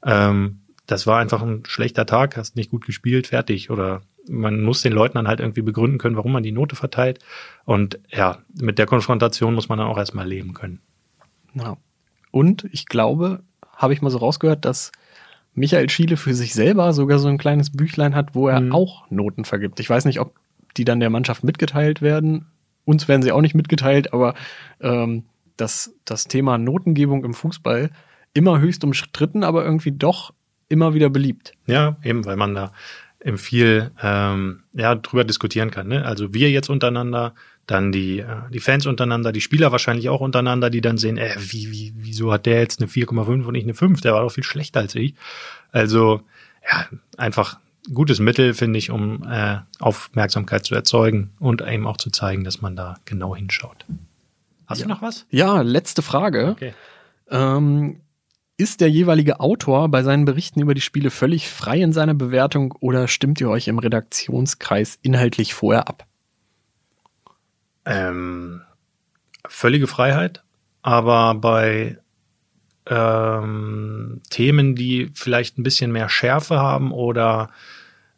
Ähm, 0.04 0.60
das 0.86 1.06
war 1.06 1.20
einfach 1.20 1.42
ein 1.42 1.62
schlechter 1.66 2.06
Tag, 2.06 2.36
hast 2.36 2.56
nicht 2.56 2.70
gut 2.70 2.84
gespielt, 2.86 3.28
fertig. 3.28 3.70
Oder 3.70 4.02
man 4.28 4.62
muss 4.62 4.82
den 4.82 4.92
Leuten 4.92 5.14
dann 5.16 5.28
halt 5.28 5.40
irgendwie 5.40 5.62
begründen 5.62 5.98
können, 5.98 6.16
warum 6.16 6.32
man 6.32 6.42
die 6.42 6.52
Note 6.52 6.74
verteilt. 6.76 7.18
Und 7.64 7.98
ja, 8.10 8.38
mit 8.60 8.78
der 8.78 8.86
Konfrontation 8.86 9.54
muss 9.54 9.68
man 9.68 9.78
dann 9.78 9.88
auch 9.88 9.98
erstmal 9.98 10.26
leben 10.26 10.54
können. 10.54 10.80
Ja. 11.54 11.76
Und 12.30 12.66
ich 12.72 12.86
glaube, 12.86 13.42
habe 13.76 13.92
ich 13.92 14.02
mal 14.02 14.10
so 14.10 14.18
rausgehört, 14.18 14.64
dass 14.64 14.90
Michael 15.54 15.90
Schiele 15.90 16.16
für 16.16 16.34
sich 16.34 16.54
selber 16.54 16.92
sogar 16.94 17.18
so 17.18 17.28
ein 17.28 17.36
kleines 17.38 17.70
Büchlein 17.70 18.14
hat, 18.14 18.34
wo 18.34 18.48
er 18.48 18.60
Mhm. 18.60 18.72
auch 18.72 19.10
Noten 19.10 19.44
vergibt. 19.44 19.80
Ich 19.80 19.90
weiß 19.90 20.06
nicht, 20.06 20.18
ob 20.18 20.34
die 20.78 20.84
dann 20.84 21.00
der 21.00 21.10
Mannschaft 21.10 21.44
mitgeteilt 21.44 22.00
werden. 22.00 22.46
Uns 22.84 23.08
werden 23.08 23.22
sie 23.22 23.32
auch 23.32 23.40
nicht 23.40 23.54
mitgeteilt, 23.54 24.12
aber 24.12 24.34
ähm, 24.80 25.24
das, 25.56 25.94
das 26.04 26.24
Thema 26.24 26.58
Notengebung 26.58 27.24
im 27.24 27.34
Fußball 27.34 27.90
immer 28.34 28.60
höchst 28.60 28.84
umstritten, 28.84 29.44
aber 29.44 29.64
irgendwie 29.64 29.92
doch 29.92 30.32
immer 30.68 30.94
wieder 30.94 31.10
beliebt. 31.10 31.52
Ja, 31.66 31.96
eben, 32.02 32.24
weil 32.24 32.36
man 32.36 32.54
da 32.54 32.72
im 33.20 33.38
viel 33.38 33.92
ähm, 34.02 34.64
ja, 34.72 34.94
drüber 34.94 35.24
diskutieren 35.24 35.70
kann. 35.70 35.88
Ne? 35.88 36.04
Also 36.04 36.34
wir 36.34 36.50
jetzt 36.50 36.70
untereinander, 36.70 37.34
dann 37.66 37.92
die, 37.92 38.18
äh, 38.18 38.50
die 38.52 38.58
Fans 38.58 38.86
untereinander, 38.86 39.30
die 39.30 39.40
Spieler 39.40 39.70
wahrscheinlich 39.70 40.08
auch 40.08 40.20
untereinander, 40.20 40.70
die 40.70 40.80
dann 40.80 40.98
sehen, 40.98 41.18
äh, 41.18 41.34
wie, 41.38 41.70
wie, 41.70 41.92
wieso 41.96 42.32
hat 42.32 42.46
der 42.46 42.58
jetzt 42.58 42.80
eine 42.80 42.90
4,5 42.90 43.44
und 43.44 43.54
ich 43.54 43.62
eine 43.62 43.74
5? 43.74 44.00
Der 44.00 44.14
war 44.14 44.22
doch 44.22 44.32
viel 44.32 44.42
schlechter 44.42 44.80
als 44.80 44.94
ich. 44.96 45.14
Also 45.70 46.22
ja, 46.68 46.86
einfach 47.16 47.58
gutes 47.92 48.20
Mittel, 48.20 48.54
finde 48.54 48.78
ich, 48.78 48.90
um 48.90 49.22
äh, 49.28 49.58
Aufmerksamkeit 49.80 50.64
zu 50.64 50.74
erzeugen 50.74 51.32
und 51.40 51.62
eben 51.62 51.86
auch 51.86 51.96
zu 51.96 52.10
zeigen, 52.10 52.44
dass 52.44 52.60
man 52.60 52.76
da 52.76 52.96
genau 53.04 53.34
hinschaut. 53.34 53.84
Hast 54.66 54.78
Ja. 54.80 54.84
du 54.86 54.90
noch 54.90 55.02
was? 55.02 55.26
Ja, 55.30 55.62
letzte 55.62 56.02
Frage. 56.02 56.50
Okay. 56.50 56.74
Ähm, 57.30 58.00
ist 58.56 58.80
der 58.80 58.90
jeweilige 58.90 59.40
Autor 59.40 59.88
bei 59.88 60.02
seinen 60.02 60.24
Berichten 60.24 60.60
über 60.60 60.74
die 60.74 60.80
Spiele 60.80 61.10
völlig 61.10 61.48
frei 61.50 61.80
in 61.80 61.92
seiner 61.92 62.14
Bewertung 62.14 62.72
oder 62.80 63.08
stimmt 63.08 63.40
ihr 63.40 63.48
euch 63.50 63.66
im 63.66 63.78
Redaktionskreis 63.78 64.98
inhaltlich 65.02 65.54
vorher 65.54 65.88
ab? 65.88 66.06
Ähm, 67.84 68.62
völlige 69.48 69.86
Freiheit, 69.88 70.44
aber 70.82 71.34
bei 71.34 71.98
ähm, 72.86 74.20
Themen, 74.30 74.74
die 74.74 75.10
vielleicht 75.14 75.58
ein 75.58 75.62
bisschen 75.62 75.92
mehr 75.92 76.08
Schärfe 76.08 76.58
haben 76.58 76.92
oder 76.92 77.50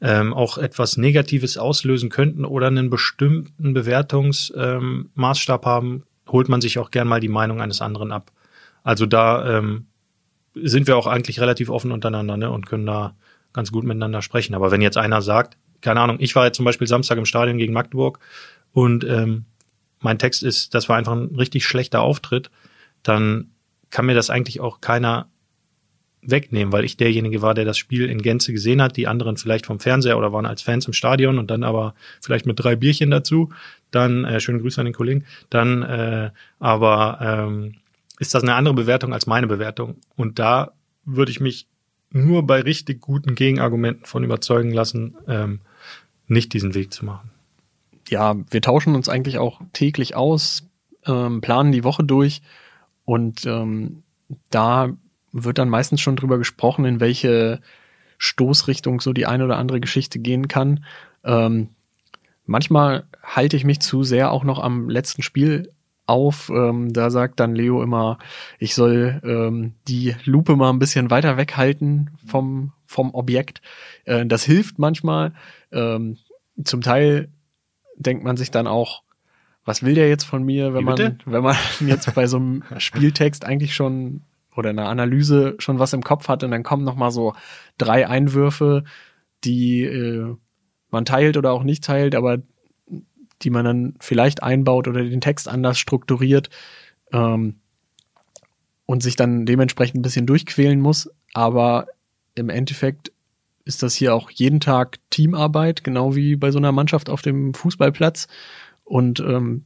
ähm, 0.01 0.35
auch 0.35 0.59
etwas 0.59 0.97
Negatives 0.97 1.57
auslösen 1.57 2.11
könnten 2.11 2.45
oder 2.45 2.67
einen 2.67 2.91
bestimmten 2.91 3.75
Bewertungsmaßstab 3.75 5.67
ähm, 5.67 5.71
haben, 5.71 6.03
holt 6.29 6.49
man 6.49 6.61
sich 6.61 6.79
auch 6.79 6.91
gern 6.91 7.09
mal 7.09 7.21
die 7.21 7.29
Meinung 7.29 7.61
eines 7.61 7.81
anderen 7.81 8.13
ab. 8.13 8.33
Also 8.83 9.07
da 9.07 9.59
ähm, 9.59 9.87
sind 10.55 10.87
wir 10.87 10.97
auch 10.97 11.07
eigentlich 11.07 11.41
relativ 11.41 11.71
offen 11.71 11.93
untereinander 11.93 12.37
ne, 12.37 12.51
und 12.51 12.67
können 12.67 12.87
da 12.87 13.15
ganz 13.53 13.73
gut 13.73 13.85
miteinander 13.85 14.23
sprechen. 14.23 14.55
Aber 14.55 14.71
wenn 14.71 14.83
jetzt 14.83 14.97
einer 14.97 15.23
sagt, 15.23 15.57
keine 15.81 16.01
Ahnung, 16.01 16.17
ich 16.21 16.35
war 16.35 16.47
jetzt 16.47 16.57
zum 16.57 16.65
Beispiel 16.65 16.87
Samstag 16.87 17.19
im 17.19 17.27
Stadion 17.27 17.59
gegen 17.59 17.73
Magdeburg 17.73 18.19
und 18.73 19.05
ähm, 19.05 19.45
mein 20.01 20.19
Text 20.19 20.43
ist, 20.43 20.75
das 20.75 20.89
war 20.89 20.97
einfach 20.97 21.13
ein 21.13 21.35
richtig 21.37 21.65
schlechter 21.67 22.03
Auftritt, 22.03 22.51
dann 23.03 23.54
kann 23.95 24.07
mir 24.07 24.15
das 24.15 24.29
eigentlich 24.29 24.59
auch 24.59 24.81
keiner 24.81 25.29
wegnehmen, 26.21 26.73
weil 26.73 26.85
ich 26.85 26.97
derjenige 26.97 27.43
war, 27.43 27.55
der 27.55 27.65
das 27.65 27.79
Spiel 27.79 28.11
in 28.11 28.23
Gänze 28.23 28.53
gesehen 28.53 28.83
hat, 28.83 28.97
die 28.97 29.07
anderen 29.07 29.37
vielleicht 29.37 29.67
vom 29.67 29.79
Fernseher 29.79 30.19
oder 30.19 30.33
waren 30.33 30.47
als 30.47 30.63
Fans 30.63 30.87
im 30.89 30.93
Stadion 30.93 31.39
und 31.39 31.49
dann 31.49 31.63
aber 31.63 31.95
vielleicht 32.21 32.45
mit 32.45 32.59
drei 32.59 32.75
Bierchen 32.75 33.13
dazu, 33.13 33.53
dann 33.93 34.25
äh, 34.25 34.41
schöne 34.41 34.59
Grüße 34.59 34.81
an 34.81 34.87
den 34.87 34.95
Kollegen, 34.95 35.27
dann 35.49 35.83
äh, 35.83 36.31
aber 36.59 37.19
ähm, 37.21 37.75
ist 38.19 38.35
das 38.35 38.43
eine 38.43 38.57
andere 38.57 38.75
Bewertung 38.75 39.13
als 39.13 39.29
meine 39.29 39.47
Bewertung? 39.47 39.97
Und 40.17 40.41
da 40.41 40.73
würde 41.05 41.31
ich 41.31 41.39
mich 41.39 41.69
nur 42.11 42.45
bei 42.45 42.63
richtig 42.63 43.01
guten 43.01 43.37
Gegenargumenten 43.37 44.07
von 44.07 44.25
überzeugen 44.25 44.73
lassen, 44.73 45.17
ähm, 45.29 45.61
nicht 46.27 46.53
diesen 46.53 46.75
Weg 46.75 46.93
zu 46.93 47.05
machen. 47.05 47.31
Ja, 48.09 48.35
wir 48.51 48.61
tauschen 48.61 48.97
uns 48.97 49.09
eigentlich 49.09 49.39
auch 49.39 49.61
täglich 49.73 50.17
aus, 50.17 50.69
ähm, 51.07 51.41
planen 51.41 51.71
die 51.71 51.85
Woche 51.85 52.03
durch 52.03 52.43
und 53.05 53.45
ähm, 53.47 54.03
da 54.51 54.91
wird 55.33 55.59
dann 55.59 55.69
meistens 55.69 56.01
schon 56.01 56.17
drüber 56.17 56.39
gesprochen, 56.39 56.85
in 56.85 57.01
welche 57.01 57.61
Stoßrichtung 58.19 59.01
so 59.01 59.13
die 59.13 59.27
eine 59.27 59.45
oder 59.45 59.59
andere 59.59 59.81
Geschichte 59.81 60.19
gehen 60.19 60.49
kann. 60.49 60.85
Ähm, 61.25 61.71
manchmal 62.47 63.05
halte 63.23 63.57
ich 63.57 63.65
mich 63.65 63.81
zu 63.81 64.03
sehr 64.05 64.31
auch 64.31 64.45
noch 64.45 64.59
am 64.59 64.89
letzten 64.89 65.23
Spiel 65.23 65.71
auf. 66.07 66.51
Ähm, 66.51 66.93
da 66.93 67.11
sagt 67.11 67.41
dann 67.41 67.55
Leo 67.55 67.83
immer, 67.83 68.19
ich 68.59 68.75
soll 68.75 69.21
ähm, 69.25 69.75
die 69.89 70.15
Lupe 70.25 70.57
mal 70.57 70.71
ein 70.71 70.79
bisschen 70.79 71.11
weiter 71.11 71.37
weghalten 71.37 72.11
vom, 72.27 72.73
vom 72.87 73.15
Objekt. 73.15 73.63
Äh, 74.05 74.27
das 74.27 74.45
hilft 74.45 74.79
manchmal. 74.79 75.33
Ähm, 75.73 76.19
zum 76.63 76.83
Teil 76.83 77.31
denkt 77.97 78.25
man 78.25 78.37
sich 78.37 78.51
dann 78.51 78.67
auch, 78.67 79.03
was 79.65 79.83
will 79.83 79.95
der 79.95 80.09
jetzt 80.09 80.25
von 80.25 80.45
mir, 80.45 80.75
wenn 80.75 80.81
Wie 80.81 80.85
man, 80.85 80.95
bitte? 80.97 81.17
wenn 81.25 81.43
man 81.43 81.57
jetzt 81.87 82.15
bei 82.15 82.27
so 82.27 82.37
einem 82.37 82.63
Spieltext 82.79 83.45
eigentlich 83.45 83.75
schon 83.75 84.23
oder 84.55 84.71
einer 84.71 84.89
Analyse 84.89 85.57
schon 85.59 85.79
was 85.79 85.93
im 85.93 86.05
Kopf 86.05 86.29
hat 86.29 86.45
und 86.45 86.51
dann 86.51 86.63
kommen 86.63 86.85
noch 86.85 86.97
mal 86.97 87.11
so 87.11 87.35
drei 87.79 88.09
Einwürfe, 88.09 88.85
die 89.43 89.83
äh, 89.83 90.37
man 90.91 91.05
teilt 91.05 91.37
oder 91.37 91.53
auch 91.53 91.65
nicht 91.65 91.85
teilt, 91.85 92.15
aber 92.15 92.39
die 93.43 93.51
man 93.51 93.65
dann 93.65 93.95
vielleicht 94.01 94.43
einbaut 94.43 94.87
oder 94.89 95.03
den 95.03 95.21
Text 95.21 95.49
anders 95.49 95.79
strukturiert 95.79 96.51
ähm, 97.13 97.57
und 98.87 99.03
sich 99.03 99.17
dann 99.17 99.45
dementsprechend 99.45 99.99
ein 99.99 100.03
bisschen 100.03 100.27
durchquälen 100.27 100.81
muss. 100.81 101.11
Aber 101.33 101.87
im 102.35 102.49
Endeffekt 102.49 103.13
ist 103.65 103.83
das 103.83 103.95
hier 103.95 104.15
auch 104.15 104.31
jeden 104.31 104.61
Tag 104.61 104.99
Teamarbeit, 105.11 105.85
genau 105.85 106.15
wie 106.15 106.37
bei 106.37 106.51
so 106.51 106.59
einer 106.59 106.73
Mannschaft 106.73 107.11
auf 107.11 107.23
dem 107.23 107.55
Fußballplatz. 107.55 108.29
Und 108.85 109.21
ähm, 109.21 109.65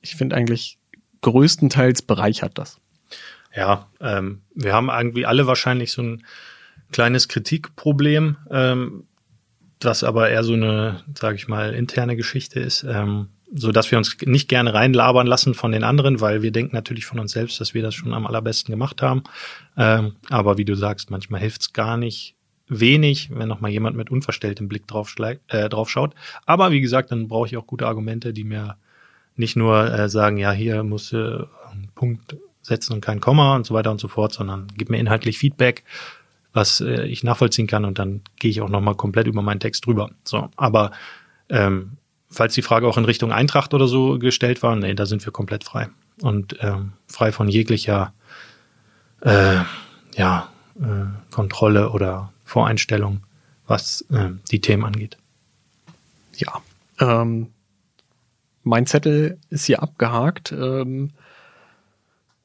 ich 0.00 0.16
finde 0.16 0.36
eigentlich 0.36 0.78
größtenteils 1.22 2.02
bereichert 2.02 2.58
das. 2.58 2.78
Ja, 3.54 3.88
ähm, 4.00 4.42
wir 4.54 4.72
haben 4.72 4.88
irgendwie 4.88 5.26
alle 5.26 5.46
wahrscheinlich 5.46 5.92
so 5.92 6.02
ein 6.02 6.24
kleines 6.92 7.28
Kritikproblem. 7.28 8.36
Ähm, 8.50 9.04
was 9.84 10.02
aber 10.02 10.30
eher 10.30 10.44
so 10.44 10.54
eine, 10.54 11.02
sage 11.18 11.36
ich 11.36 11.48
mal, 11.48 11.74
interne 11.74 12.16
Geschichte 12.16 12.60
ist, 12.60 12.84
ähm, 12.84 13.28
so 13.54 13.70
dass 13.70 13.90
wir 13.90 13.98
uns 13.98 14.16
nicht 14.24 14.48
gerne 14.48 14.74
reinlabern 14.74 15.26
lassen 15.26 15.54
von 15.54 15.72
den 15.72 15.84
anderen, 15.84 16.20
weil 16.20 16.42
wir 16.42 16.50
denken 16.50 16.74
natürlich 16.74 17.06
von 17.06 17.18
uns 17.20 17.32
selbst, 17.32 17.60
dass 17.60 17.74
wir 17.74 17.82
das 17.82 17.94
schon 17.94 18.14
am 18.14 18.26
allerbesten 18.26 18.72
gemacht 18.72 19.02
haben. 19.02 19.22
Ähm, 19.76 20.16
aber 20.30 20.58
wie 20.58 20.64
du 20.64 20.74
sagst, 20.74 21.10
manchmal 21.10 21.40
hilft's 21.40 21.72
gar 21.72 21.96
nicht 21.96 22.34
wenig, 22.68 23.30
wenn 23.32 23.48
noch 23.48 23.60
mal 23.60 23.70
jemand 23.70 23.96
mit 23.96 24.10
unverstelltem 24.10 24.68
Blick 24.68 24.86
drauf, 24.86 25.14
äh, 25.18 25.68
drauf 25.68 25.90
schaut. 25.90 26.14
Aber 26.46 26.70
wie 26.70 26.80
gesagt, 26.80 27.12
dann 27.12 27.28
brauche 27.28 27.46
ich 27.46 27.56
auch 27.56 27.66
gute 27.66 27.86
Argumente, 27.86 28.32
die 28.32 28.44
mir 28.44 28.76
nicht 29.36 29.56
nur 29.56 29.92
äh, 29.92 30.08
sagen, 30.08 30.38
ja, 30.38 30.52
hier 30.52 30.82
musst 30.82 31.12
du 31.12 31.48
einen 31.70 31.88
Punkt 31.94 32.36
setzen 32.62 32.94
und 32.94 33.00
kein 33.00 33.20
Komma 33.20 33.56
und 33.56 33.66
so 33.66 33.74
weiter 33.74 33.90
und 33.90 34.00
so 34.00 34.08
fort, 34.08 34.32
sondern 34.32 34.68
gib 34.76 34.90
mir 34.90 34.98
inhaltlich 34.98 35.38
Feedback, 35.38 35.84
was 36.52 36.80
äh, 36.80 37.04
ich 37.04 37.24
nachvollziehen 37.24 37.66
kann 37.66 37.84
und 37.84 37.98
dann 37.98 38.22
gehe 38.38 38.50
ich 38.50 38.60
auch 38.62 38.68
noch 38.68 38.80
mal 38.80 38.94
komplett 38.94 39.26
über 39.26 39.42
meinen 39.42 39.60
Text 39.60 39.86
drüber. 39.86 40.10
So, 40.24 40.48
aber 40.56 40.92
ähm, 41.50 41.98
falls 42.30 42.54
die 42.54 42.62
Frage 42.62 42.86
auch 42.86 42.96
in 42.96 43.04
Richtung 43.04 43.32
Eintracht 43.32 43.74
oder 43.74 43.86
so 43.86 44.18
gestellt 44.18 44.62
war, 44.62 44.74
nee, 44.76 44.94
da 44.94 45.04
sind 45.04 45.24
wir 45.24 45.32
komplett 45.32 45.64
frei 45.64 45.88
und 46.22 46.56
ähm, 46.60 46.92
frei 47.06 47.32
von 47.32 47.48
jeglicher 47.48 48.14
äh, 49.20 49.56
ja, 50.16 50.48
äh, 50.80 51.34
Kontrolle 51.34 51.90
oder 51.90 52.32
Voreinstellung, 52.54 53.24
was 53.66 54.02
äh, 54.12 54.30
die 54.52 54.60
Themen 54.60 54.84
angeht. 54.84 55.18
Ja, 56.36 56.62
ähm, 57.00 57.48
mein 58.62 58.86
Zettel 58.86 59.38
ist 59.50 59.64
hier 59.64 59.82
abgehakt. 59.82 60.52
Ähm, 60.52 61.10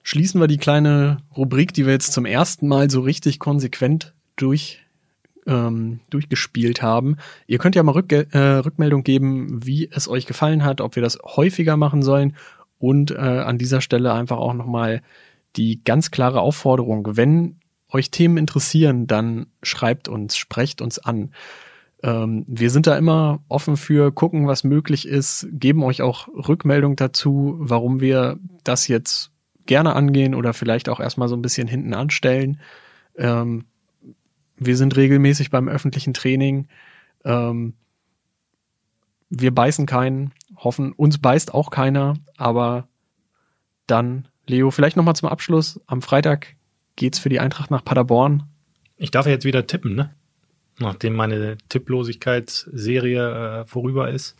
schließen 0.02 0.42
wir 0.42 0.48
die 0.48 0.58
kleine 0.58 1.18
Rubrik, 1.38 1.76
die 1.76 1.86
wir 1.86 1.94
jetzt 1.94 2.12
zum 2.12 2.26
ersten 2.26 2.68
Mal 2.68 2.90
so 2.90 3.02
richtig 3.02 3.38
konsequent 3.38 4.16
durch 4.36 4.80
ähm, 5.46 6.00
durchgespielt 6.10 6.82
haben. 6.82 7.18
Ihr 7.46 7.60
könnt 7.60 7.76
ja 7.76 7.84
mal 7.84 7.92
Rück 7.92 8.12
äh, 8.12 8.38
Rückmeldung 8.38 9.04
geben, 9.04 9.64
wie 9.64 9.92
es 9.92 10.08
euch 10.08 10.26
gefallen 10.26 10.66
hat, 10.66 10.82
ob 10.82 10.96
wir 10.96 11.04
das 11.04 11.20
häufiger 11.24 11.78
machen 11.78 12.02
sollen 12.02 12.36
und 12.80 13.12
äh, 13.12 13.18
an 13.18 13.60
dieser 13.60 13.82
Stelle 13.82 14.12
einfach 14.14 14.38
auch 14.38 14.56
nochmal 14.56 15.04
die 15.56 15.84
ganz 15.84 16.10
klare 16.10 16.42
Aufforderung, 16.42 17.16
wenn 17.16 17.59
euch 17.92 18.12
Themen 18.12 18.38
interessieren, 18.38 19.08
dann 19.08 19.48
schreibt 19.64 20.08
uns, 20.08 20.38
sprecht 20.38 20.82
uns 20.82 21.00
an. 21.00 21.32
Ähm, 22.04 22.46
wir 22.48 22.70
sind 22.70 22.88
da 22.88 22.98
immer 22.98 23.44
offen 23.48 23.78
für, 23.78 24.12
gucken, 24.12 24.48
was 24.48 24.64
möglich 24.64 25.08
ist, 25.08 25.48
geben 25.52 25.84
euch 25.84 26.02
auch 26.02 26.28
Rückmeldung 26.28 26.96
dazu, 26.96 27.56
warum 27.60 28.00
wir 28.00 28.40
das 28.64 28.88
jetzt 28.88 29.32
gerne 29.66 29.96
angehen 29.96 30.34
oder 30.34 30.54
vielleicht 30.54 30.90
auch 30.90 31.00
erstmal 31.00 31.28
so 31.28 31.36
ein 31.36 31.42
bisschen 31.42 31.68
hinten 31.68 31.94
anstellen. 31.94 32.60
Ähm, 33.18 33.66
wir 34.58 34.78
sind 34.78 34.96
regelmäßig 34.96 35.52
beim 35.52 35.68
öffentlichen 35.68 36.14
Training. 36.14 36.68
Ähm, 37.24 37.74
wir 39.30 39.54
beißen 39.54 39.86
keinen, 39.86 40.34
hoffen, 40.58 40.92
uns 40.94 41.18
beißt 41.18 41.54
auch 41.54 41.70
keiner, 41.70 42.16
aber 42.38 42.88
dann, 43.88 44.28
Leo, 44.48 44.72
vielleicht 44.72 44.98
nochmal 44.98 45.16
zum 45.16 45.30
Abschluss. 45.30 45.80
Am 45.86 46.02
Freitag 46.02 46.56
geht's 47.00 47.18
für 47.18 47.30
die 47.30 47.40
Eintracht 47.40 47.72
nach 47.72 47.84
Paderborn. 47.84 48.44
Ich 48.98 49.10
darf 49.10 49.26
jetzt 49.26 49.46
wieder 49.46 49.66
tippen, 49.66 49.96
ne? 49.96 50.14
Nachdem 50.78 51.16
meine 51.16 51.58
Tipplosigkeitsserie 51.70 53.62
äh, 53.62 53.66
vorüber 53.66 54.10
ist. 54.10 54.36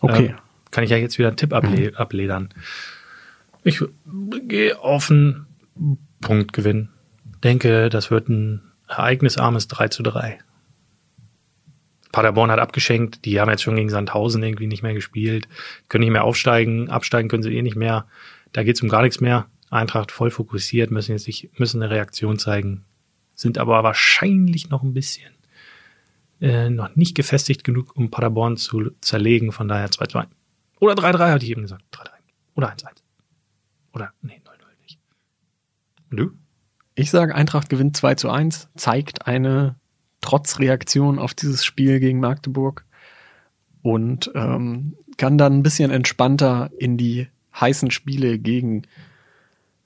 Okay. 0.00 0.26
Äh, 0.26 0.34
kann 0.70 0.84
ich 0.84 0.90
ja 0.90 0.96
jetzt 0.96 1.18
wieder 1.18 1.28
einen 1.28 1.36
Tipp 1.36 1.52
able 1.52 1.90
mhm. 1.90 1.96
abledern. 1.96 2.50
Ich 3.64 3.82
gehe 4.48 4.78
auf 4.78 5.10
einen 5.10 5.46
Punktgewinn. 6.20 6.90
Denke, 7.42 7.88
das 7.88 8.10
wird 8.10 8.28
ein 8.28 8.60
ereignisarmes 8.88 9.68
3 9.68 9.88
zu 9.88 10.02
3. 10.02 10.38
Paderborn 12.12 12.50
hat 12.50 12.60
abgeschenkt, 12.60 13.24
die 13.24 13.40
haben 13.40 13.50
jetzt 13.50 13.62
schon 13.62 13.76
gegen 13.76 13.88
Sandhausen 13.88 14.42
irgendwie 14.42 14.66
nicht 14.66 14.82
mehr 14.82 14.94
gespielt, 14.94 15.48
können 15.88 16.04
nicht 16.04 16.12
mehr 16.12 16.24
aufsteigen, 16.24 16.90
absteigen 16.90 17.28
können 17.28 17.42
sie 17.42 17.56
eh 17.56 17.62
nicht 17.62 17.76
mehr. 17.76 18.06
Da 18.52 18.62
geht's 18.62 18.82
um 18.82 18.88
gar 18.88 19.02
nichts 19.02 19.20
mehr. 19.20 19.46
Eintracht 19.74 20.12
voll 20.12 20.30
fokussiert, 20.30 20.90
müssen 20.90 21.12
jetzt 21.12 21.26
nicht, 21.26 21.58
müssen 21.58 21.82
eine 21.82 21.92
Reaktion 21.92 22.38
zeigen, 22.38 22.84
sind 23.34 23.58
aber 23.58 23.82
wahrscheinlich 23.82 24.70
noch 24.70 24.82
ein 24.82 24.94
bisschen 24.94 25.34
äh, 26.40 26.70
noch 26.70 26.94
nicht 26.96 27.14
gefestigt 27.14 27.64
genug, 27.64 27.96
um 27.96 28.10
Paderborn 28.10 28.56
zu 28.56 28.90
zerlegen, 29.00 29.52
von 29.52 29.68
daher 29.68 29.88
2-2. 29.88 30.26
Oder 30.80 30.94
3-3 30.94 31.30
hatte 31.30 31.44
ich 31.44 31.50
eben 31.50 31.62
gesagt. 31.62 31.84
3-3. 31.92 32.08
Oder 32.56 32.72
1-1. 32.72 32.88
Oder, 33.92 34.12
nee, 34.22 34.40
0-0 34.44 34.82
nicht. 34.82 34.98
Und 36.10 36.16
du? 36.18 36.30
Ich 36.94 37.10
sage, 37.10 37.34
Eintracht 37.34 37.68
gewinnt 37.68 37.96
2 37.96 38.14
zu 38.16 38.30
1, 38.30 38.68
zeigt 38.76 39.26
eine 39.26 39.76
Trotzreaktion 40.20 41.18
auf 41.18 41.34
dieses 41.34 41.64
Spiel 41.64 42.00
gegen 42.00 42.20
Magdeburg 42.20 42.84
und 43.82 44.30
ähm, 44.34 44.96
kann 45.16 45.38
dann 45.38 45.58
ein 45.58 45.62
bisschen 45.62 45.90
entspannter 45.90 46.70
in 46.78 46.96
die 46.96 47.28
heißen 47.58 47.90
Spiele 47.90 48.38
gegen 48.38 48.82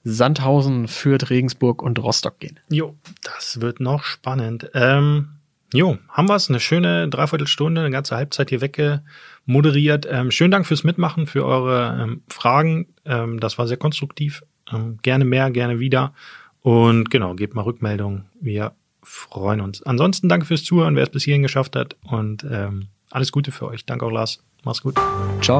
Sandhausen, 0.03 0.87
Fürth, 0.87 1.29
Regensburg 1.29 1.81
und 1.81 1.99
Rostock 1.99 2.39
gehen. 2.39 2.59
Jo, 2.69 2.95
das 3.23 3.61
wird 3.61 3.79
noch 3.79 4.03
spannend. 4.03 4.69
Ähm, 4.73 5.29
jo, 5.73 5.97
haben 6.09 6.29
wir 6.29 6.35
es. 6.35 6.49
Eine 6.49 6.59
schöne 6.59 7.09
Dreiviertelstunde, 7.09 7.81
eine 7.81 7.91
ganze 7.91 8.15
Halbzeit 8.15 8.49
hier 8.49 8.61
weggemoderiert. 8.61 10.07
Ähm, 10.09 10.31
schönen 10.31 10.51
Dank 10.51 10.65
fürs 10.65 10.83
Mitmachen, 10.83 11.27
für 11.27 11.45
eure 11.45 12.01
ähm, 12.01 12.21
Fragen. 12.27 12.87
Ähm, 13.05 13.39
das 13.39 13.57
war 13.57 13.67
sehr 13.67 13.77
konstruktiv. 13.77 14.43
Ähm, 14.71 14.99
gerne 15.01 15.25
mehr, 15.25 15.51
gerne 15.51 15.79
wieder. 15.79 16.13
Und 16.61 17.09
genau, 17.09 17.35
gebt 17.35 17.55
mal 17.55 17.63
Rückmeldung. 17.63 18.25
Wir 18.39 18.73
freuen 19.03 19.61
uns. 19.61 19.83
Ansonsten 19.83 20.29
danke 20.29 20.45
fürs 20.45 20.63
Zuhören, 20.63 20.95
wer 20.95 21.03
es 21.03 21.09
bis 21.09 21.23
hierhin 21.23 21.43
geschafft 21.43 21.75
hat. 21.75 21.95
Und 22.03 22.45
ähm, 22.49 22.87
alles 23.09 23.31
Gute 23.31 23.51
für 23.51 23.67
euch. 23.67 23.85
Danke 23.85 24.05
auch, 24.05 24.11
Lars. 24.11 24.43
Mach's 24.63 24.81
gut. 24.81 24.95
Ciao. 25.41 25.59